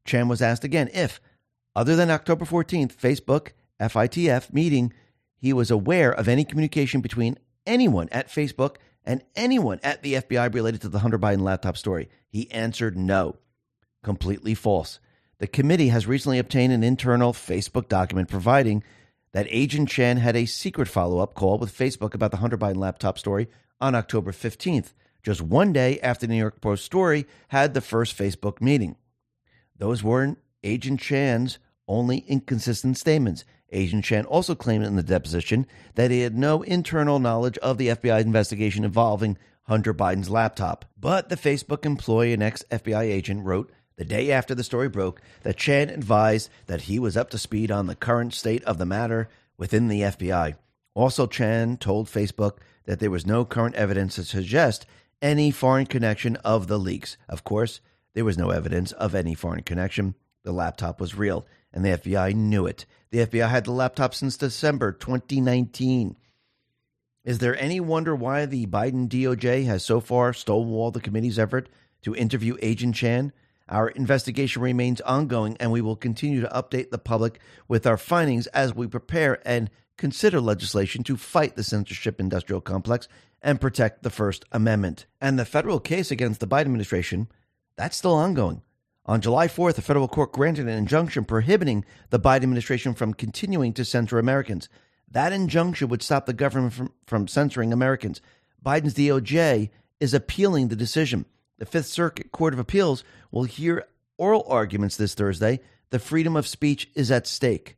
[0.03, 1.21] Chan was asked again if,
[1.75, 4.93] other than October 14th, Facebook FITF meeting,
[5.37, 8.75] he was aware of any communication between anyone at Facebook
[9.05, 12.09] and anyone at the FBI related to the Hunter Biden laptop story.
[12.27, 13.37] He answered no.
[14.05, 14.99] Completely false.
[15.39, 18.83] The committee has recently obtained an internal Facebook document providing
[19.31, 22.77] that Agent Chan had a secret follow up call with Facebook about the Hunter Biden
[22.77, 23.47] laptop story
[23.81, 28.15] on October 15th, just one day after the New York Post story had the first
[28.15, 28.95] Facebook meeting.
[29.75, 31.57] Those weren't Agent Chan's
[31.87, 33.43] only inconsistent statements.
[33.71, 35.65] Agent Chan also claimed in the deposition
[35.95, 40.85] that he had no internal knowledge of the FBI investigation involving Hunter Biden's laptop.
[40.95, 45.21] But the Facebook employee and ex FBI agent wrote the day after the story broke
[45.43, 48.85] that Chan advised that he was up to speed on the current state of the
[48.85, 50.55] matter within the FBI.
[50.93, 54.85] Also, Chan told Facebook that there was no current evidence to suggest
[55.21, 57.17] any foreign connection of the leaks.
[57.29, 57.79] Of course,
[58.13, 60.15] there was no evidence of any foreign connection.
[60.43, 62.85] The laptop was real, and the FBI knew it.
[63.11, 66.15] The FBI had the laptop since December 2019.
[67.23, 71.69] Is there any wonder why the Biden DOJ has so far stonewalled the committee's effort
[72.03, 73.33] to interview Agent Chan?
[73.67, 78.45] Our investigation remains ongoing, and we will continue to update the public with our findings
[78.47, 83.07] as we prepare and consider legislation to fight the censorship industrial complex
[83.41, 85.07] and protect the First Amendment.
[85.19, 87.27] And the federal case against the Biden administration,
[87.75, 88.61] that's still ongoing.
[89.07, 93.73] On July 4th, a federal court granted an injunction prohibiting the Biden administration from continuing
[93.73, 94.67] to censor Americans.
[95.09, 98.19] That injunction would stop the government from, from censoring Americans.
[98.63, 99.69] Biden's DOJ
[99.99, 101.25] is appealing the decision.
[101.57, 103.85] The Fifth Circuit Court of Appeals will hear
[104.17, 105.59] oral arguments this Thursday.
[105.89, 107.77] The freedom of speech is at stake.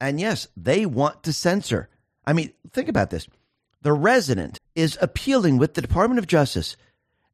[0.00, 1.88] And yes, they want to censor.
[2.24, 3.26] I mean, think about this.
[3.82, 6.76] The resident is appealing with the Department of Justice,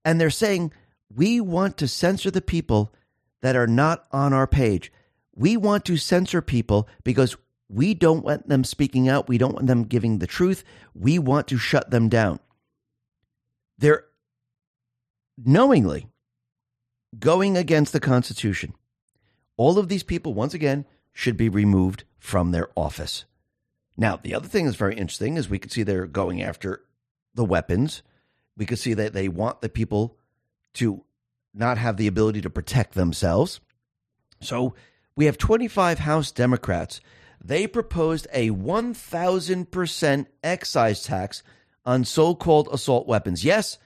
[0.04, 0.72] and they're saying,
[1.14, 2.92] we want to censor the people
[3.42, 4.92] that are not on our page.
[5.34, 7.36] We want to censor people because
[7.68, 9.28] we don't want them speaking out.
[9.28, 10.64] We don't want them giving the truth.
[10.94, 12.40] We want to shut them down.
[13.78, 14.04] They're
[15.38, 16.08] knowingly
[17.18, 18.74] going against the Constitution.
[19.56, 23.24] All of these people, once again, should be removed from their office.
[23.96, 26.82] Now, the other thing that's very interesting is we could see they're going after
[27.34, 28.02] the weapons.
[28.56, 30.18] We could see that they want the people
[30.74, 31.04] to
[31.54, 33.60] not have the ability to protect themselves.
[34.40, 34.74] So
[35.14, 37.00] we have 25 House Democrats.
[37.42, 41.42] They proposed a 1,000% excise tax
[41.86, 43.44] on so called assault weapons.
[43.44, 43.78] Yes,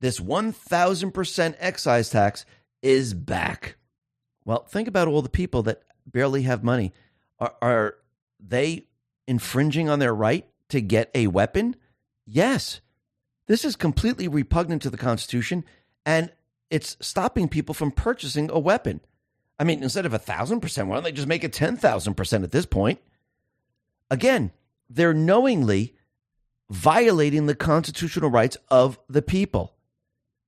[0.00, 2.44] this 1,000% excise tax
[2.82, 3.76] is back.
[4.44, 6.92] Well, think about all the people that barely have money.
[7.38, 7.94] Are, are
[8.40, 8.86] they
[9.26, 11.76] infringing on their right to get a weapon?
[12.26, 12.80] Yes.
[13.46, 15.64] This is completely repugnant to the Constitution,
[16.04, 16.30] and
[16.70, 19.00] it's stopping people from purchasing a weapon.
[19.58, 22.14] I mean, instead of a thousand percent, why don't they just make it ten thousand
[22.14, 23.00] percent at this point?
[24.10, 24.52] Again,
[24.88, 25.94] they're knowingly
[26.70, 29.74] violating the constitutional rights of the people.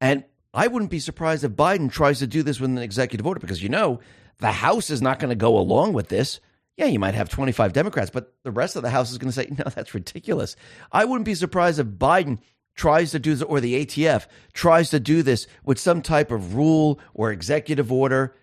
[0.01, 3.41] And I wouldn't be surprised if Biden tries to do this with an executive order
[3.41, 4.01] because you know
[4.39, 6.41] the House is not going to go along with this.
[6.77, 9.35] Yeah, you might have 25 Democrats, but the rest of the House is going to
[9.35, 10.57] say, no, that's ridiculous.
[10.91, 12.39] I wouldn't be surprised if Biden
[12.75, 16.55] tries to do this, or the ATF tries to do this with some type of
[16.55, 18.35] rule or executive order.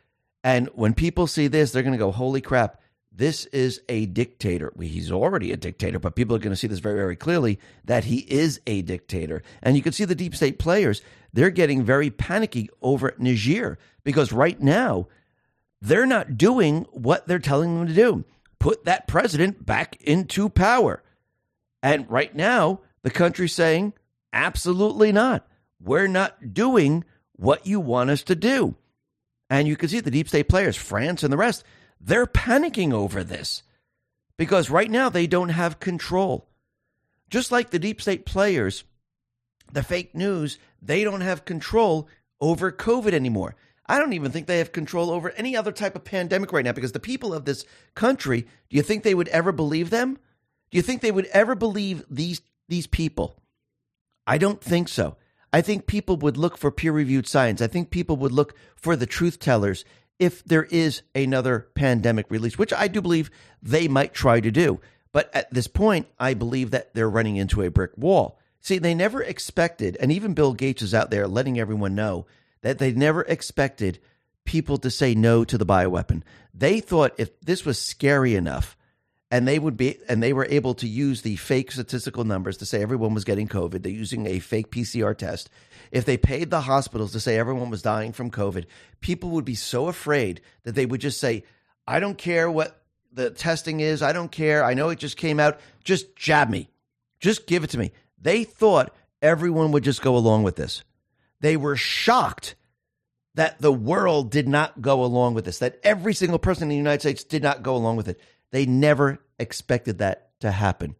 [0.44, 2.80] And when people see this, they're going to go, holy crap,
[3.18, 4.72] this is a dictator.
[4.80, 8.04] He's already a dictator, but people are going to see this very, very clearly that
[8.04, 9.42] he is a dictator.
[9.64, 11.02] And you can see the deep state players,
[11.34, 15.08] they're getting very panicky over Niger because right now,
[15.82, 18.26] they're not doing what they're telling them to do
[18.60, 21.04] put that president back into power.
[21.84, 23.94] And right now, the country's saying,
[24.34, 25.48] absolutely not.
[25.80, 27.04] We're not doing
[27.34, 28.76] what you want us to do.
[29.50, 31.64] And you can see the deep state players, France and the rest,
[32.00, 33.64] they're panicking over this
[34.38, 36.48] because right now they don't have control.
[37.30, 38.84] Just like the deep state players,
[39.72, 42.08] the fake news, they don't have control
[42.40, 43.56] over COVID anymore.
[43.88, 46.74] I don't even think they have control over any other type of pandemic right now
[46.74, 47.66] because the people of this
[47.96, 50.18] country, do you think they would ever believe them?
[50.72, 53.42] Do you think they would ever believe these these people?
[54.26, 55.16] I don't think so.
[55.54, 57.62] I think people would look for peer reviewed science.
[57.62, 59.86] I think people would look for the truth tellers
[60.20, 63.30] if there is another pandemic release, which I do believe
[63.62, 64.80] they might try to do.
[65.12, 68.40] But at this point, I believe that they're running into a brick wall.
[68.60, 72.26] See, they never expected, and even Bill Gates is out there letting everyone know
[72.62, 74.00] that they never expected
[74.44, 76.24] people to say no to the bioweapon.
[76.54, 78.76] They thought if this was scary enough
[79.30, 82.66] and they would be and they were able to use the fake statistical numbers to
[82.66, 85.50] say everyone was getting covid, they're using a fake PCR test.
[85.92, 88.66] If they paid the hospitals to say everyone was dying from COVID,
[89.02, 91.44] people would be so afraid that they would just say,
[91.88, 92.82] I don't care what
[93.12, 94.02] the testing is.
[94.02, 94.64] I don't care.
[94.64, 95.60] I know it just came out.
[95.84, 96.70] Just jab me.
[97.20, 97.92] Just give it to me.
[98.22, 100.84] They thought everyone would just go along with this.
[101.40, 102.56] They were shocked
[103.36, 106.76] that the world did not go along with this, that every single person in the
[106.76, 108.20] United States did not go along with it.
[108.52, 110.96] They never expected that to happen.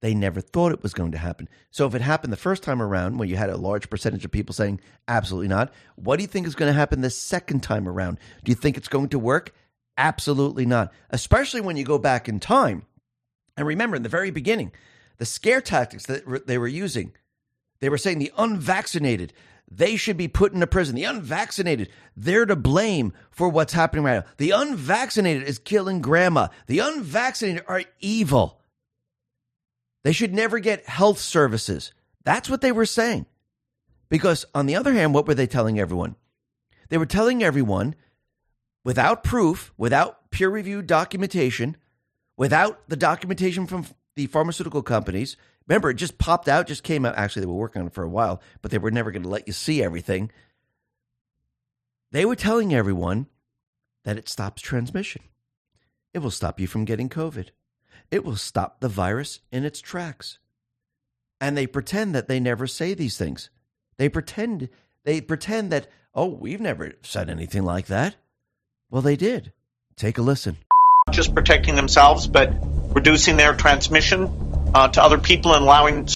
[0.00, 1.48] They never thought it was going to happen.
[1.70, 4.30] So if it happened the first time around, when you had a large percentage of
[4.30, 7.86] people saying absolutely not, what do you think is going to happen the second time
[7.86, 8.18] around?
[8.42, 9.54] Do you think it's going to work?
[9.98, 10.92] Absolutely not.
[11.10, 12.86] Especially when you go back in time.
[13.56, 14.72] And remember, in the very beginning,
[15.18, 17.12] the scare tactics that they were using,
[17.80, 19.34] they were saying the unvaccinated,
[19.70, 20.94] they should be put into prison.
[20.94, 24.24] The unvaccinated, they're to blame for what's happening right now.
[24.38, 26.48] The unvaccinated is killing grandma.
[26.66, 28.59] The unvaccinated are evil.
[30.02, 31.92] They should never get health services.
[32.24, 33.26] That's what they were saying.
[34.08, 36.16] Because on the other hand, what were they telling everyone?
[36.88, 37.94] They were telling everyone
[38.82, 41.76] without proof, without peer reviewed documentation,
[42.36, 43.86] without the documentation from
[44.16, 45.36] the pharmaceutical companies,
[45.70, 47.14] Remember, it just popped out, just came out.
[47.16, 49.28] Actually, they were working on it for a while, but they were never going to
[49.28, 50.32] let you see everything.
[52.10, 53.28] They were telling everyone
[54.02, 55.22] that it stops transmission.
[56.12, 57.50] It will stop you from getting COVID.
[58.10, 60.38] It will stop the virus in its tracks.
[61.40, 63.50] And they pretend that they never say these things.
[63.96, 64.68] They pretend
[65.04, 68.16] they pretend that, oh, we've never said anything like that.
[68.90, 69.52] Well, they did.
[69.96, 70.56] Take a listen.
[71.10, 72.52] Just protecting themselves, but
[72.94, 74.28] reducing their transmission
[74.74, 76.08] uh, to other people and allowing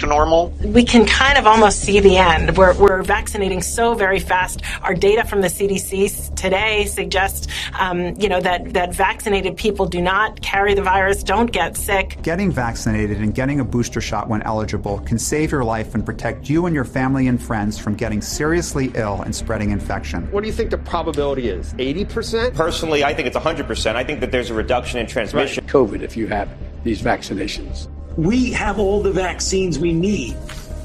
[0.00, 0.50] to normal?
[0.62, 2.56] We can kind of almost see the end.
[2.56, 4.62] We're, we're vaccinating so very fast.
[4.82, 7.48] Our data from the CDC today suggests,
[7.78, 12.18] um, you know, that, that vaccinated people do not carry the virus, don't get sick.
[12.22, 16.48] Getting vaccinated and getting a booster shot when eligible can save your life and protect
[16.48, 20.30] you and your family and friends from getting seriously ill and spreading infection.
[20.32, 21.72] What do you think the probability is?
[21.74, 22.54] 80%?
[22.54, 23.96] Personally, I think it's 100%.
[23.96, 25.64] I think that there's a reduction in transmission.
[25.64, 25.72] Right.
[25.72, 26.48] COVID if you have
[26.84, 27.88] these vaccinations.
[28.16, 30.36] We have all the vaccines we need.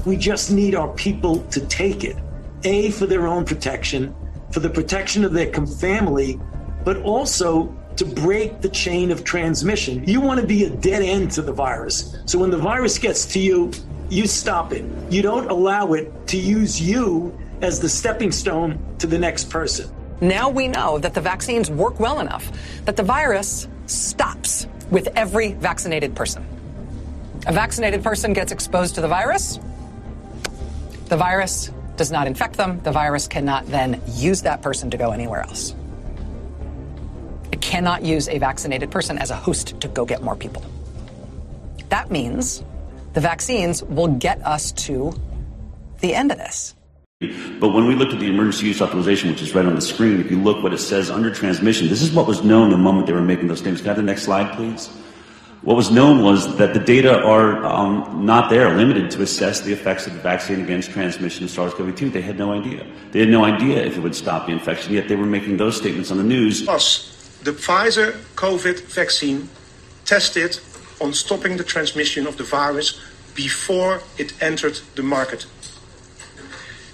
[0.04, 2.16] We just need our people to take it.
[2.64, 4.14] A, for their own protection,
[4.50, 6.38] for the protection of their family,
[6.84, 10.06] but also to break the chain of transmission.
[10.06, 12.16] You want to be a dead end to the virus.
[12.26, 13.72] So when the virus gets to you,
[14.10, 14.84] you stop it.
[15.10, 19.90] You don't allow it to use you as the stepping stone to the next person.
[20.20, 22.52] Now we know that the vaccines work well enough
[22.84, 26.46] that the virus stops with every vaccinated person.
[27.44, 29.58] A vaccinated person gets exposed to the virus.
[31.06, 32.80] The virus does not infect them.
[32.80, 35.74] The virus cannot then use that person to go anywhere else.
[37.50, 40.64] It cannot use a vaccinated person as a host to go get more people.
[41.88, 42.62] That means
[43.12, 45.12] the vaccines will get us to
[46.00, 46.74] the end of this.
[47.20, 50.20] But when we looked at the emergency use authorization, which is right on the screen,
[50.20, 53.06] if you look what it says under transmission, this is what was known the moment
[53.06, 53.82] they were making those statements.
[53.82, 54.88] Can I have the next slide, please?
[55.62, 59.72] What was known was that the data are um, not there, limited to assess the
[59.72, 62.12] effects of the vaccine against transmission of SARS-CoV-2.
[62.12, 62.84] They had no idea.
[63.12, 65.76] They had no idea if it would stop the infection, yet they were making those
[65.76, 66.62] statements on the news.
[66.62, 69.48] Plus, the Pfizer COVID vaccine
[70.04, 70.58] tested
[71.00, 73.00] on stopping the transmission of the virus
[73.36, 75.46] before it entered the market.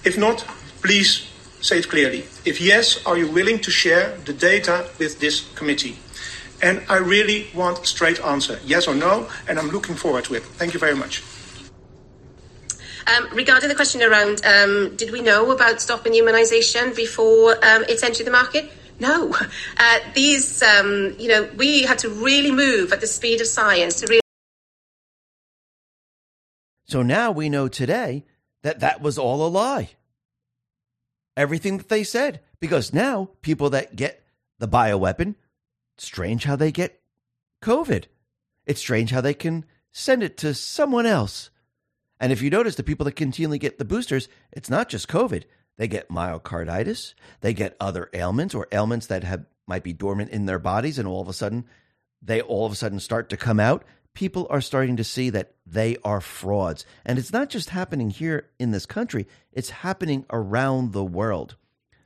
[0.05, 0.45] If not,
[0.83, 1.27] please
[1.63, 2.27] say it clearly.
[2.45, 5.97] If yes, are you willing to share the data with this committee?
[6.61, 10.35] And I really want a straight answer, yes or no, and I'm looking forward to
[10.35, 10.43] it.
[10.43, 11.23] Thank you very much.
[13.07, 18.03] Um, regarding the question around um, did we know about stopping immunisation before um, it
[18.03, 18.71] entered the market?
[19.01, 19.35] No.
[19.81, 24.01] Uh, these, um, you know, we had to really move at the speed of science
[24.01, 24.21] to really.
[26.89, 28.25] So now we know today
[28.63, 29.91] that that was all a lie.
[31.37, 32.41] Everything that they said.
[32.61, 34.23] Because now people that get
[34.59, 35.37] the bioweapon
[36.05, 37.01] strange how they get
[37.63, 38.05] COVID.
[38.67, 41.51] It's strange how they can send it to someone else.
[42.21, 45.45] And if you notice, the people that continually get the boosters, it's not just COVID.
[45.77, 50.47] They get myocarditis, they get other ailments or ailments that have might be dormant in
[50.47, 51.67] their bodies, and all of a sudden,
[52.23, 53.85] they all of a sudden start to come out.
[54.15, 56.85] People are starting to see that they are frauds.
[57.05, 61.57] And it's not just happening here in this country, it's happening around the world.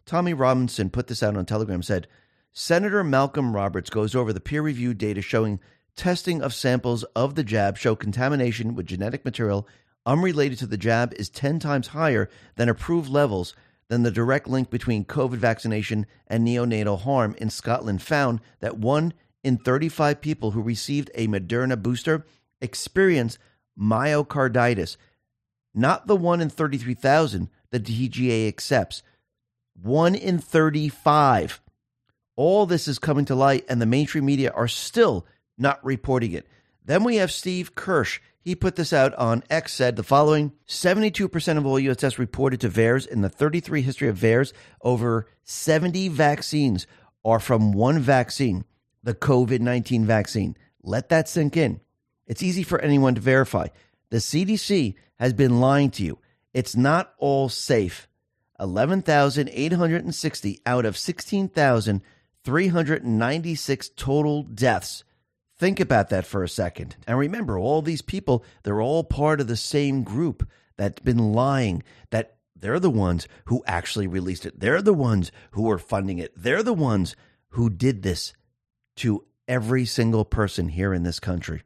[0.05, 2.09] Tommy Robinson put this out on Telegram, said,
[2.55, 5.59] Senator Malcolm Roberts goes over the peer reviewed data showing
[5.97, 9.67] testing of samples of the jab show contamination with genetic material
[10.05, 13.55] unrelated to the jab is 10 times higher than approved levels
[13.89, 19.15] than the direct link between COVID vaccination and neonatal harm in Scotland found that 1
[19.43, 22.27] in 35 people who received a Moderna booster
[22.61, 23.39] experienced
[23.81, 24.99] myocarditis.
[25.73, 29.03] not the one in 33,000 the TGA accepts.
[29.73, 31.62] One in 35.
[32.43, 35.25] All this is coming to light, and the mainstream media are still
[35.57, 36.49] not reporting it.
[36.85, 38.19] Then we have Steve Kirsch.
[38.41, 42.69] He put this out on X, said the following 72% of all US reported to
[42.69, 46.89] VAERS in the 33 history of VAERS, over 70 vaccines
[47.25, 48.65] are from one vaccine,
[49.05, 50.57] the COVID 19 vaccine.
[50.83, 51.81] Let that sink in.
[52.27, 53.69] It's easy for anyone to verify.
[54.11, 56.19] The CDC has been lying to you.
[56.53, 58.09] It's not all safe.
[58.59, 60.99] 11,860 out of
[62.45, 65.05] 16,396 total deaths.
[65.59, 66.97] Think about that for a second.
[67.07, 71.85] And remember, all these people, they're all part of the same group that's been lying,
[72.11, 74.59] that they're the ones who actually released it.
[74.59, 76.33] They're the ones who are funding it.
[76.37, 77.15] They're the ones
[77.51, 78.33] who did this
[78.97, 81.63] to every single person here in this country.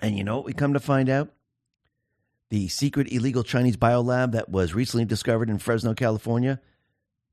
[0.00, 1.30] And you know what we come to find out?
[2.50, 6.60] The secret illegal Chinese biolab that was recently discovered in Fresno, California,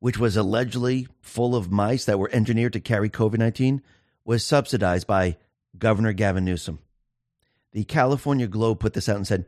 [0.02, 3.82] which was allegedly full of mice that were engineered to carry COVID 19,
[4.26, 5.38] was subsidized by
[5.78, 6.80] Governor Gavin Newsom.
[7.72, 9.46] The California Globe put this out and said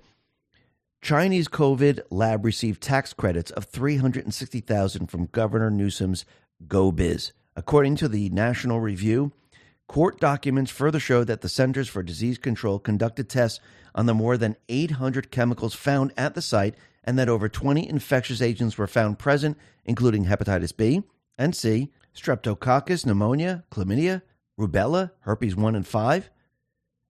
[1.01, 6.23] Chinese COVID lab received tax credits of 360,000 from Governor Newsom's
[6.67, 7.33] Go Biz.
[7.55, 9.31] According to the National Review,
[9.87, 13.59] Court documents further show that the Centers for Disease Control conducted tests
[13.95, 18.41] on the more than 800 chemicals found at the site and that over 20 infectious
[18.41, 21.03] agents were found present, including hepatitis B
[21.37, 24.21] and C, streptococcus, pneumonia, chlamydia,
[24.59, 26.29] rubella, herpes 1 and 5.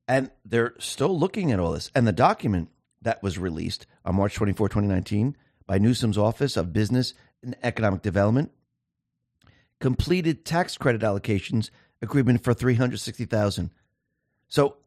[0.07, 1.91] And they're still looking at all this.
[1.95, 2.69] And the document
[3.01, 8.51] that was released on March 24, 2019, by Newsom's Office of Business and Economic Development
[9.79, 11.69] completed tax credit allocations
[12.01, 13.69] agreement for 360,000.
[14.47, 14.77] So,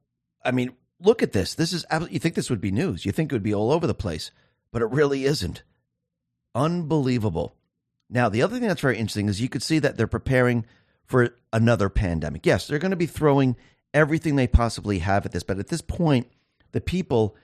[0.44, 1.54] I mean, look at this.
[1.54, 3.04] This is you think this would be news.
[3.04, 4.30] You think it would be all over the place,
[4.72, 5.62] but it really isn't.
[6.54, 7.54] Unbelievable.
[8.08, 10.64] Now, the other thing that's very interesting is you could see that they're preparing
[11.04, 12.46] for another pandemic.
[12.46, 13.56] Yes, they're going to be throwing
[13.92, 16.28] everything they possibly have at this, but at this point,
[16.72, 17.36] the people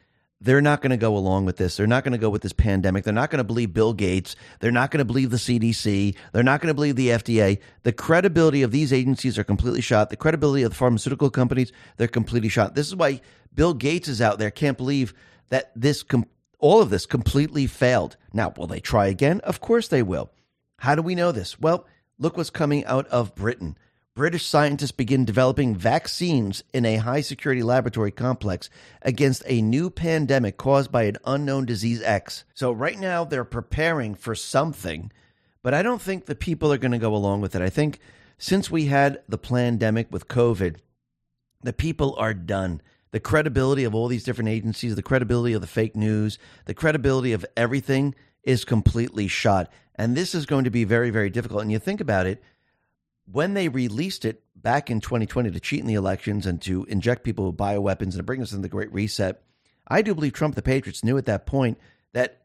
[0.42, 1.76] they're not going to go along with this.
[1.76, 3.04] They're not going to go with this pandemic.
[3.04, 4.34] They're not going to believe Bill Gates.
[4.58, 6.16] They're not going to believe the CDC.
[6.32, 7.60] They're not going to believe the FDA.
[7.84, 10.10] The credibility of these agencies are completely shot.
[10.10, 12.74] The credibility of the pharmaceutical companies, they're completely shot.
[12.74, 13.20] This is why
[13.54, 14.50] Bill Gates is out there.
[14.50, 15.14] Can't believe
[15.50, 16.26] that this com-
[16.62, 18.16] all of this completely failed.
[18.32, 19.40] Now, will they try again?
[19.40, 20.30] Of course they will.
[20.78, 21.60] How do we know this?
[21.60, 21.86] Well,
[22.18, 23.76] look what's coming out of Britain.
[24.14, 28.70] British scientists begin developing vaccines in a high security laboratory complex
[29.00, 32.44] against a new pandemic caused by an unknown disease X.
[32.54, 35.10] So, right now, they're preparing for something,
[35.62, 37.62] but I don't think the people are going to go along with it.
[37.62, 38.00] I think
[38.38, 40.76] since we had the pandemic with COVID,
[41.62, 42.82] the people are done.
[43.12, 47.32] The credibility of all these different agencies, the credibility of the fake news, the credibility
[47.32, 49.70] of everything is completely shot.
[49.94, 51.62] And this is going to be very, very difficult.
[51.62, 52.42] And you think about it
[53.30, 57.24] when they released it back in 2020 to cheat in the elections and to inject
[57.24, 59.40] people with bioweapons and to bring us in the Great Reset,
[59.86, 61.78] I do believe Trump, the Patriots, knew at that point
[62.12, 62.42] that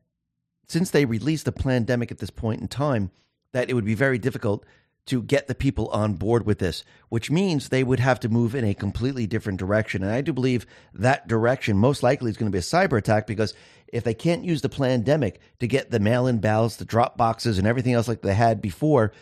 [0.68, 3.11] since they released the pandemic at this point in time,
[3.53, 4.65] that it would be very difficult
[5.08, 8.54] to get the people on board with this, which means they would have to move
[8.54, 10.04] in a completely different direction.
[10.04, 13.26] And I do believe that direction most likely is going to be a cyber attack
[13.26, 13.54] because
[13.88, 17.58] if they can't use the pandemic to get the mail in ballots, the drop boxes,
[17.58, 19.14] and everything else like they had before,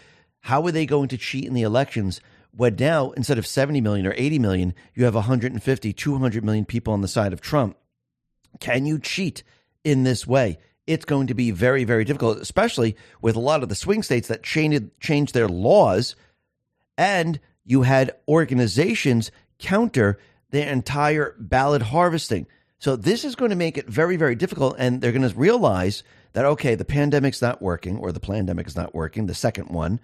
[0.41, 2.19] how are they going to cheat in the elections
[2.51, 6.93] when now, instead of 70 million or 80 million, you have 150, 200 million people
[6.93, 7.77] on the side of Trump?
[8.59, 9.43] Can you cheat
[9.83, 10.57] in this way?
[10.87, 14.27] It's going to be very, very difficult, especially with a lot of the swing states
[14.27, 16.15] that changed, changed their laws.
[16.97, 20.19] And you had organizations counter
[20.51, 22.47] their entire ballot harvesting.
[22.77, 24.75] So this is going to make it very, very difficult.
[24.77, 26.03] And they're going to realize
[26.33, 29.99] that, okay, the pandemic's not working or the pandemic is not working, the second one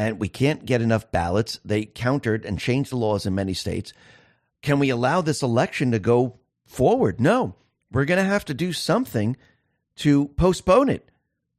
[0.00, 1.60] and we can't get enough ballots.
[1.62, 3.92] They countered and changed the laws in many states.
[4.62, 7.20] Can we allow this election to go forward?
[7.20, 7.54] No.
[7.92, 9.36] We're going to have to do something
[10.00, 11.08] to postpone it.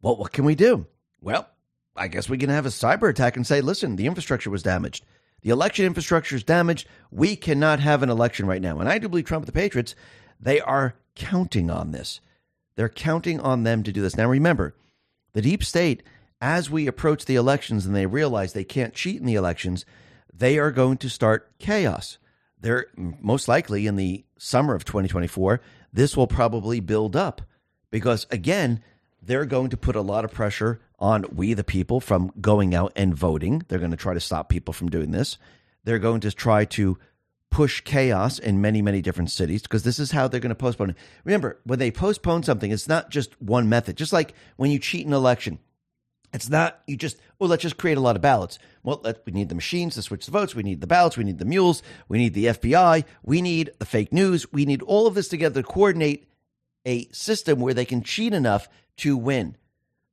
[0.01, 0.87] Well, what can we do?
[1.21, 1.47] Well,
[1.95, 5.05] I guess we can have a cyber attack and say, listen, the infrastructure was damaged.
[5.41, 6.87] The election infrastructure is damaged.
[7.11, 8.79] We cannot have an election right now.
[8.79, 9.95] And I do believe Trump the Patriots,
[10.39, 12.19] they are counting on this.
[12.75, 14.17] They're counting on them to do this.
[14.17, 14.75] Now, remember,
[15.33, 16.03] the deep state
[16.41, 19.85] as we approach the elections and they realize they can't cheat in the elections,
[20.33, 22.17] they are going to start chaos.
[22.59, 25.61] They're most likely in the summer of 2024,
[25.93, 27.43] this will probably build up
[27.91, 28.81] because, again,
[29.21, 32.91] they're going to put a lot of pressure on we, the people, from going out
[32.95, 33.63] and voting.
[33.67, 35.37] They're going to try to stop people from doing this.
[35.83, 36.97] They're going to try to
[37.51, 40.91] push chaos in many, many different cities because this is how they're going to postpone
[40.91, 40.95] it.
[41.25, 43.97] Remember, when they postpone something, it's not just one method.
[43.97, 45.59] Just like when you cheat an election,
[46.33, 48.57] it's not you just oh let's just create a lot of ballots.
[48.83, 50.55] Well, let, we need the machines to switch the votes.
[50.55, 51.17] We need the ballots.
[51.17, 51.83] We need the mules.
[52.07, 53.03] We need the FBI.
[53.21, 54.51] We need the fake news.
[54.51, 56.30] We need all of this together to coordinate
[56.85, 58.67] a system where they can cheat enough
[58.97, 59.55] to win.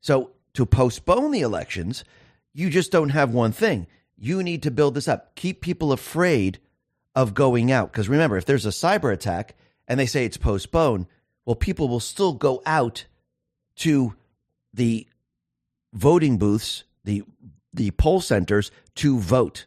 [0.01, 2.05] So to postpone the elections,
[2.53, 3.87] you just don't have one thing.
[4.17, 5.35] You need to build this up.
[5.37, 6.59] Keep people afraid
[7.15, 7.93] of going out.
[7.93, 9.55] Because remember, if there's a cyber attack
[9.87, 11.07] and they say it's postponed,
[11.45, 13.05] well, people will still go out
[13.77, 14.15] to
[14.75, 15.07] the
[15.93, 17.23] voting booths, the
[17.73, 19.67] the poll centers to vote.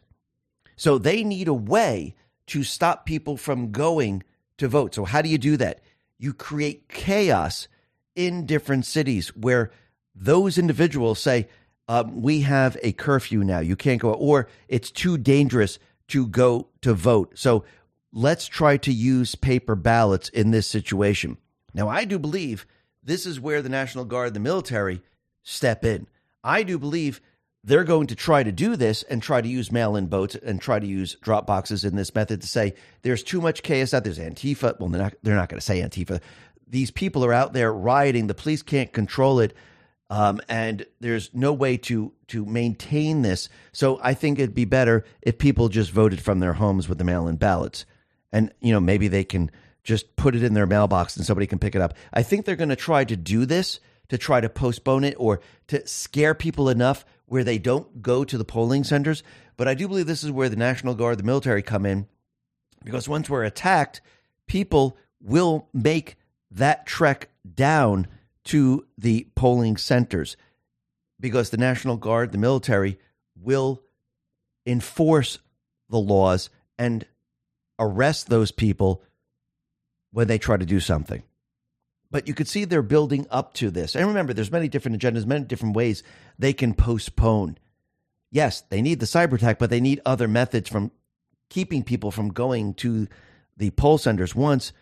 [0.76, 2.14] So they need a way
[2.48, 4.22] to stop people from going
[4.58, 4.94] to vote.
[4.94, 5.80] So how do you do that?
[6.22, 7.66] You create chaos
[8.14, 9.72] in different cities where
[10.14, 11.48] those individuals say,
[11.88, 13.58] um, "We have a curfew now.
[13.58, 17.64] You can't go," or "It's too dangerous to go to vote." So
[18.12, 21.38] let's try to use paper ballots in this situation.
[21.74, 22.66] Now, I do believe
[23.02, 25.02] this is where the National Guard, the military,
[25.42, 26.06] step in.
[26.44, 27.20] I do believe
[27.64, 30.60] they're going to try to do this and try to use mail in votes and
[30.60, 34.04] try to use drop boxes in this method to say there's too much chaos out
[34.04, 34.78] there's Antifa.
[34.80, 36.20] Well, they're not, they're not going to say Antifa.
[36.68, 38.26] These people are out there rioting.
[38.26, 39.54] The police can't control it.
[40.10, 43.48] Um, and there's no way to to maintain this.
[43.72, 47.04] So I think it'd be better if people just voted from their homes with the
[47.04, 47.86] mail-in ballots,
[48.30, 49.50] and you know maybe they can
[49.84, 51.94] just put it in their mailbox and somebody can pick it up.
[52.12, 53.80] I think they're going to try to do this
[54.10, 58.36] to try to postpone it or to scare people enough where they don't go to
[58.36, 59.22] the polling centers.
[59.56, 62.06] But I do believe this is where the National Guard, the military come in,
[62.84, 64.02] because once we're attacked,
[64.46, 66.18] people will make
[66.50, 68.06] that trek down
[68.44, 70.36] to the polling centers
[71.18, 72.98] because the National Guard, the military,
[73.34, 73.80] will
[74.66, 75.38] enforce
[75.88, 77.06] the laws and
[77.78, 79.02] arrest those people
[80.10, 81.22] when they try to do something.
[82.12, 83.96] But you could see they're building up to this.
[83.96, 86.02] And remember, there's many different agendas, many different ways
[86.38, 87.56] they can postpone.
[88.30, 90.92] Yes, they need the cyber attack, but they need other methods from
[91.48, 93.08] keeping people from going to
[93.56, 94.34] the poll centers.
[94.34, 94.72] Once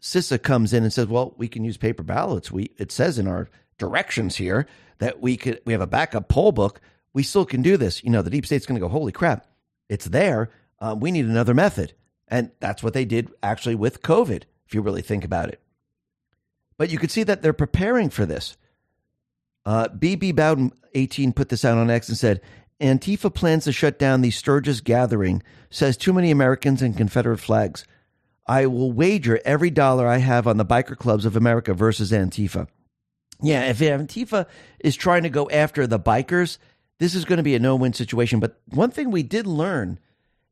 [0.00, 2.52] CISA comes in and says, "Well, we can use paper ballots.
[2.52, 3.48] We it says in our
[3.78, 4.66] directions here
[4.98, 6.80] that we could we have a backup poll book.
[7.14, 9.46] We still can do this." You know, the deep state's going to go, "Holy crap,
[9.88, 10.50] it's there.
[10.78, 11.94] Uh, we need another method,"
[12.28, 14.42] and that's what they did actually with COVID.
[14.66, 15.60] If you really think about it.
[16.78, 18.56] But you could see that they're preparing for this.
[19.64, 22.40] Uh, BB Bowden 18 put this out on X and said,
[22.80, 27.84] Antifa plans to shut down the Sturgis gathering, says too many Americans and Confederate flags.
[28.46, 32.68] I will wager every dollar I have on the biker clubs of America versus Antifa.
[33.42, 34.46] Yeah, if Antifa
[34.80, 36.58] is trying to go after the bikers,
[36.98, 38.40] this is going to be a no win situation.
[38.40, 39.98] But one thing we did learn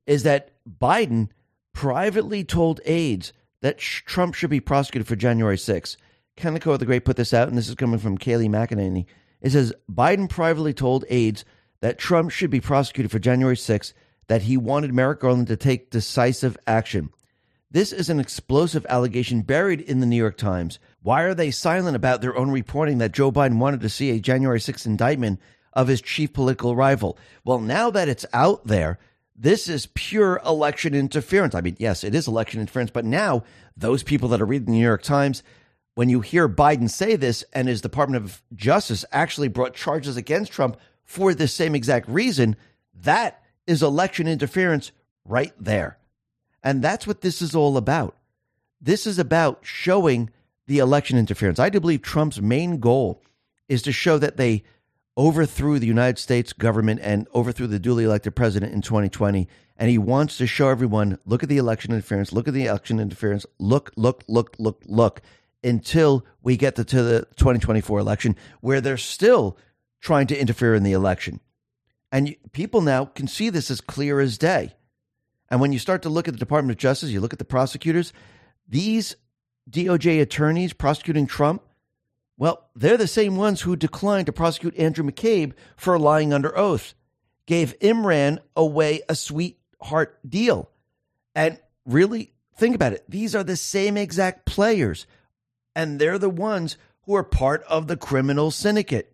[0.06, 1.28] is that Biden
[1.72, 5.96] privately told aides that Trump should be prosecuted for January 6th.
[6.36, 9.06] Kanekoa the Great put this out, and this is coming from Kayleigh McEnany.
[9.40, 11.44] It says Biden privately told aides
[11.81, 13.93] that Trump should be prosecuted for January 6th,
[14.27, 17.11] that he wanted Merrick Garland to take decisive action.
[17.70, 20.78] This is an explosive allegation buried in the New York Times.
[21.02, 24.20] Why are they silent about their own reporting that Joe Biden wanted to see a
[24.20, 25.40] January 6th indictment
[25.73, 27.19] of his chief political rival?
[27.44, 28.98] Well, now that it's out there,
[29.36, 31.55] this is pure election interference.
[31.55, 33.43] I mean, yes, it is election interference, but now
[33.77, 35.43] those people that are reading the New York Times,
[35.94, 40.52] when you hear Biden say this and his Department of Justice actually brought charges against
[40.52, 42.56] Trump for this same exact reason,
[43.02, 44.92] that is election interference
[45.24, 45.98] right there.
[46.62, 48.16] And that's what this is all about.
[48.80, 50.30] This is about showing
[50.66, 51.58] the election interference.
[51.58, 53.22] I do believe Trump's main goal
[53.68, 54.64] is to show that they
[55.16, 59.46] overthrew the United States government and overthrew the duly elected president in 2020.
[59.76, 62.98] And he wants to show everyone look at the election interference, look at the election
[62.98, 65.20] interference, look, look, look, look, look
[65.64, 69.56] until we get to, to the 2024 election where they're still
[70.00, 71.40] trying to interfere in the election.
[72.12, 74.74] And people now can see this as clear as day.
[75.50, 77.44] And when you start to look at the Department of Justice, you look at the
[77.44, 78.12] prosecutors,
[78.68, 79.16] these
[79.68, 81.62] DOJ attorneys prosecuting Trump,
[82.36, 86.94] well, they're the same ones who declined to prosecute Andrew McCabe for lying under oath,
[87.46, 90.70] gave Imran Awan a sweetheart deal.
[91.34, 93.04] And really, think about it.
[93.08, 95.06] These are the same exact players
[95.74, 99.12] and they're the ones who are part of the criminal syndicate.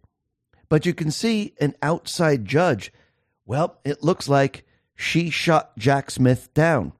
[0.68, 2.92] But you can see an outside judge.
[3.44, 4.64] Well, it looks like
[4.94, 6.92] she shot Jack Smith down,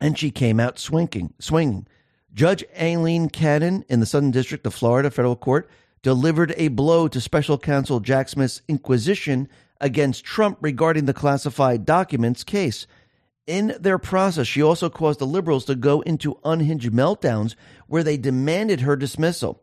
[0.00, 1.34] and she came out swinging.
[1.38, 1.86] Swinging.
[2.32, 5.68] Judge Aileen Cannon in the Southern District of Florida Federal Court
[6.02, 9.48] delivered a blow to Special Counsel Jack Smith's inquisition
[9.80, 12.86] against Trump regarding the classified documents case.
[13.46, 17.54] In their process, she also caused the liberals to go into unhinged meltdowns
[17.86, 19.62] where they demanded her dismissal.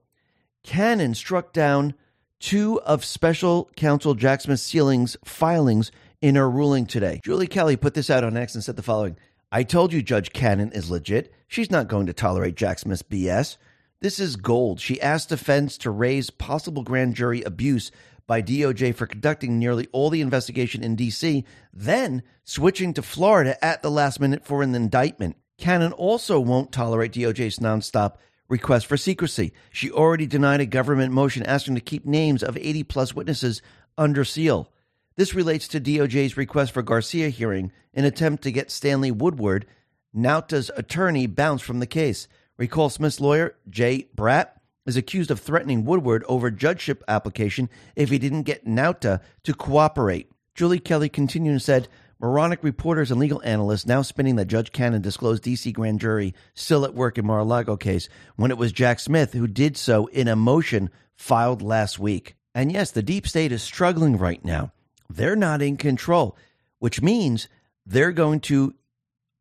[0.64, 1.94] Cannon struck down
[2.40, 5.92] two of special counsel Jack Smith Sealing's filings
[6.22, 7.20] in her ruling today.
[7.24, 9.18] Julie Kelly put this out on X and said the following
[9.52, 11.34] I told you Judge Cannon is legit.
[11.48, 13.58] She's not going to tolerate Jack Smith's BS.
[14.00, 14.80] This is gold.
[14.80, 17.92] She asked defense to raise possible grand jury abuse
[18.28, 21.44] by DOJ for conducting nearly all the investigation in D.C.,
[21.74, 25.36] then switching to Florida at the last minute for an indictment.
[25.58, 28.16] Cannon also won't tolerate DOJ's nonstop
[28.50, 29.54] request for secrecy.
[29.72, 33.62] She already denied a government motion asking to keep names of 80 plus witnesses
[33.98, 34.72] under seal.
[35.16, 39.66] This relates to DOJ's request for Garcia hearing, an attempt to get Stanley Woodward,
[40.14, 42.28] Nauta's attorney, bounced from the case.
[42.58, 44.50] Recall Smith's lawyer, Jay Bratt,
[44.86, 50.30] is accused of threatening Woodward over judgeship application if he didn't get Nauta to cooperate.
[50.56, 51.88] Julie Kelly continued and said,
[52.20, 56.86] Moronic reporters and legal analysts now spinning that Judge Cannon disclosed DC grand jury still
[56.86, 58.08] at work in Mar-a-Lago case
[58.38, 62.36] when it was Jack Smith who did so in a motion filed last week.
[62.56, 64.72] And yes, the deep state is struggling right now.
[65.10, 66.38] They're not in control,
[66.80, 67.50] which means
[67.86, 68.74] they're going to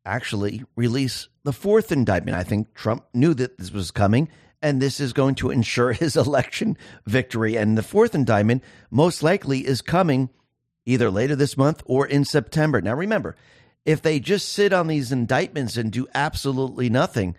[0.05, 2.37] actually release the fourth indictment.
[2.37, 4.27] I think Trump knew that this was coming
[4.63, 7.55] and this is going to ensure his election victory.
[7.55, 10.29] And the fourth indictment most likely is coming
[10.85, 12.81] either later this month or in September.
[12.81, 13.35] Now, remember,
[13.85, 17.35] if they just sit on these indictments and do absolutely nothing,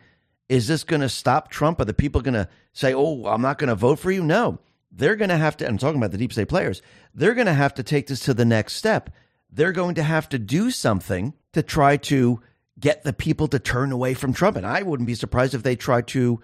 [0.48, 1.80] is this going to stop Trump?
[1.80, 4.22] Are the people going to say, oh, I'm not going to vote for you?
[4.22, 4.60] No.
[4.92, 6.80] They're going to have to, I'm talking about the deep state players,
[7.14, 9.10] they're going to have to take this to the next step.
[9.50, 12.40] They're going to have to do something to try to
[12.78, 14.56] get the people to turn away from Trump.
[14.56, 16.40] And I wouldn't be surprised if they try to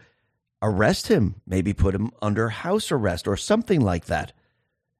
[0.62, 4.32] arrest him, maybe put him under house arrest or something like that.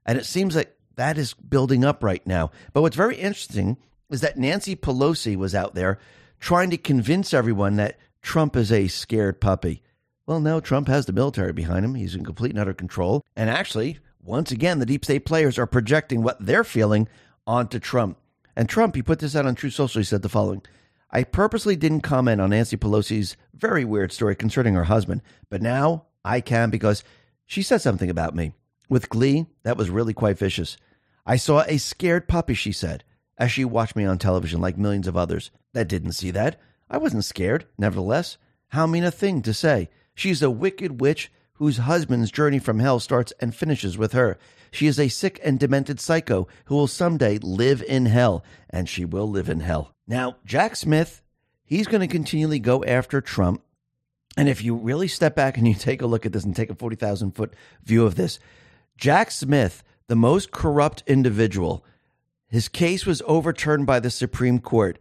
[0.07, 2.51] And it seems like that is building up right now.
[2.73, 3.77] But what's very interesting
[4.11, 5.99] is that Nancy Pelosi was out there
[6.41, 9.83] trying to convince everyone that Trump is a scared puppy.
[10.27, 11.95] Well, no, Trump has the military behind him.
[11.95, 13.25] He's in complete and utter control.
[13.37, 17.09] And actually, once again, the deep state players are projecting what they're feeling
[17.47, 18.19] onto Trump.
[18.57, 20.01] And Trump, he put this out on Truth Social.
[20.01, 20.63] He said the following
[21.13, 26.07] I purposely didn't comment on Nancy Pelosi's very weird story concerning her husband, but now
[26.25, 27.03] I can because
[27.47, 28.53] she said something about me.
[28.89, 30.77] With glee, that was really quite vicious.
[31.27, 33.05] I saw a scared puppy, she said,
[33.39, 36.61] as she watched me on television like millions of others that didn't see that.
[36.89, 38.39] I wasn't scared, nevertheless.
[38.69, 39.89] How mean a thing to say.
[40.15, 44.39] She's a wicked witch whose husband's journey from hell starts and finishes with her.
[44.71, 49.05] She is a sick and demented psycho who will someday live in hell, and she
[49.05, 49.95] will live in hell.
[50.11, 51.23] Now, Jack Smith,
[51.63, 53.63] he's going to continually go after Trump.
[54.37, 56.69] And if you really step back and you take a look at this and take
[56.69, 57.55] a 40,000 foot
[57.85, 58.41] view of this,
[58.99, 61.85] Jack Smith, the most corrupt individual,
[62.49, 64.99] his case was overturned by the Supreme Court.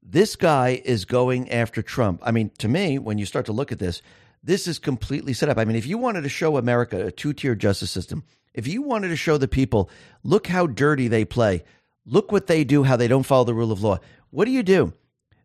[0.00, 2.22] This guy is going after Trump.
[2.24, 4.02] I mean, to me, when you start to look at this,
[4.44, 5.58] this is completely set up.
[5.58, 8.22] I mean, if you wanted to show America a two tier justice system,
[8.54, 9.90] if you wanted to show the people,
[10.22, 11.64] look how dirty they play,
[12.06, 13.98] look what they do, how they don't follow the rule of law.
[14.30, 14.92] What do you do?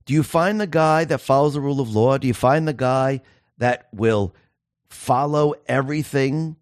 [0.06, 2.18] Do you find the guy that follows the rule of law?
[2.18, 3.22] Do you find the guy
[3.58, 4.36] that will
[4.90, 6.58] follow everything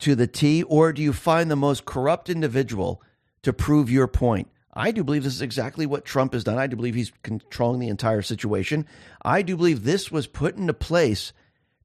[0.00, 0.62] to the T?
[0.62, 3.02] Or do you find the most corrupt individual
[3.42, 4.48] to prove your point?
[4.72, 6.56] I do believe this is exactly what Trump has done.
[6.56, 8.86] I do believe he's controlling the entire situation.
[9.22, 11.32] I do believe this was put into place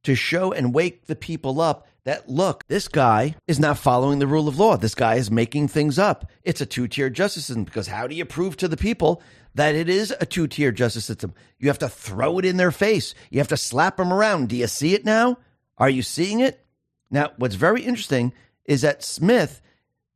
[0.03, 4.27] to show and wake the people up that look, this guy is not following the
[4.27, 4.77] rule of law.
[4.77, 6.29] This guy is making things up.
[6.43, 9.21] It's a two tier justice system because how do you prove to the people
[9.55, 11.33] that it is a two tier justice system?
[11.59, 14.49] You have to throw it in their face, you have to slap them around.
[14.49, 15.37] Do you see it now?
[15.77, 16.63] Are you seeing it?
[17.11, 18.33] Now, what's very interesting
[18.65, 19.61] is that Smith,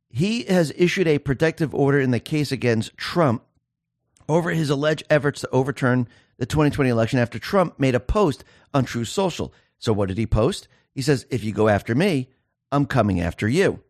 [0.08, 3.44] he has issued a protective order in the case against Trump
[4.28, 6.08] over his alleged efforts to overturn
[6.38, 9.52] the 2020 election after Trump made a post on Truth Social.
[9.78, 10.68] So, what did he post?
[10.94, 12.28] He says, if you go after me,
[12.72, 13.80] I'm coming after you.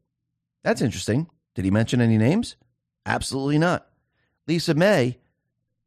[0.62, 1.28] That's interesting.
[1.54, 2.56] Did he mention any names?
[3.06, 3.86] Absolutely not.
[4.46, 5.18] Lisa May,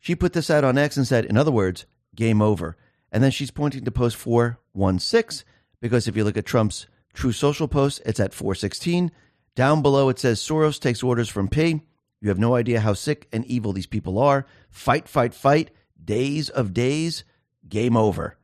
[0.03, 2.75] she put this out on X and said, in other words, game over.
[3.09, 5.47] And then she's pointing to post 416
[5.80, 9.13] because if you look at Trump's Truth Social post, it's at 416.
[9.55, 11.84] Down below, it says Soros takes orders from P.
[12.19, 14.45] You have no idea how sick and evil these people are.
[14.69, 15.71] Fight, fight, fight.
[16.03, 17.23] Days of days.
[17.69, 18.35] Game over.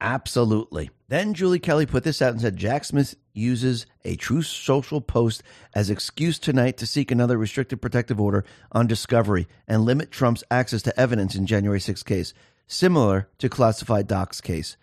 [0.00, 0.90] Absolutely.
[1.08, 5.42] Then Julie Kelly put this out and said Jack Smith uses a Truth Social post
[5.74, 10.80] as excuse tonight to seek another restricted protective order on discovery and limit Trump's access
[10.82, 12.32] to evidence in January 6 case,
[12.66, 14.78] similar to classified docs case.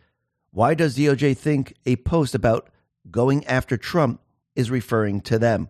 [0.51, 2.69] Why does DOJ think a post about
[3.09, 4.21] going after Trump
[4.55, 5.69] is referring to them?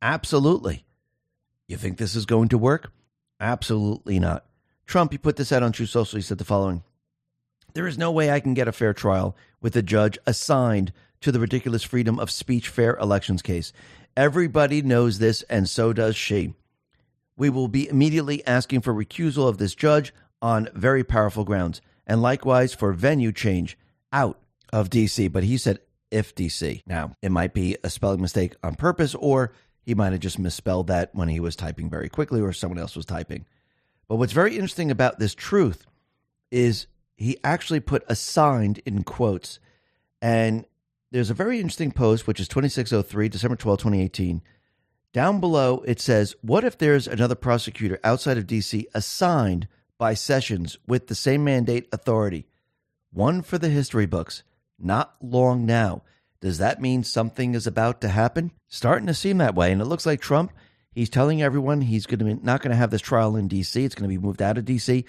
[0.00, 0.84] Absolutely.
[1.68, 2.92] You think this is going to work?
[3.40, 4.46] Absolutely not.
[4.86, 6.16] Trump, he put this out on Truth Social.
[6.16, 6.82] He said the following
[7.76, 11.30] There is no way I can get a fair trial with a judge assigned to
[11.30, 13.70] the ridiculous freedom of speech fair elections case.
[14.16, 16.54] Everybody knows this, and so does she.
[17.36, 22.22] We will be immediately asking for recusal of this judge on very powerful grounds, and
[22.22, 23.76] likewise for venue change
[24.10, 24.40] out
[24.72, 25.30] of DC.
[25.30, 25.80] But he said
[26.10, 26.80] if DC.
[26.86, 30.86] Now, it might be a spelling mistake on purpose, or he might have just misspelled
[30.86, 33.44] that when he was typing very quickly, or someone else was typing.
[34.08, 35.84] But what's very interesting about this truth
[36.50, 36.86] is
[37.16, 39.58] he actually put assigned in quotes.
[40.20, 40.66] And
[41.10, 44.42] there's a very interesting post, which is 2603, December 12, 2018.
[45.12, 49.66] Down below, it says, What if there's another prosecutor outside of DC assigned
[49.98, 52.46] by Sessions with the same mandate authority?
[53.12, 54.42] One for the history books,
[54.78, 56.02] not long now.
[56.42, 58.52] Does that mean something is about to happen?
[58.68, 59.72] Starting to seem that way.
[59.72, 60.52] And it looks like Trump,
[60.92, 63.82] he's telling everyone he's going to be not going to have this trial in DC.
[63.82, 65.04] It's going to be moved out of DC.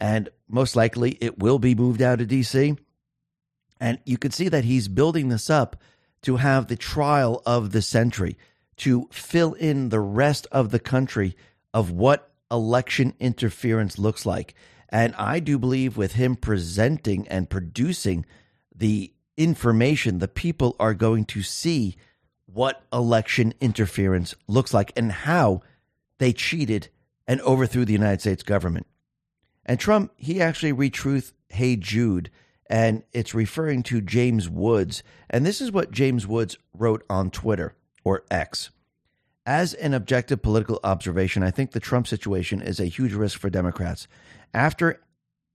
[0.00, 2.78] And most likely it will be moved out of DC.
[3.80, 5.76] And you can see that he's building this up
[6.22, 8.36] to have the trial of the century,
[8.76, 11.36] to fill in the rest of the country
[11.72, 14.54] of what election interference looks like.
[14.88, 18.24] And I do believe with him presenting and producing
[18.74, 21.96] the information, the people are going to see
[22.46, 25.60] what election interference looks like and how
[26.18, 26.88] they cheated
[27.26, 28.86] and overthrew the United States government.
[29.68, 32.30] And Trump, he actually retruth Hey Jude
[32.70, 35.02] and it's referring to James Woods.
[35.30, 37.74] And this is what James Woods wrote on Twitter
[38.04, 38.70] or X.
[39.46, 43.48] As an objective political observation, I think the Trump situation is a huge risk for
[43.48, 44.06] Democrats.
[44.52, 45.00] After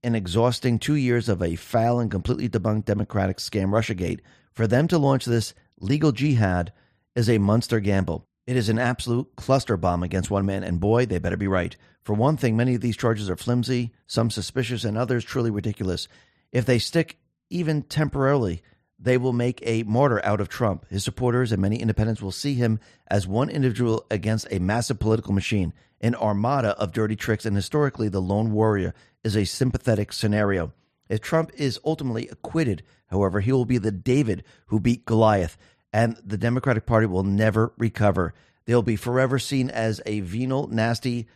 [0.02, 4.20] an exhausting two years of a foul and completely debunked Democratic scam, Russiagate,
[4.52, 6.72] for them to launch this legal jihad
[7.14, 8.26] is a monster gamble.
[8.46, 11.74] It is an absolute cluster bomb against one man, and boy, they better be right.
[12.02, 16.08] For one thing, many of these charges are flimsy, some suspicious, and others truly ridiculous.
[16.52, 17.18] If they stick
[17.48, 18.62] even temporarily,
[18.98, 20.84] they will make a martyr out of Trump.
[20.90, 25.32] His supporters and many independents will see him as one individual against a massive political
[25.32, 25.72] machine,
[26.02, 28.92] an armada of dirty tricks, and historically, the lone warrior
[29.22, 30.72] is a sympathetic scenario.
[31.08, 35.56] If Trump is ultimately acquitted, however, he will be the David who beat Goliath,
[35.94, 38.34] and the Democratic Party will never recover.
[38.66, 41.28] They'll be forever seen as a venal, nasty,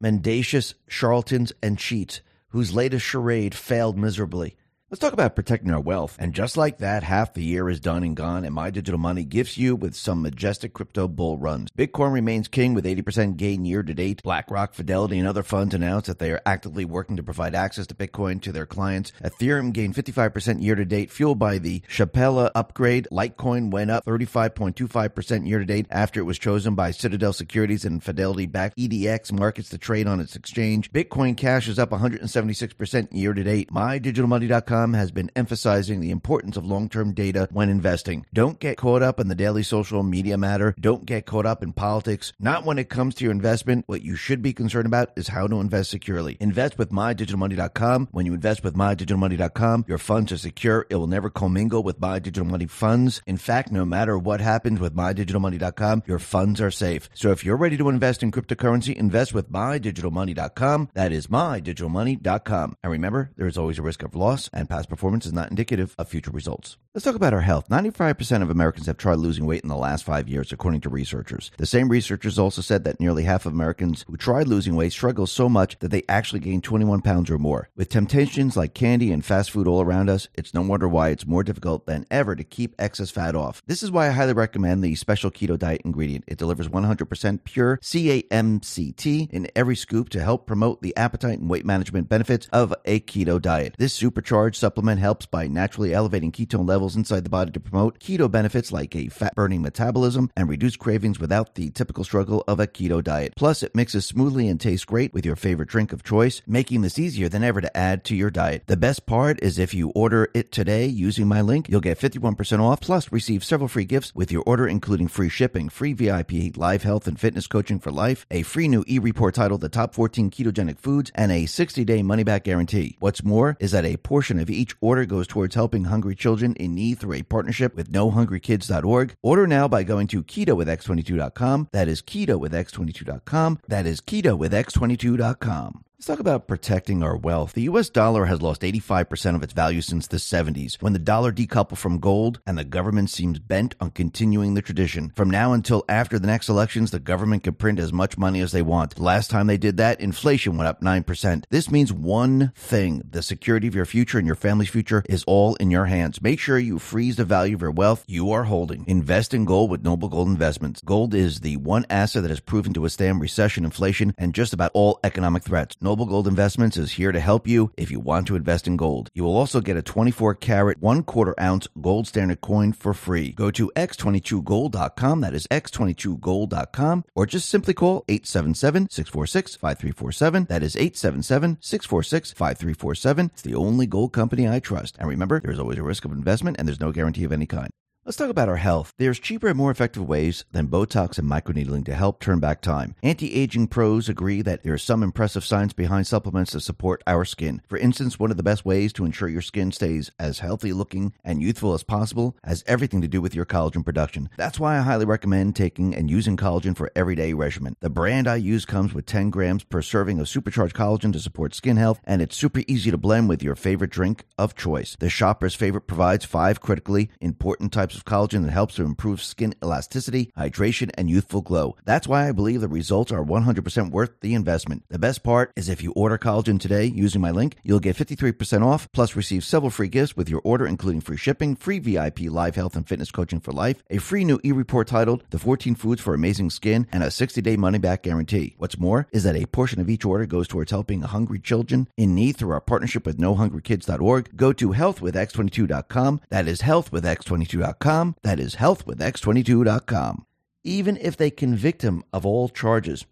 [0.00, 4.56] mendacious charlatans and cheats whose latest charade failed miserably.
[4.90, 6.16] Let's talk about protecting our wealth.
[6.18, 9.22] And just like that, half the year is done and gone, and My Digital Money
[9.22, 11.70] gifts you with some majestic crypto bull runs.
[11.76, 14.22] Bitcoin remains king with 80% gain year to date.
[14.22, 17.94] BlackRock, Fidelity, and other funds announced that they are actively working to provide access to
[17.94, 19.12] Bitcoin to their clients.
[19.22, 23.08] Ethereum gained 55% year to date, fueled by the Shapella upgrade.
[23.12, 28.02] Litecoin went up 35.25% year to date after it was chosen by Citadel Securities and
[28.02, 30.90] Fidelity backed EDX markets to trade on its exchange.
[30.92, 33.70] Bitcoin Cash is up 176% year to date.
[33.70, 38.26] MyDigitalMoney.com has been emphasizing the importance of long term data when investing.
[38.32, 40.74] Don't get caught up in the daily social media matter.
[40.78, 42.32] Don't get caught up in politics.
[42.38, 43.84] Not when it comes to your investment.
[43.86, 46.36] What you should be concerned about is how to invest securely.
[46.40, 48.08] Invest with MyDigitalMoney.com.
[48.12, 50.86] When you invest with MyDigitalMoney.com, your funds are secure.
[50.88, 53.22] It will never commingle with My Digital Money funds.
[53.26, 57.08] In fact, no matter what happens with MyDigitalMoney.com, your funds are safe.
[57.14, 60.90] So if you're ready to invest in cryptocurrency, invest with MyDigitalMoney.com.
[60.94, 62.76] That is MyDigitalMoney.com.
[62.82, 65.94] And remember, there is always a risk of loss and past performance is not indicative
[65.98, 66.76] of future results.
[66.94, 67.68] Let's talk about our health.
[67.68, 71.50] 95% of Americans have tried losing weight in the last five years, according to researchers.
[71.56, 75.26] The same researchers also said that nearly half of Americans who tried losing weight struggle
[75.26, 77.68] so much that they actually gain 21 pounds or more.
[77.76, 81.26] With temptations like candy and fast food all around us, it's no wonder why it's
[81.26, 83.62] more difficult than ever to keep excess fat off.
[83.66, 86.24] This is why I highly recommend the special keto diet ingredient.
[86.26, 91.48] It delivers 100% pure C8 MCT in every scoop to help promote the appetite and
[91.48, 93.74] weight management benefits of a keto diet.
[93.78, 98.30] This supercharged supplement helps by naturally elevating ketone levels inside the body to promote keto
[98.30, 102.66] benefits like a fat burning metabolism and reduce cravings without the typical struggle of a
[102.66, 103.34] keto diet.
[103.36, 106.98] Plus, it mixes smoothly and tastes great with your favorite drink of choice, making this
[106.98, 108.64] easier than ever to add to your diet.
[108.66, 112.60] The best part is if you order it today using my link, you'll get 51%
[112.60, 116.82] off plus receive several free gifts with your order, including free shipping, free VIP live
[116.82, 120.30] health and fitness coaching for life, a free new e report titled The Top 14
[120.30, 122.96] Ketogenic Foods, and a 60 day money back guarantee.
[122.98, 126.74] What's more is that a portion of each order goes towards helping hungry children in
[126.74, 129.14] need through a partnership with nohungrykids.org.
[129.22, 131.68] Order now by going to ketowithx22.com.
[131.72, 133.60] That is keto with x22.com.
[133.68, 135.84] That is keto with x22.com.
[135.98, 137.54] Let's talk about protecting our wealth.
[137.54, 141.32] The US dollar has lost 85% of its value since the 70s, when the dollar
[141.32, 145.12] decoupled from gold and the government seems bent on continuing the tradition.
[145.16, 148.52] From now until after the next elections, the government can print as much money as
[148.52, 149.00] they want.
[149.00, 151.44] Last time they did that, inflation went up 9%.
[151.50, 155.56] This means one thing the security of your future and your family's future is all
[155.56, 156.22] in your hands.
[156.22, 158.84] Make sure you freeze the value of your wealth you are holding.
[158.86, 160.80] Invest in gold with Noble Gold Investments.
[160.80, 164.70] Gold is the one asset that has proven to withstand recession, inflation, and just about
[164.74, 165.76] all economic threats.
[165.88, 169.08] Noble Gold Investments is here to help you if you want to invest in gold.
[169.14, 173.32] You will also get a 24 karat, one quarter ounce gold standard coin for free.
[173.32, 180.44] Go to x22gold.com, that is x22gold.com, or just simply call 877 646 5347.
[180.50, 183.30] That is 877 646 5347.
[183.32, 184.94] It's the only gold company I trust.
[184.98, 187.70] And remember, there's always a risk of investment and there's no guarantee of any kind.
[188.08, 188.94] Let's talk about our health.
[188.96, 192.94] There's cheaper and more effective ways than Botox and microneedling to help turn back time.
[193.02, 197.26] Anti aging pros agree that there is some impressive science behind supplements to support our
[197.26, 197.60] skin.
[197.68, 201.12] For instance, one of the best ways to ensure your skin stays as healthy looking
[201.22, 204.30] and youthful as possible has everything to do with your collagen production.
[204.38, 207.76] That's why I highly recommend taking and using collagen for everyday regimen.
[207.80, 211.54] The brand I use comes with 10 grams per serving of supercharged collagen to support
[211.54, 214.96] skin health, and it's super easy to blend with your favorite drink of choice.
[214.98, 219.54] The shopper's favorite provides five critically important types of collagen that helps to improve skin
[219.62, 221.76] elasticity, hydration, and youthful glow.
[221.84, 224.84] That's why I believe the results are 100% worth the investment.
[224.88, 228.64] The best part is if you order collagen today using my link, you'll get 53%
[228.64, 232.54] off, plus receive several free gifts with your order, including free shipping, free VIP live
[232.54, 236.14] health and fitness coaching for life, a free new e-report titled The 14 Foods for
[236.14, 238.54] Amazing Skin, and a 60-day money-back guarantee.
[238.58, 242.14] What's more is that a portion of each order goes towards helping hungry children in
[242.14, 244.36] need through our partnership with NoHungryKids.org.
[244.36, 246.20] Go to healthwithx22.com.
[246.28, 247.87] That is healthwithx22.com.
[247.88, 250.26] That is healthwithx22.com.
[250.62, 253.06] Even if they convict him of all charges,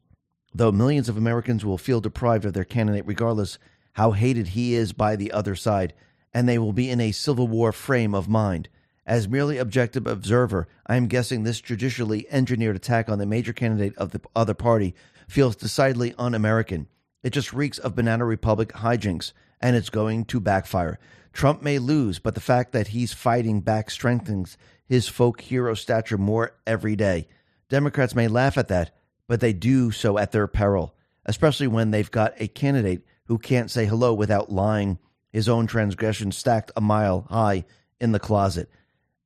[0.55, 3.59] though millions of Americans will feel deprived of their candidate regardless
[3.95, 5.95] how hated he is by the other side,
[6.35, 8.69] and they will be in a civil war frame of mind.
[9.07, 13.97] As merely objective observer, I am guessing this judicially engineered attack on the major candidate
[13.97, 14.95] of the other party
[15.27, 16.87] feels decidedly un-American.
[17.23, 20.99] It just reeks of banana republic hijinks, and it's going to backfire.
[21.37, 24.57] Trump may lose, but the fact that he's fighting back strengthens
[24.87, 27.29] his folk hero stature more every day.
[27.69, 28.97] Democrats may laugh at that,
[29.29, 30.95] but they do so at their peril,
[31.27, 34.99] especially when they've got a candidate who can't say hello without lying
[35.31, 37.67] his own transgression stacked a mile high
[38.01, 38.71] in the closet.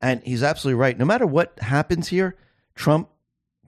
[0.01, 0.99] And he's absolutely right.
[0.99, 2.37] No matter what happens here,
[2.75, 3.09] Trump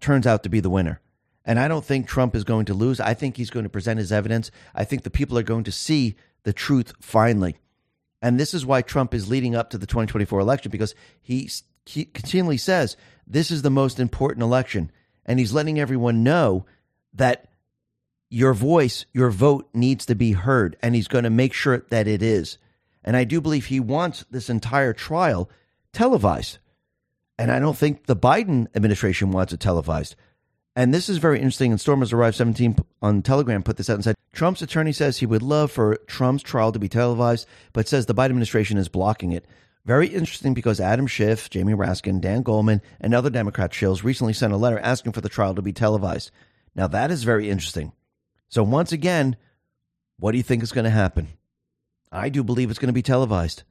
[0.01, 1.01] turns out to be the winner.
[1.45, 2.99] And I don't think Trump is going to lose.
[2.99, 4.51] I think he's going to present his evidence.
[4.75, 7.55] I think the people are going to see the truth finally.
[8.23, 11.51] And this is why Trump is leading up to the 2024 election because he
[12.15, 12.97] continually says
[13.27, 14.91] this is the most important election.
[15.27, 16.65] And he's letting everyone know
[17.15, 17.49] that
[18.31, 20.77] your voice, your vote needs to be heard.
[20.83, 22.59] And he's going to make sure that it is.
[23.05, 25.51] And I do believe he wants this entire trial
[25.93, 26.59] televised.
[27.39, 30.15] And I don't think the Biden administration wants it televised.
[30.75, 31.71] And this is very interesting.
[31.71, 35.19] And Storm has arrived 17 on Telegram put this out and said Trump's attorney says
[35.19, 38.89] he would love for Trump's trial to be televised, but says the Biden administration is
[38.89, 39.45] blocking it.
[39.85, 44.53] Very interesting because Adam Schiff, Jamie Raskin, Dan Goldman, and other Democrat shills recently sent
[44.53, 46.31] a letter asking for the trial to be televised.
[46.75, 47.93] Now, that is very interesting.
[48.49, 49.37] So, once again,
[50.19, 51.29] what do you think is going to happen?
[52.13, 53.65] I do believe it's going to be televised.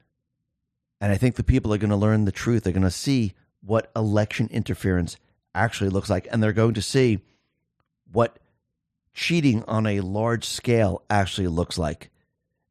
[1.00, 2.64] And I think the people are going to learn the truth.
[2.64, 5.18] They're going to see what election interference
[5.54, 6.28] actually looks like.
[6.32, 7.20] And they're going to see
[8.12, 8.40] what
[9.14, 12.10] cheating on a large scale actually looks like.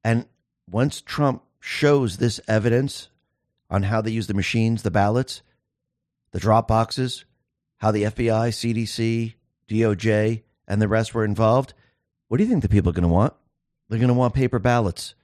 [0.02, 0.26] And
[0.68, 3.08] once Trump shows this evidence
[3.68, 5.42] on how they use the machines, the ballots,
[6.32, 7.24] the drop boxes,
[7.78, 9.34] how the FBI, CDC,
[9.68, 11.74] DOJ, and the rest were involved,
[12.28, 13.34] what do you think the people are going to want?
[13.88, 15.14] They're going to want paper ballots.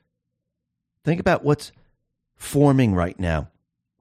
[1.04, 1.72] Think about what's
[2.34, 3.48] forming right now.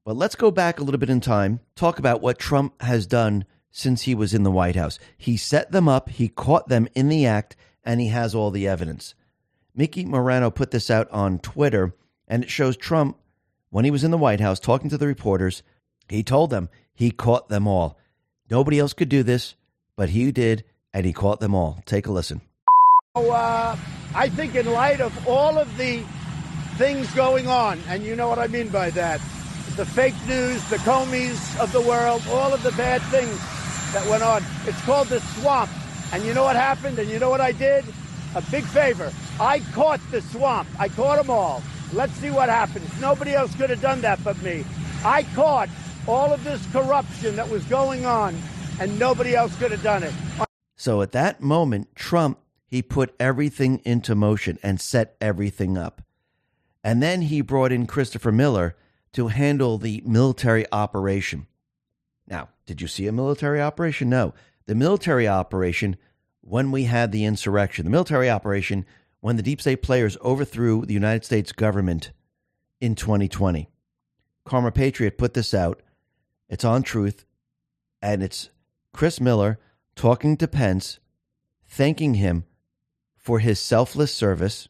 [0.06, 3.44] But let's go back a little bit in time, talk about what Trump has done
[3.72, 4.99] since he was in the White House.
[5.18, 8.68] He set them up, he caught them in the act, and he has all the
[8.68, 9.15] evidence.
[9.73, 11.95] Mickey Morano put this out on Twitter,
[12.27, 13.18] and it shows Trump
[13.72, 15.64] when he was in the White House talking to the reporters,
[16.07, 17.98] he told them he caught them all.
[18.48, 19.56] Nobody else could do this,
[19.95, 20.64] but he did,
[20.94, 21.82] and he caught them all.
[21.88, 22.41] Take a listen.
[23.15, 23.76] Uh,
[24.14, 26.03] I think, in light of all of the
[26.76, 29.19] things going on, and you know what I mean by that
[29.76, 33.38] the fake news, the Comeys of the world, all of the bad things
[33.93, 34.41] that went on.
[34.65, 35.69] It's called the swamp.
[36.14, 36.97] And you know what happened?
[36.97, 37.84] And you know what I did?
[38.35, 39.11] A big favor.
[39.39, 40.69] I caught the swamp.
[40.80, 41.61] I caught them all.
[41.93, 42.89] Let's see what happens.
[43.02, 44.64] Nobody else could have done that but me.
[45.03, 45.69] I caught
[46.07, 48.38] all of this corruption that was going on,
[48.80, 50.14] and nobody else could have done it.
[50.76, 56.02] So at that moment, Trump, He put everything into motion and set everything up.
[56.84, 58.76] And then he brought in Christopher Miller
[59.16, 61.48] to handle the military operation.
[62.28, 64.10] Now, did you see a military operation?
[64.10, 64.34] No.
[64.66, 65.96] The military operation
[66.42, 68.86] when we had the insurrection, the military operation
[69.22, 72.12] when the deep state players overthrew the United States government
[72.82, 73.70] in 2020.
[74.44, 75.82] Karma Patriot put this out.
[76.50, 77.26] It's on truth,
[78.02, 78.50] and it's
[78.92, 79.60] Chris Miller
[79.96, 81.00] talking to Pence,
[81.66, 82.44] thanking him
[83.16, 84.68] for his selfless service,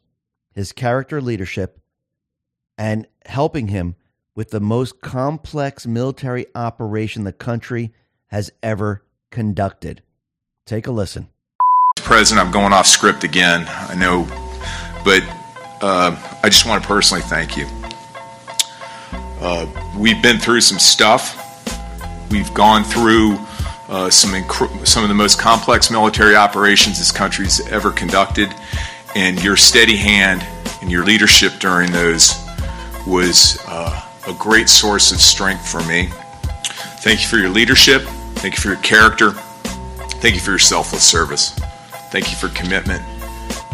[0.54, 1.80] his character leadership,
[2.78, 3.96] and helping him
[4.36, 7.92] with the most complex military operation the country
[8.28, 10.02] has ever conducted.
[10.66, 11.28] Take a listen.
[11.96, 13.64] President, I'm going off script again.
[13.66, 14.24] I know,
[15.04, 15.22] but
[15.82, 17.66] uh, I just want to personally thank you.
[19.40, 19.66] Uh,
[19.98, 21.42] we've been through some stuff.
[22.30, 23.38] We've gone through
[23.88, 28.52] uh, some inc- some of the most complex military operations this country's ever conducted,
[29.14, 30.42] and your steady hand
[30.82, 32.34] and your leadership during those
[33.06, 36.08] was uh, a great source of strength for me.
[37.00, 38.02] Thank you for your leadership.
[38.36, 39.30] Thank you for your character.
[40.20, 41.50] Thank you for your selfless service.
[42.10, 43.02] Thank you for commitment.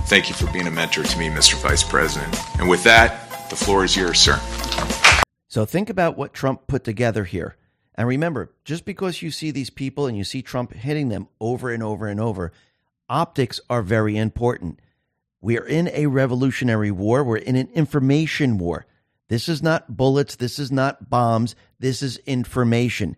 [0.07, 1.55] Thank you for being a mentor to me, Mr.
[1.63, 2.37] Vice President.
[2.59, 4.39] And with that, the floor is yours, sir.
[5.49, 7.57] So think about what Trump put together here.
[7.95, 11.71] And remember, just because you see these people and you see Trump hitting them over
[11.71, 12.53] and over and over,
[13.09, 14.81] optics are very important.
[15.41, 18.87] We are in a revolutionary war, we're in an information war.
[19.33, 23.17] This is not bullets, this is not bombs, this is information.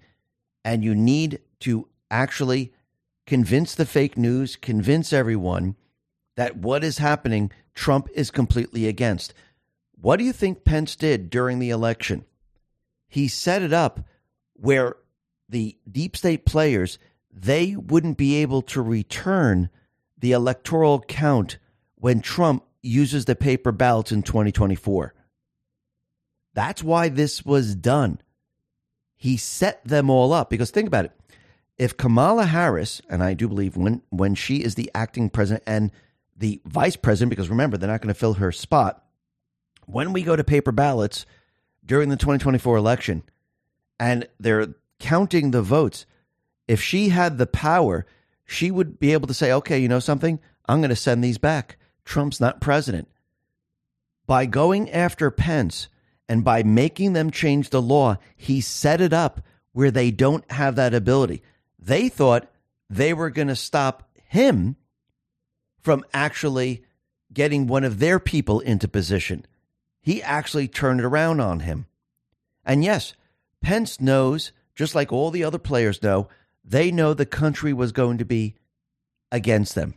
[0.64, 2.72] And you need to actually
[3.26, 5.74] convince the fake news, convince everyone
[6.36, 9.34] that what is happening, Trump is completely against.
[10.00, 12.24] What do you think Pence did during the election?
[13.08, 14.06] He set it up
[14.52, 14.94] where
[15.48, 16.96] the deep state players
[17.32, 19.68] they wouldn't be able to return
[20.16, 21.58] the electoral count
[21.96, 25.12] when Trump uses the paper ballots in 2024.
[26.54, 28.20] That's why this was done.
[29.16, 31.12] He set them all up because think about it.
[31.76, 35.90] If Kamala Harris, and I do believe when when she is the acting president and
[36.36, 39.04] the vice president, because remember, they're not going to fill her spot,
[39.86, 41.26] when we go to paper ballots
[41.84, 43.22] during the 2024 election
[43.98, 46.06] and they're counting the votes,
[46.68, 48.06] if she had the power,
[48.44, 50.38] she would be able to say, okay, you know something?
[50.66, 51.76] I'm going to send these back.
[52.04, 53.08] Trump's not president.
[54.26, 55.88] By going after Pence
[56.28, 59.40] and by making them change the law, he set it up
[59.72, 61.42] where they don't have that ability.
[61.78, 62.50] They thought
[62.88, 64.76] they were going to stop him
[65.80, 66.84] from actually
[67.32, 69.44] getting one of their people into position.
[70.00, 71.86] He actually turned it around on him.
[72.64, 73.14] And yes,
[73.60, 76.28] Pence knows, just like all the other players know,
[76.64, 78.54] they know the country was going to be
[79.30, 79.94] against them.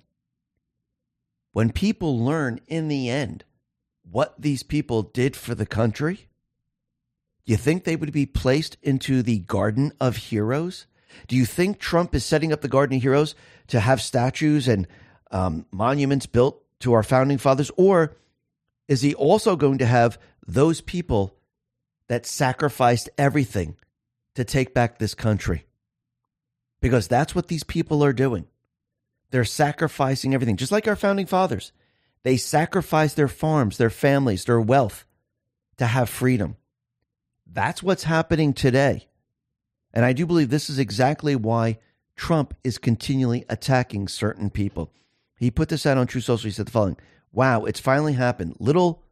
[1.54, 3.46] When people learn in the end
[4.10, 6.28] what these people did for the country,
[7.46, 10.86] you think they would be placed into the Garden of Heroes?
[11.28, 13.36] Do you think Trump is setting up the Garden of Heroes
[13.68, 14.88] to have statues and
[15.32, 17.72] um, monuments built to our founding fathers?
[17.78, 18.16] Or
[18.88, 21.36] is he also going to have those people
[22.08, 23.76] that sacrificed everything
[24.36, 25.66] to take back this country?
[26.80, 28.46] Because that's what these people are doing.
[29.32, 31.72] They're sacrificing everything, just like our founding fathers.
[32.28, 35.06] They sacrificed their farms, their families, their wealth
[35.78, 36.58] to have freedom.
[37.50, 39.08] That's what's happening today.
[39.94, 41.80] And I do believe this is exactly why
[42.18, 44.92] Trump is continually attacking certain people.
[45.38, 46.50] He put this out on Truth Social.
[46.50, 46.98] He said the following
[47.32, 48.58] Wow, it's finally happened.
[48.60, 49.06] Little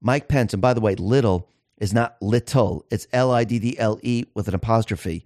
[0.00, 1.48] Mike Pence, and by the way, little
[1.78, 5.24] is not little, it's L I D D L E with an apostrophe.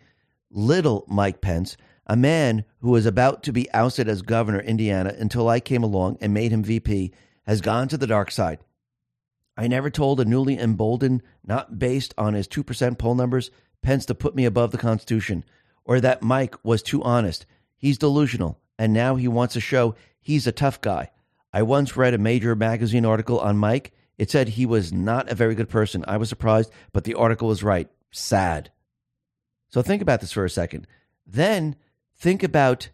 [0.51, 1.77] Little Mike Pence,
[2.07, 5.83] a man who was about to be ousted as governor of Indiana until I came
[5.83, 7.13] along and made him VP,
[7.47, 8.59] has gone to the dark side.
[9.57, 13.51] I never told a newly emboldened, not based on his 2% poll numbers,
[13.83, 15.45] Pence to put me above the Constitution,
[15.85, 17.47] or that Mike was too honest.
[17.77, 21.11] He's delusional, and now he wants to show he's a tough guy.
[21.53, 23.93] I once read a major magazine article on Mike.
[24.19, 26.05] It said he was not a very good person.
[26.09, 27.89] I was surprised, but the article was right.
[28.11, 28.73] Sad.
[29.69, 30.87] So think about this for a second.
[31.27, 31.77] Then
[32.17, 32.91] think about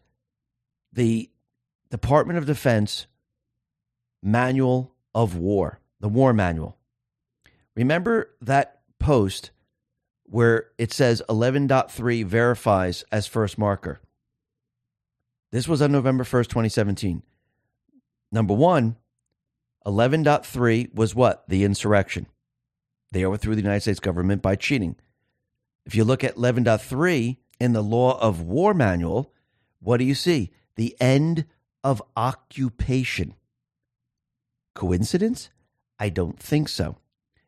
[0.93, 1.31] the
[1.91, 3.07] Department of Defense
[4.23, 6.77] manual of war, the war manual.
[7.74, 9.51] Remember that post
[10.24, 14.01] where it says 11.3 verifies as first marker.
[15.51, 17.23] This was on November 1st, 2017.
[18.31, 18.97] Number one,
[19.86, 21.47] 11.3 was what?
[21.49, 22.27] The insurrection.
[23.11, 24.97] They overthrew the United States government by cheating.
[25.85, 29.31] If you look at 11.3 in the Law of War Manual,
[29.81, 30.51] what do you see?
[30.77, 31.44] The end
[31.85, 33.35] of occupation.
[34.74, 35.51] Coincidence?
[35.99, 36.97] I don't think so.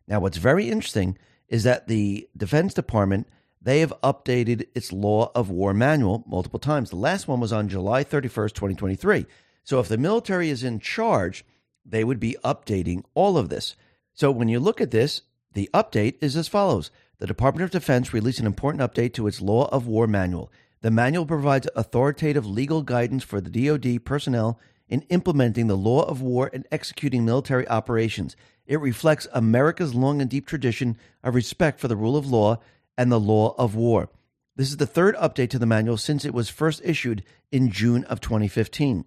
[0.06, 1.18] Now, what's very interesting
[1.48, 3.26] is that the Defense Department
[3.64, 6.90] they have updated its law of war manual multiple times.
[6.90, 9.24] The last one was on July 31st, 2023.
[9.64, 11.46] So if the military is in charge,
[11.84, 13.74] they would be updating all of this.
[14.12, 15.22] So when you look at this,
[15.54, 16.90] the update is as follows.
[17.18, 20.52] The Department of Defense released an important update to its law of war manual.
[20.82, 26.20] The manual provides authoritative legal guidance for the DoD personnel in implementing the law of
[26.20, 28.36] war and executing military operations.
[28.66, 32.58] It reflects America's long and deep tradition of respect for the rule of law
[32.96, 34.08] and the law of war.
[34.56, 38.04] This is the third update to the manual since it was first issued in June
[38.04, 39.04] of 2015.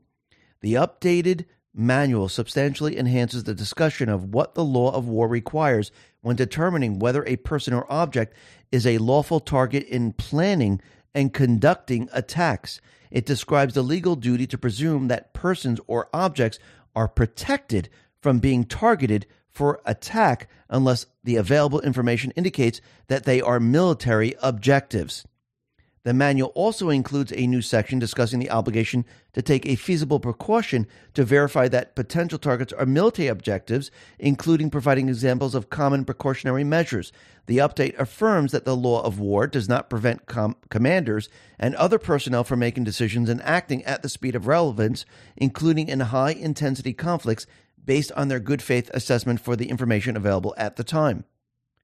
[0.61, 5.91] The updated manual substantially enhances the discussion of what the law of war requires
[6.21, 8.35] when determining whether a person or object
[8.71, 10.81] is a lawful target in planning
[11.18, 12.80] and conducting attacks.
[13.10, 16.60] It describes the legal duty to presume that persons or objects
[16.95, 17.89] are protected
[18.22, 25.26] from being targeted for attack unless the available information indicates that they are military objectives.
[26.07, 29.03] The manual also includes a new section discussing the obligation
[29.34, 35.09] to take a feasible precaution to verify that potential targets are military objectives, including providing
[35.09, 37.11] examples of common precautionary measures.
[37.47, 41.27] The update affirms that the law of war does not prevent com- commanders
[41.59, 45.05] and other personnel from making decisions and acting at the speed of relevance,
[45.35, 47.47] including in high intensity conflicts
[47.84, 51.25] based on their good faith assessment for the information available at the time.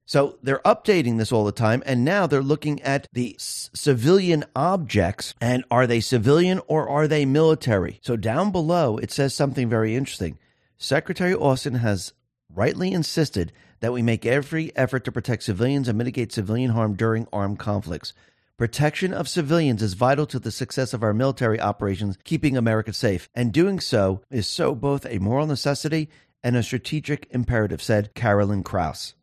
[0.06, 4.44] So they're updating this all the time, and now they're looking at the c- civilian
[4.54, 8.00] objects and are they civilian or are they military?
[8.02, 10.38] So down below, it says something very interesting.
[10.76, 12.12] Secretary Austin has
[12.52, 17.26] rightly insisted that we make every effort to protect civilians and mitigate civilian harm during
[17.32, 18.12] armed conflicts.
[18.56, 23.28] Protection of civilians is vital to the success of our military operations, keeping America safe.
[23.34, 26.08] And doing so is so both a moral necessity
[26.42, 29.14] and a strategic imperative, said Carolyn Krass.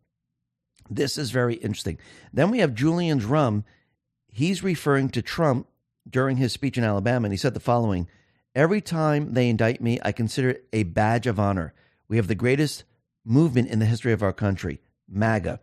[0.91, 1.97] This is very interesting.
[2.33, 3.63] Then we have Julian's Rum.
[4.27, 5.67] He's referring to Trump
[6.07, 8.07] during his speech in Alabama, and he said the following
[8.53, 11.73] Every time they indict me, I consider it a badge of honor.
[12.09, 12.83] We have the greatest
[13.23, 15.61] movement in the history of our country, MAGA.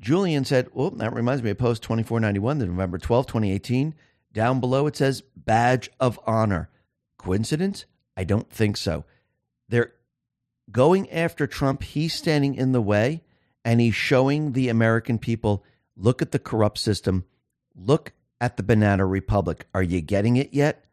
[0.00, 3.94] Julian said, Well, that reminds me of Post 2491, the November 12, 2018.
[4.32, 6.68] Down below it says badge of honor.
[7.18, 7.84] Coincidence?
[8.16, 9.04] I don't think so.
[9.68, 9.92] They're
[10.72, 11.84] going after Trump.
[11.84, 13.22] He's standing in the way
[13.64, 15.64] and he's showing the American people
[15.96, 17.24] look at the corrupt system,
[17.74, 19.66] look at the banana republic.
[19.74, 20.84] Are you getting it yet?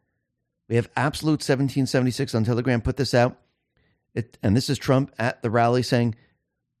[0.68, 3.36] We have Absolute 1776 on Telegram put this out.
[4.14, 6.14] It, and this is Trump at the rally saying,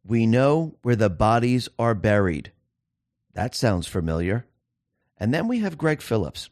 [0.04, 2.52] we know where the bodies are buried.
[3.34, 4.46] That sounds familiar.
[5.16, 6.50] And then we have Greg Phillips.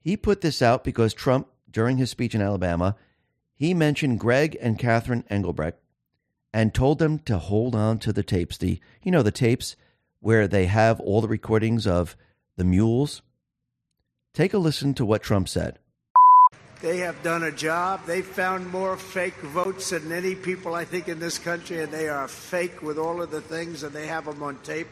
[0.00, 2.96] He put this out because Trump, during his speech in Alabama,
[3.54, 5.78] he mentioned Greg and Catherine Engelbrecht
[6.58, 8.58] and told them to hold on to the tapes.
[8.58, 9.76] The you know the tapes
[10.18, 12.16] where they have all the recordings of
[12.56, 13.22] the mules.
[14.34, 15.78] Take a listen to what Trump said.
[16.82, 18.06] They have done a job.
[18.06, 22.08] They've found more fake votes than any people, I think, in this country, and they
[22.08, 24.88] are fake with all of the things, and they have them on tape.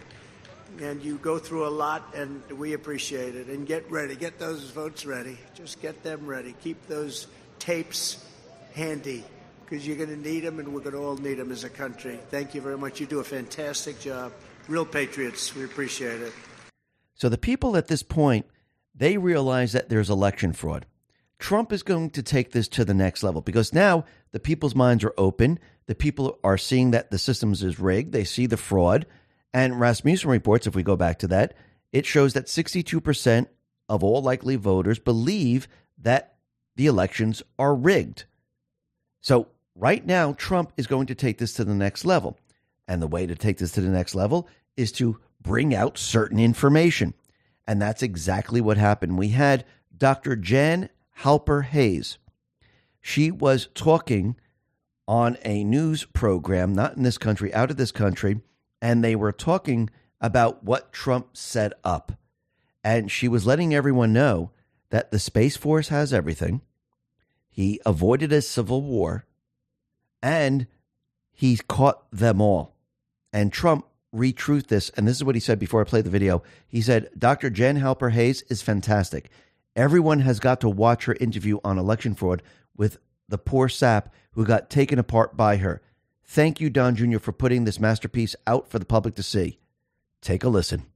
[0.80, 3.48] And you go through a lot, and we appreciate it.
[3.48, 4.14] And get ready.
[4.14, 5.36] Get those votes ready.
[5.54, 6.54] Just get them ready.
[6.62, 7.26] Keep those
[7.58, 8.24] tapes
[8.74, 9.24] handy
[9.68, 11.68] because you're going to need them, and we're going to all need them as a
[11.68, 12.18] country.
[12.30, 13.00] Thank you very much.
[13.00, 14.32] You do a fantastic job.
[14.68, 15.54] Real patriots.
[15.54, 16.32] We appreciate it.
[17.14, 18.46] So the people at this point,
[18.94, 20.86] they realize that there's election fraud.
[21.38, 25.04] Trump is going to take this to the next level because now the people's minds
[25.04, 25.58] are open.
[25.86, 28.12] The people are seeing that the systems is rigged.
[28.12, 29.06] They see the fraud.
[29.52, 31.54] And Rasmussen reports, if we go back to that,
[31.92, 33.46] it shows that 62%
[33.88, 35.68] of all likely voters believe
[35.98, 36.36] that
[36.76, 38.24] the elections are rigged.
[39.20, 42.38] So right now, Trump is going to take this to the next level.
[42.88, 46.38] And the way to take this to the next level is to bring out certain
[46.38, 47.14] information.
[47.66, 49.18] And that's exactly what happened.
[49.18, 49.64] We had
[49.96, 50.36] Dr.
[50.36, 50.88] Jan
[51.20, 52.18] Halper Hayes.
[53.00, 54.36] She was talking
[55.08, 58.40] on a news program, not in this country, out of this country,
[58.82, 59.90] and they were talking
[60.20, 62.12] about what Trump set up.
[62.82, 64.50] And she was letting everyone know
[64.90, 66.60] that the Space Force has everything.
[67.48, 69.24] He avoided a civil war
[70.26, 70.66] and
[71.30, 72.74] he caught them all.
[73.32, 74.90] And Trump retruthed this.
[74.90, 76.42] And this is what he said before I played the video.
[76.66, 77.48] He said, Dr.
[77.48, 79.30] Jan Halper Hayes is fantastic.
[79.76, 82.42] Everyone has got to watch her interview on election fraud
[82.76, 82.98] with
[83.28, 85.80] the poor sap who got taken apart by her.
[86.24, 89.60] Thank you, Don Jr., for putting this masterpiece out for the public to see.
[90.22, 90.86] Take a listen.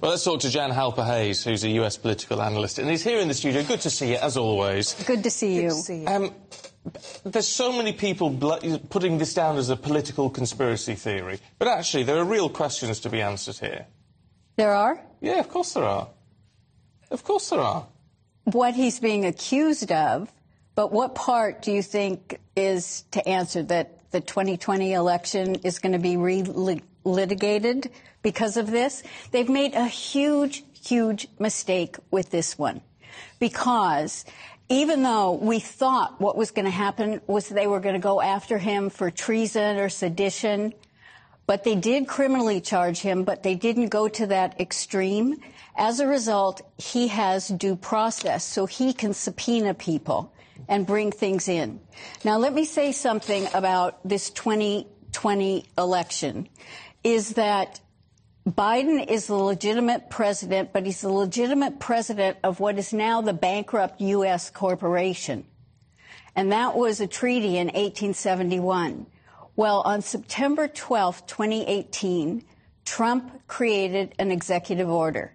[0.00, 3.18] Well, let's talk to Jan Halper Hayes, who's a US political analyst, and he's here
[3.18, 3.62] in the studio.
[3.62, 4.92] Good to see you, as always.
[5.04, 5.70] Good to see you.
[5.70, 6.06] To see you.
[6.06, 6.34] Um,
[7.24, 8.30] there's so many people
[8.90, 13.08] putting this down as a political conspiracy theory, but actually, there are real questions to
[13.08, 13.86] be answered here.
[14.56, 15.00] There are?
[15.20, 16.08] Yeah, of course there are.
[17.10, 17.86] Of course there are.
[18.44, 20.30] What he's being accused of,
[20.74, 25.92] but what part do you think is to answer that the 2020 election is going
[25.92, 26.16] to be
[27.06, 27.90] re-litigated
[28.22, 29.02] because of this?
[29.30, 32.80] They've made a huge, huge mistake with this one
[33.38, 34.24] because
[34.68, 38.20] even though we thought what was going to happen was they were going to go
[38.20, 40.74] after him for treason or sedition,
[41.46, 45.36] but they did criminally charge him, but they didn't go to that extreme.
[45.76, 50.32] As a result, he has due process, so he can subpoena people
[50.68, 51.78] and bring things in.
[52.24, 56.48] Now, let me say something about this 2020 election,
[57.06, 57.78] is that
[58.48, 63.32] Biden is the legitimate president, but he's the legitimate president of what is now the
[63.32, 64.50] bankrupt U.S.
[64.50, 65.44] corporation.
[66.34, 69.06] And that was a treaty in 1871.
[69.54, 72.44] Well, on September 12, 2018,
[72.84, 75.32] Trump created an executive order.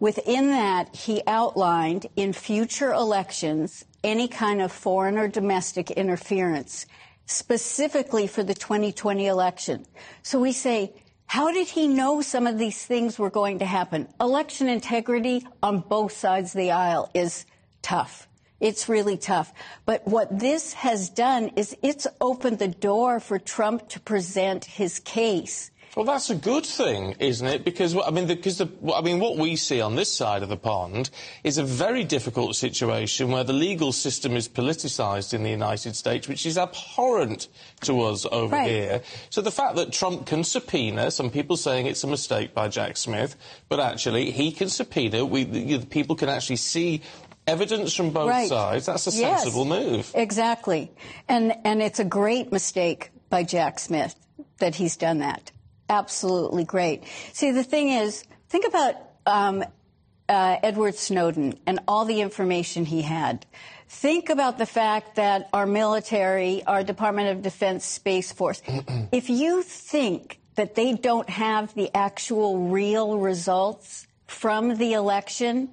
[0.00, 6.86] Within that, he outlined in future elections any kind of foreign or domestic interference,
[7.26, 9.86] specifically for the 2020 election.
[10.24, 10.92] So we say,
[11.26, 14.08] how did he know some of these things were going to happen?
[14.20, 17.46] Election integrity on both sides of the aisle is
[17.82, 18.28] tough.
[18.60, 19.52] It's really tough.
[19.84, 25.00] But what this has done is it's opened the door for Trump to present his
[25.00, 25.70] case.
[25.96, 27.64] Well, that's a good thing, isn't it?
[27.64, 30.56] Because I mean, because the, I mean, what we see on this side of the
[30.56, 31.10] pond
[31.44, 36.26] is a very difficult situation where the legal system is politicised in the United States,
[36.26, 37.46] which is abhorrent
[37.82, 38.68] to us over right.
[38.68, 39.02] here.
[39.30, 42.96] So the fact that Trump can subpoena, some people saying it's a mistake by Jack
[42.96, 43.36] Smith,
[43.68, 45.24] but actually he can subpoena.
[45.24, 47.02] We, the, the people can actually see
[47.46, 48.48] evidence from both right.
[48.48, 48.86] sides.
[48.86, 50.10] That's a yes, sensible move.
[50.14, 50.90] Exactly,
[51.28, 54.16] and and it's a great mistake by Jack Smith
[54.58, 55.52] that he's done that
[55.88, 57.04] absolutely great.
[57.32, 58.96] See, the thing is, think about
[59.26, 59.64] um,
[60.28, 63.46] uh, Edward Snowden and all the information he had.
[63.88, 68.62] Think about the fact that our military, our Department of Defense Space Force,
[69.12, 75.68] if you think that they don't have the actual real results from the election,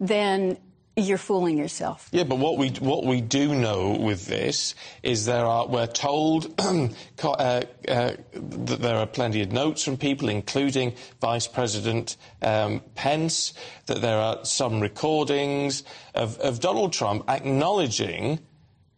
[0.00, 0.58] then
[0.96, 2.08] you're fooling yourself.
[2.12, 6.54] Yeah, but what we what we do know with this is there are we're told
[6.58, 6.92] uh,
[7.26, 13.54] uh, that there are plenty of notes from people, including Vice President um, Pence,
[13.86, 15.82] that there are some recordings
[16.14, 18.38] of, of Donald Trump acknowledging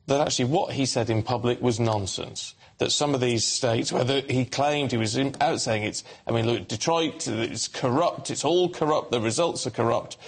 [0.06, 4.20] that actually what he said in public was nonsense that some of these states, whether
[4.20, 8.68] he claimed he was out saying it's, I mean, look, Detroit, it's corrupt, it's all
[8.68, 10.18] corrupt, the results are corrupt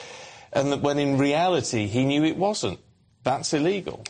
[0.52, 2.78] and that when in reality he knew it wasn't.
[3.24, 4.04] That's illegal.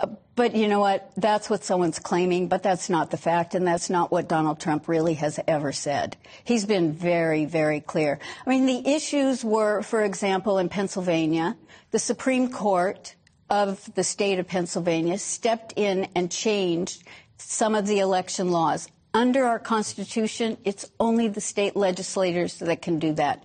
[0.00, 1.10] Uh, but you know what?
[1.16, 4.88] That's what someone's claiming, but that's not the fact, and that's not what Donald Trump
[4.88, 6.16] really has ever said.
[6.44, 8.20] He's been very, very clear.
[8.46, 11.56] I mean, the issues were, for example, in Pennsylvania,
[11.90, 13.14] the Supreme Court
[13.50, 17.04] of the state of Pennsylvania stepped in and changed
[17.38, 18.88] some of the election laws.
[19.14, 23.42] Under our Constitution, it's only the state legislators that can do that.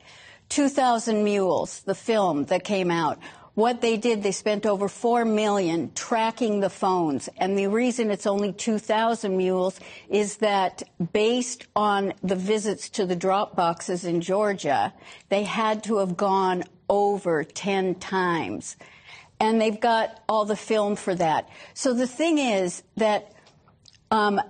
[0.49, 3.20] 2,000 Mules, the film that came out.
[3.56, 7.30] What they did, they spent over 4 million tracking the phones.
[7.38, 9.80] And the reason it's only 2,000 mules
[10.10, 14.91] is that based on the visits to the drop boxes in Georgia,
[15.30, 18.76] they had to have gone over 10 times.
[19.40, 21.48] And they've got all the film for that.
[21.76, 23.34] So the thing is that
[24.10, 24.41] um,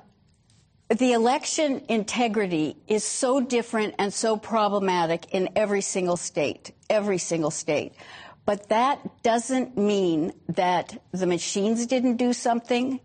[0.89, 7.51] the election integrity is so different and so problematic in every single state, every single
[7.51, 7.93] state.
[8.45, 12.99] But that doesn't mean that the machines didn't do something,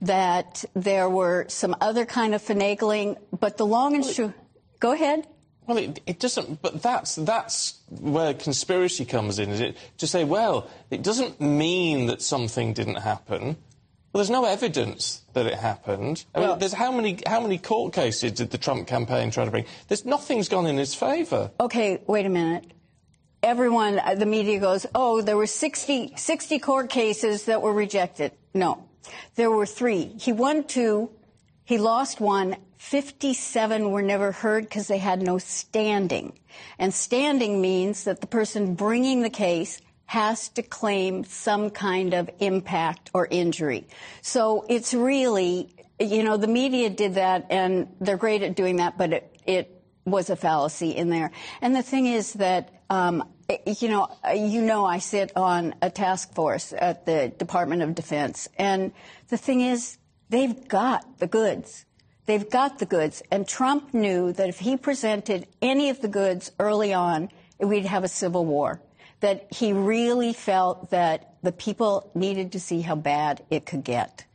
[0.00, 3.16] that there were some other kind of finagling.
[3.38, 4.34] But the long and short,
[4.78, 5.26] go ahead.
[5.66, 6.62] Well, it, it, doesn't.
[6.62, 9.50] But that's that's where conspiracy comes in.
[9.50, 13.56] Is it to say, well, it doesn't mean that something didn't happen.
[14.14, 16.24] Well, there's no evidence that it happened.
[16.36, 19.50] I mean, there's how many how many court cases did the Trump campaign try to
[19.50, 19.64] bring?
[19.88, 21.50] There's nothing's gone in his favour.
[21.58, 22.64] Okay, wait a minute.
[23.42, 28.30] Everyone, uh, the media goes, oh, there were 60, 60 court cases that were rejected.
[28.54, 28.84] No,
[29.34, 30.14] there were three.
[30.20, 31.10] He won two,
[31.64, 32.56] he lost one.
[32.76, 36.38] 57 were never heard because they had no standing.
[36.78, 42.30] And standing means that the person bringing the case has to claim some kind of
[42.38, 43.86] impact or injury.
[44.22, 48.98] So it's really, you know, the media did that and they're great at doing that,
[48.98, 51.30] but it, it was a fallacy in there.
[51.60, 53.28] And the thing is that, um,
[53.66, 58.48] you know, you know, I sit on a task force at the Department of Defense,
[58.56, 58.92] and
[59.28, 59.98] the thing is,
[60.30, 61.84] they've got the goods.
[62.26, 66.52] They've got the goods, and Trump knew that if he presented any of the goods
[66.58, 67.28] early on,
[67.58, 68.80] we'd have a civil war.
[69.24, 74.26] That he really felt that the people needed to see how bad it could get.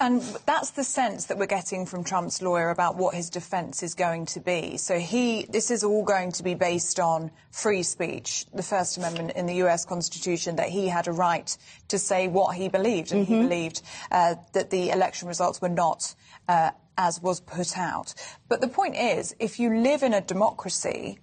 [0.00, 3.94] And that's the sense that we're getting from Trump's lawyer about what his defence is
[3.94, 4.78] going to be.
[4.78, 9.32] So he, this is all going to be based on free speech, the First Amendment
[9.36, 9.84] in the U.S.
[9.84, 11.56] Constitution, that he had a right
[11.88, 13.34] to say what he believed, and mm-hmm.
[13.34, 16.14] he believed uh, that the election results were not
[16.48, 18.14] uh, as was put out.
[18.48, 21.18] But the point is, if you live in a democracy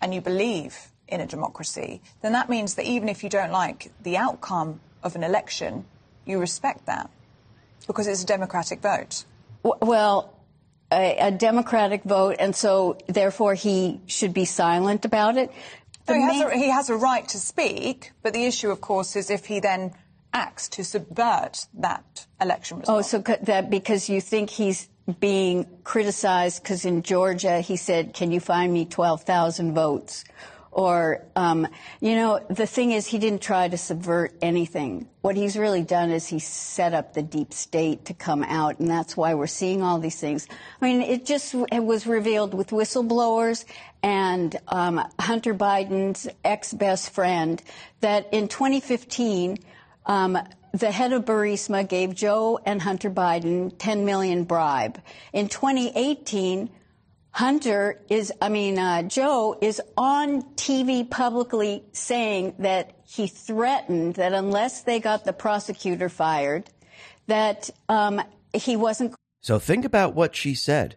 [0.00, 3.92] and you believe in a democracy, then that means that even if you don't like
[4.02, 5.84] the outcome of an election,
[6.24, 7.10] you respect that
[7.86, 9.24] because it's a democratic vote.
[9.62, 10.32] Well,
[10.90, 15.50] a, a democratic vote, and so therefore he should be silent about it.
[16.08, 19.14] No, he, has a, he has a right to speak, but the issue, of course,
[19.14, 19.92] is if he then
[20.32, 22.98] acts to subvert that election oh, result.
[22.98, 24.88] Oh, so that because you think he's
[25.20, 30.24] being criticized because in Georgia he said, "Can you find me twelve thousand votes?"
[30.72, 31.68] Or, um,
[32.00, 35.06] you know, the thing is, he didn't try to subvert anything.
[35.20, 38.88] What he's really done is he set up the deep state to come out, and
[38.88, 40.48] that's why we're seeing all these things.
[40.80, 43.66] I mean, it just it was revealed with whistleblowers
[44.02, 47.62] and um, Hunter Biden's ex best friend
[48.00, 49.58] that in 2015,
[50.06, 50.38] um,
[50.72, 55.02] the head of Burisma gave Joe and Hunter Biden 10 million bribe.
[55.34, 56.70] In 2018,
[57.32, 64.34] Hunter is, I mean, uh, Joe is on TV publicly saying that he threatened that
[64.34, 66.68] unless they got the prosecutor fired,
[67.28, 68.20] that um,
[68.54, 69.14] he wasn't.
[69.40, 70.96] So think about what she said.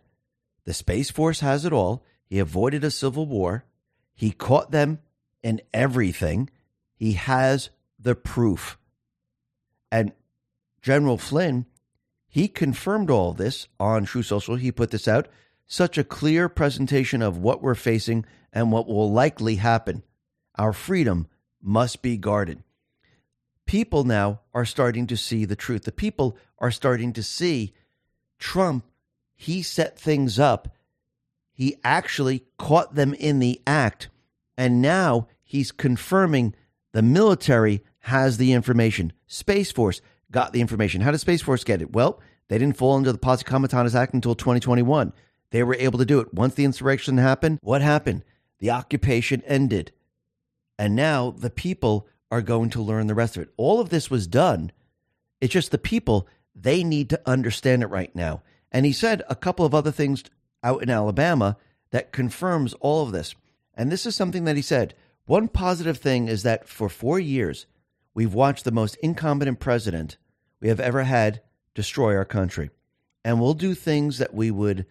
[0.65, 2.03] The Space Force has it all.
[2.25, 3.63] He avoided a civil war.
[4.13, 4.99] He caught them
[5.41, 6.49] in everything.
[6.95, 8.77] He has the proof.
[9.89, 10.11] And
[10.81, 11.65] General Flynn,
[12.27, 14.57] he confirmed all this on Truth Social.
[14.57, 15.29] He put this out
[15.67, 20.03] such a clear presentation of what we're facing and what will likely happen.
[20.57, 21.27] Our freedom
[21.61, 22.63] must be guarded.
[23.65, 25.83] People now are starting to see the truth.
[25.83, 27.73] The people are starting to see
[28.37, 28.85] Trump,
[29.35, 30.75] he set things up.
[31.51, 34.09] He actually caught them in the act.
[34.57, 36.53] And now he's confirming
[36.91, 39.13] the military has the information.
[39.25, 40.01] Space Force
[40.31, 41.01] got the information.
[41.01, 41.91] How did Space Force get it?
[41.91, 45.11] Well, they didn't fall under the Posse Comitatus Act until 2021.
[45.55, 46.33] They were able to do it.
[46.33, 48.25] Once the insurrection happened, what happened?
[48.59, 49.93] The occupation ended.
[50.77, 53.53] And now the people are going to learn the rest of it.
[53.55, 54.73] All of this was done.
[55.39, 58.41] It's just the people, they need to understand it right now.
[58.69, 60.25] And he said a couple of other things
[60.61, 61.55] out in Alabama
[61.91, 63.33] that confirms all of this.
[63.75, 64.93] And this is something that he said.
[65.25, 67.65] One positive thing is that for four years,
[68.13, 70.17] we've watched the most incompetent president
[70.59, 71.41] we have ever had
[71.73, 72.71] destroy our country.
[73.23, 74.85] And we'll do things that we would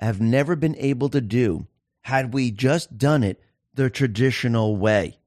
[0.00, 1.66] have never been able to do
[2.02, 3.40] had we just done it
[3.74, 5.18] the traditional way.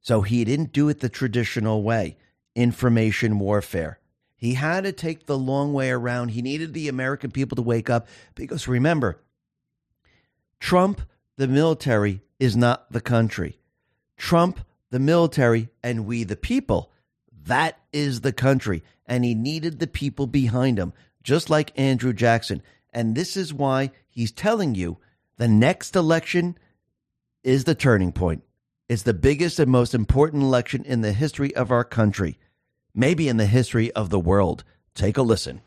[0.00, 2.16] So he didn't do it the traditional way
[2.54, 3.98] information warfare.
[4.36, 6.28] He had to take the long way around.
[6.28, 9.20] He needed the American people to wake up because remember,
[10.60, 11.00] Trump,
[11.36, 13.58] the military, is not the country.
[14.16, 14.60] Trump,
[14.90, 16.90] the military, and we, the people,
[17.46, 18.82] that is the country.
[19.06, 20.92] And he needed the people behind him,
[21.22, 22.62] just like Andrew Jackson.
[22.94, 24.98] And this is why he's telling you
[25.36, 26.56] the next election
[27.42, 28.44] is the turning point.
[28.88, 32.38] It's the biggest and most important election in the history of our country,
[32.94, 34.62] maybe in the history of the world.
[34.94, 35.60] Take a listen.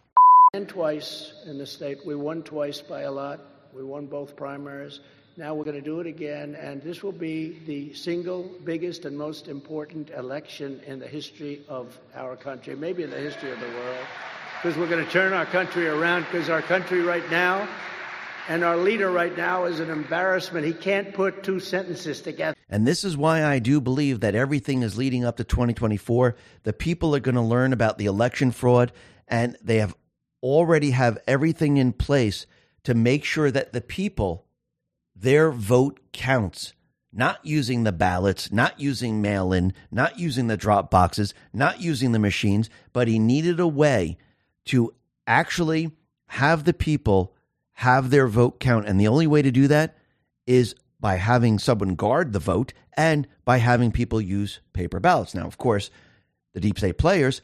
[0.53, 2.05] And twice in the state.
[2.05, 3.41] We won twice by a lot.
[3.73, 5.01] We won both primaries.
[5.35, 9.15] Now we're going to do it again, and this will be the single biggest and
[9.15, 13.67] most important election in the history of our country, maybe in the history of the
[13.67, 14.07] world
[14.61, 17.67] because we're going to turn our country around because our country right now
[18.49, 20.65] and our leader right now is an embarrassment.
[20.65, 22.55] He can't put two sentences together.
[22.67, 26.35] And this is why I do believe that everything is leading up to 2024.
[26.63, 28.91] The people are going to learn about the election fraud
[29.27, 29.95] and they have
[30.41, 32.47] already have everything in place
[32.83, 34.47] to make sure that the people
[35.15, 36.73] their vote counts.
[37.13, 42.11] Not using the ballots, not using mail in, not using the drop boxes, not using
[42.11, 44.17] the machines, but he needed a way
[44.67, 44.93] to
[45.25, 45.91] actually
[46.27, 47.33] have the people
[47.73, 48.87] have their vote count.
[48.87, 49.97] And the only way to do that
[50.45, 55.35] is by having someone guard the vote and by having people use paper ballots.
[55.35, 55.91] Now, of course,
[56.53, 57.41] the deep state players,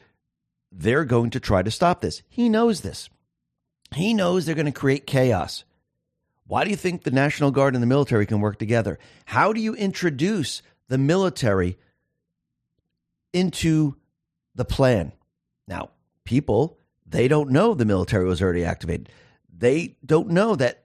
[0.72, 2.22] they're going to try to stop this.
[2.28, 3.08] He knows this.
[3.94, 5.64] He knows they're going to create chaos.
[6.46, 8.98] Why do you think the National Guard and the military can work together?
[9.24, 11.78] How do you introduce the military
[13.32, 13.96] into
[14.54, 15.12] the plan?
[15.68, 15.90] Now,
[16.24, 19.10] people, they don't know the military was already activated.
[19.56, 20.84] They don't know that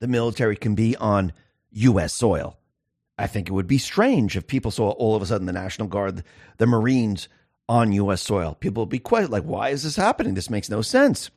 [0.00, 1.32] the military can be on
[1.70, 2.14] U.S.
[2.14, 2.58] soil.
[3.18, 5.88] I think it would be strange if people saw all of a sudden the National
[5.88, 6.22] Guard,
[6.58, 7.28] the Marines
[7.68, 8.22] on U.S.
[8.22, 8.54] soil.
[8.54, 10.34] People would be quite like, why is this happening?
[10.34, 11.30] This makes no sense.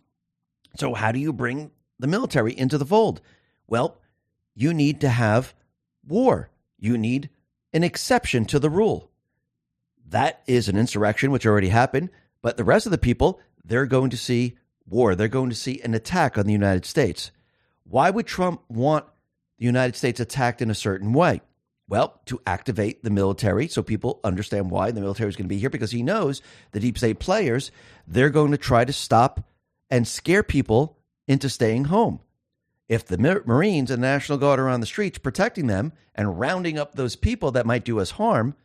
[0.77, 3.21] So, how do you bring the military into the fold?
[3.67, 3.97] Well,
[4.55, 5.53] you need to have
[6.05, 6.49] war.
[6.77, 7.29] You need
[7.73, 9.09] an exception to the rule.
[10.09, 12.09] That is an insurrection, which already happened.
[12.41, 13.39] But the rest of the people,
[13.69, 15.15] they're going to see war.
[15.15, 17.31] They're going to see an attack on the United States.
[17.83, 19.05] Why would Trump want
[19.57, 21.41] the United States attacked in a certain way?
[21.87, 25.59] Well, to activate the military so people understand why the military is going to be
[25.59, 26.41] here because he knows
[26.71, 27.71] the deep state players,
[28.07, 29.47] they're going to try to stop
[29.89, 30.97] and scare people
[31.27, 32.19] into staying home.
[32.87, 36.93] If the Marines and National Guard are on the streets protecting them and rounding up
[36.93, 38.55] those people that might do us harm,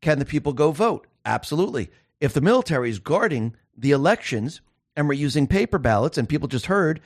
[0.00, 1.06] can the people go vote?
[1.26, 1.90] Absolutely.
[2.20, 4.60] If the military is guarding the elections
[4.94, 7.00] and we're using paper ballots and people just heard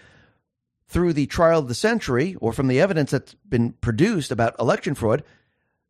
[0.89, 4.95] through the trial of the century or from the evidence that's been produced about election
[4.95, 5.23] fraud,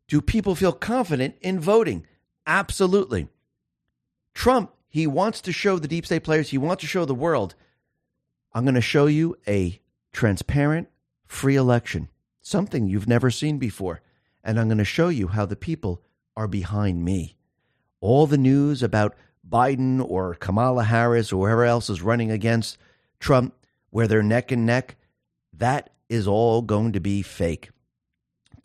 [0.07, 2.05] do people feel confident in voting?
[2.45, 3.27] Absolutely.
[4.33, 7.55] Trump, he wants to show the deep state players, he wants to show the world,
[8.53, 9.81] I'm going to show you a
[10.13, 10.87] transparent,
[11.25, 12.07] free election,
[12.41, 14.01] something you've never seen before.
[14.43, 16.01] And I'm going to show you how the people
[16.37, 17.35] are behind me.
[17.99, 19.15] All the news about
[19.47, 22.77] Biden or Kamala Harris or whoever else is running against
[23.19, 23.53] Trump,
[23.89, 24.95] where they're neck and neck,
[25.53, 27.69] that is all going to be fake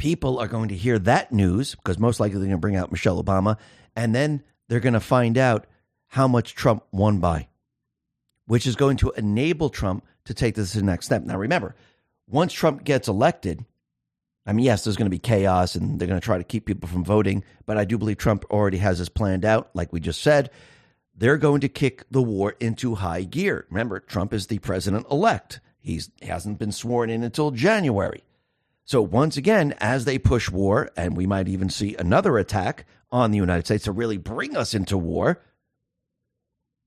[0.01, 2.91] people are going to hear that news because most likely they're going to bring out
[2.91, 3.59] Michelle Obama,
[3.95, 5.67] and then they're going to find out
[6.09, 7.47] how much Trump won by,
[8.47, 11.23] which is going to enable Trump to take this to the next step.
[11.23, 11.77] Now, remember,
[12.27, 13.67] once Trump gets elected,
[14.51, 16.67] I mean, yes, there's going to be chaos and they're going to try to keep
[16.67, 20.01] people from voting, but I do believe Trump already has this planned out, like we
[20.01, 20.51] just said.
[21.15, 23.65] They're going to kick the war into high gear.
[23.71, 25.61] Remember, Trump is the president elect.
[25.79, 28.25] He hasn't been sworn in until January.
[28.85, 33.31] So, once again, as they push war, and we might even see another attack on
[33.31, 35.41] the United States to really bring us into war,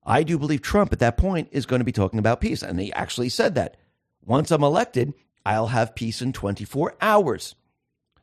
[0.04, 2.62] I do believe Trump at that point is going to be talking about peace.
[2.62, 3.78] And he actually said that.
[4.26, 7.54] Once I'm elected, I'll have peace in 24 hours.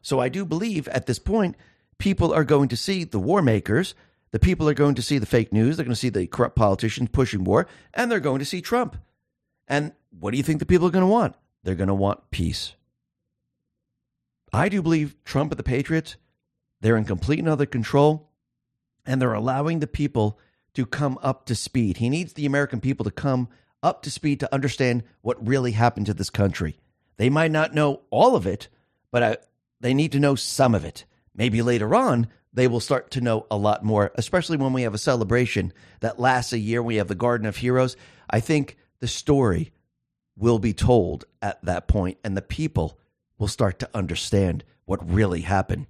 [0.01, 1.55] So, I do believe at this point,
[1.97, 3.93] people are going to see the war makers.
[4.31, 5.77] The people are going to see the fake news.
[5.77, 8.97] They're going to see the corrupt politicians pushing war, and they're going to see Trump.
[9.67, 11.35] And what do you think the people are going to want?
[11.63, 12.73] They're going to want peace.
[14.51, 16.17] I do believe Trump and the Patriots,
[16.81, 18.29] they're in complete and utter control,
[19.05, 20.39] and they're allowing the people
[20.73, 21.97] to come up to speed.
[21.97, 23.47] He needs the American people to come
[23.83, 26.79] up to speed to understand what really happened to this country.
[27.17, 28.67] They might not know all of it,
[29.11, 29.37] but I,
[29.79, 31.05] they need to know some of it.
[31.35, 34.93] Maybe later on, they will start to know a lot more, especially when we have
[34.93, 35.71] a celebration
[36.01, 36.83] that lasts a year.
[36.83, 37.95] We have the Garden of Heroes.
[38.29, 39.71] I think the story
[40.37, 42.97] will be told at that point, and the people
[43.37, 45.87] will start to understand what really happened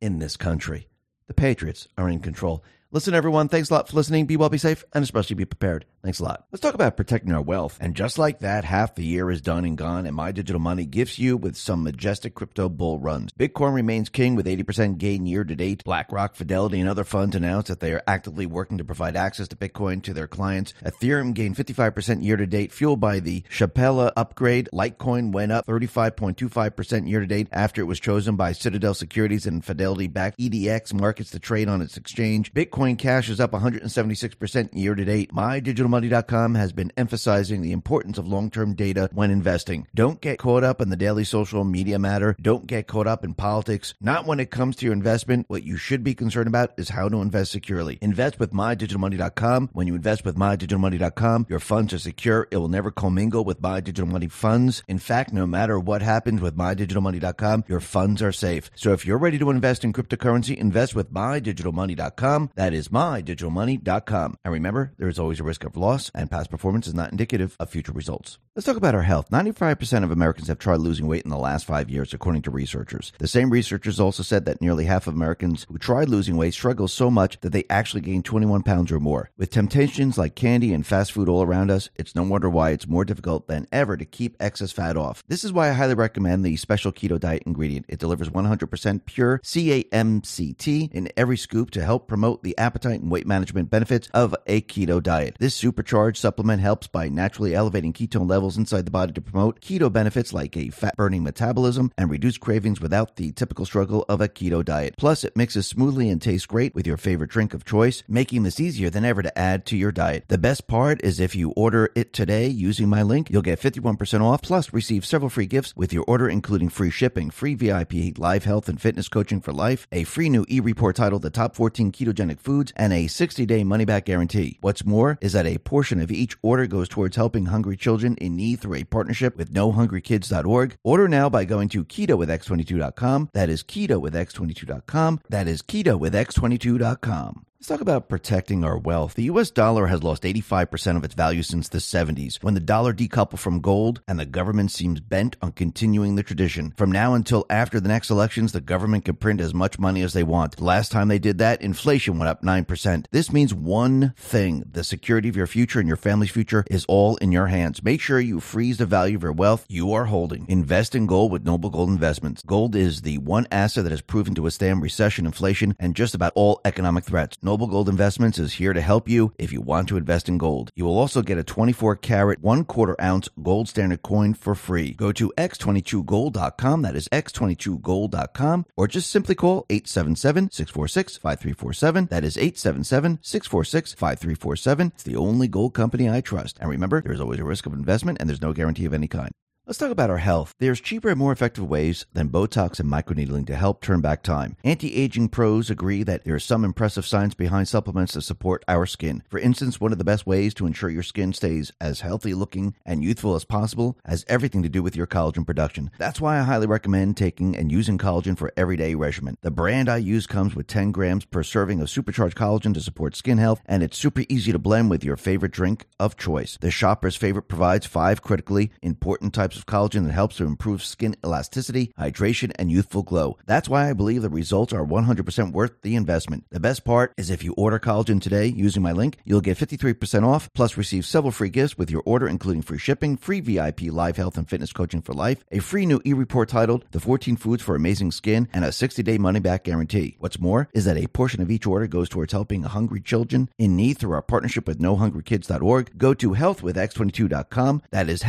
[0.00, 0.88] in this country.
[1.26, 2.64] The Patriots are in control.
[2.94, 4.26] Listen, everyone, thanks a lot for listening.
[4.26, 5.86] Be well, be safe, and especially be prepared.
[6.02, 6.44] Thanks a lot.
[6.52, 7.78] Let's talk about protecting our wealth.
[7.80, 10.84] And just like that, half the year is done and gone, and My Digital Money
[10.84, 13.32] gifts you with some majestic crypto bull runs.
[13.32, 15.82] Bitcoin remains king with 80% gain year to date.
[15.84, 19.56] BlackRock, Fidelity, and other funds announced that they are actively working to provide access to
[19.56, 20.74] Bitcoin to their clients.
[20.84, 24.68] Ethereum gained 55% year to date, fueled by the Shapella upgrade.
[24.70, 29.64] Litecoin went up 35.25% year to date after it was chosen by Citadel Securities and
[29.64, 32.52] Fidelity backed EDX markets to trade on its exchange.
[32.52, 35.32] Bitcoin Bitcoin Cash is up 176% year to date.
[35.32, 39.86] MyDigitalMoney.com has been emphasizing the importance of long term data when investing.
[39.94, 42.34] Don't get caught up in the daily social media matter.
[42.42, 43.94] Don't get caught up in politics.
[44.00, 45.44] Not when it comes to your investment.
[45.48, 47.98] What you should be concerned about is how to invest securely.
[48.00, 49.70] Invest with MyDigitalMoney.com.
[49.72, 52.48] When you invest with MyDigitalMoney.com, your funds are secure.
[52.50, 54.82] It will never commingle with My Digital Money funds.
[54.88, 58.72] In fact, no matter what happens with MyDigitalMoney.com, your funds are safe.
[58.74, 62.50] So if you're ready to invest in cryptocurrency, invest with MyDigitalMoney.com.
[62.56, 64.38] That that is mydigitalmoney.com.
[64.44, 67.56] And remember, there is always a risk of loss, and past performance is not indicative
[67.60, 68.38] of future results.
[68.54, 69.30] Let's talk about our health.
[69.30, 73.12] 95% of Americans have tried losing weight in the last five years, according to researchers.
[73.18, 76.86] The same researchers also said that nearly half of Americans who tried losing weight struggle
[76.86, 79.30] so much that they actually gain 21 pounds or more.
[79.38, 82.86] With temptations like candy and fast food all around us, it's no wonder why it's
[82.86, 85.22] more difficult than ever to keep excess fat off.
[85.28, 87.86] This is why I highly recommend the special keto diet ingredient.
[87.88, 93.10] It delivers 100% pure C8 MCT in every scoop to help promote the appetite and
[93.10, 95.36] weight management benefits of a keto diet.
[95.40, 99.92] This supercharged supplement helps by naturally elevating ketone levels inside the body to promote keto
[99.92, 104.28] benefits like a fat burning metabolism and reduce cravings without the typical struggle of a
[104.28, 104.94] keto diet.
[104.96, 108.60] Plus, it mixes smoothly and tastes great with your favorite drink of choice, making this
[108.60, 110.24] easier than ever to add to your diet.
[110.28, 114.20] The best part is if you order it today using my link, you'll get 51%
[114.20, 118.44] off plus receive several free gifts with your order, including free shipping, free VIP live
[118.44, 121.90] health and fitness coaching for life, a free new e report titled The Top 14
[121.90, 124.58] Ketogenic Foods, and a 60 day money back guarantee.
[124.60, 128.36] What's more is that a portion of each order goes towards helping hungry children in
[128.36, 130.76] need through a partnership with NoHungryKids.org.
[130.84, 133.30] Order now by going to keto with x22.com.
[133.32, 135.20] That is keto with x22.com.
[135.28, 137.46] That is keto with x22.com.
[137.62, 139.14] Let's talk about protecting our wealth.
[139.14, 142.92] The US dollar has lost 85% of its value since the 70s, when the dollar
[142.92, 146.74] decoupled from gold and the government seems bent on continuing the tradition.
[146.76, 150.12] From now until after the next elections, the government can print as much money as
[150.12, 150.60] they want.
[150.60, 153.06] Last time they did that, inflation went up 9%.
[153.12, 157.14] This means one thing the security of your future and your family's future is all
[157.18, 157.80] in your hands.
[157.80, 160.46] Make sure you freeze the value of your wealth you are holding.
[160.48, 162.42] Invest in gold with Noble Gold Investments.
[162.42, 166.32] Gold is the one asset that has proven to withstand recession, inflation, and just about
[166.34, 167.38] all economic threats.
[167.40, 170.70] Noble Gold Investments is here to help you if you want to invest in gold.
[170.74, 174.92] You will also get a 24 karat, one quarter ounce gold standard coin for free.
[174.94, 182.06] Go to x22gold.com, that is x22gold.com, or just simply call 877 646 5347.
[182.06, 184.92] That is 877 646 5347.
[184.94, 186.58] It's the only gold company I trust.
[186.58, 189.32] And remember, there's always a risk of investment and there's no guarantee of any kind.
[189.64, 190.56] Let's talk about our health.
[190.58, 194.56] There's cheaper and more effective ways than Botox and microneedling to help turn back time.
[194.64, 198.86] Anti aging pros agree that there is some impressive science behind supplements that support our
[198.86, 199.22] skin.
[199.28, 202.74] For instance, one of the best ways to ensure your skin stays as healthy looking
[202.84, 205.92] and youthful as possible has everything to do with your collagen production.
[205.96, 209.36] That's why I highly recommend taking and using collagen for everyday regimen.
[209.42, 213.14] The brand I use comes with 10 grams per serving of supercharged collagen to support
[213.14, 216.58] skin health, and it's super easy to blend with your favorite drink of choice.
[216.60, 221.16] The shopper's favorite provides five critically important types of collagen that helps to improve skin
[221.24, 223.36] elasticity, hydration, and youthful glow.
[223.46, 226.44] That's why I believe the results are 100% worth the investment.
[226.50, 230.26] The best part is if you order collagen today using my link, you'll get 53%
[230.26, 234.16] off plus receive several free gifts with your order, including free shipping, free VIP live
[234.16, 237.74] health and fitness coaching for life, a free new e-report titled The 14 Foods for
[237.74, 240.16] Amazing Skin, and a 60-day money-back guarantee.
[240.18, 243.76] What's more is that a portion of each order goes towards helping hungry children in
[243.76, 245.98] need through our partnership with NoHungryKids.org.
[245.98, 247.82] Go to healthwithx22.com.
[247.90, 248.22] That is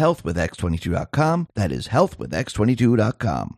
[1.13, 1.47] healthwithx22.com.
[1.55, 3.57] That is healthwithx22.com.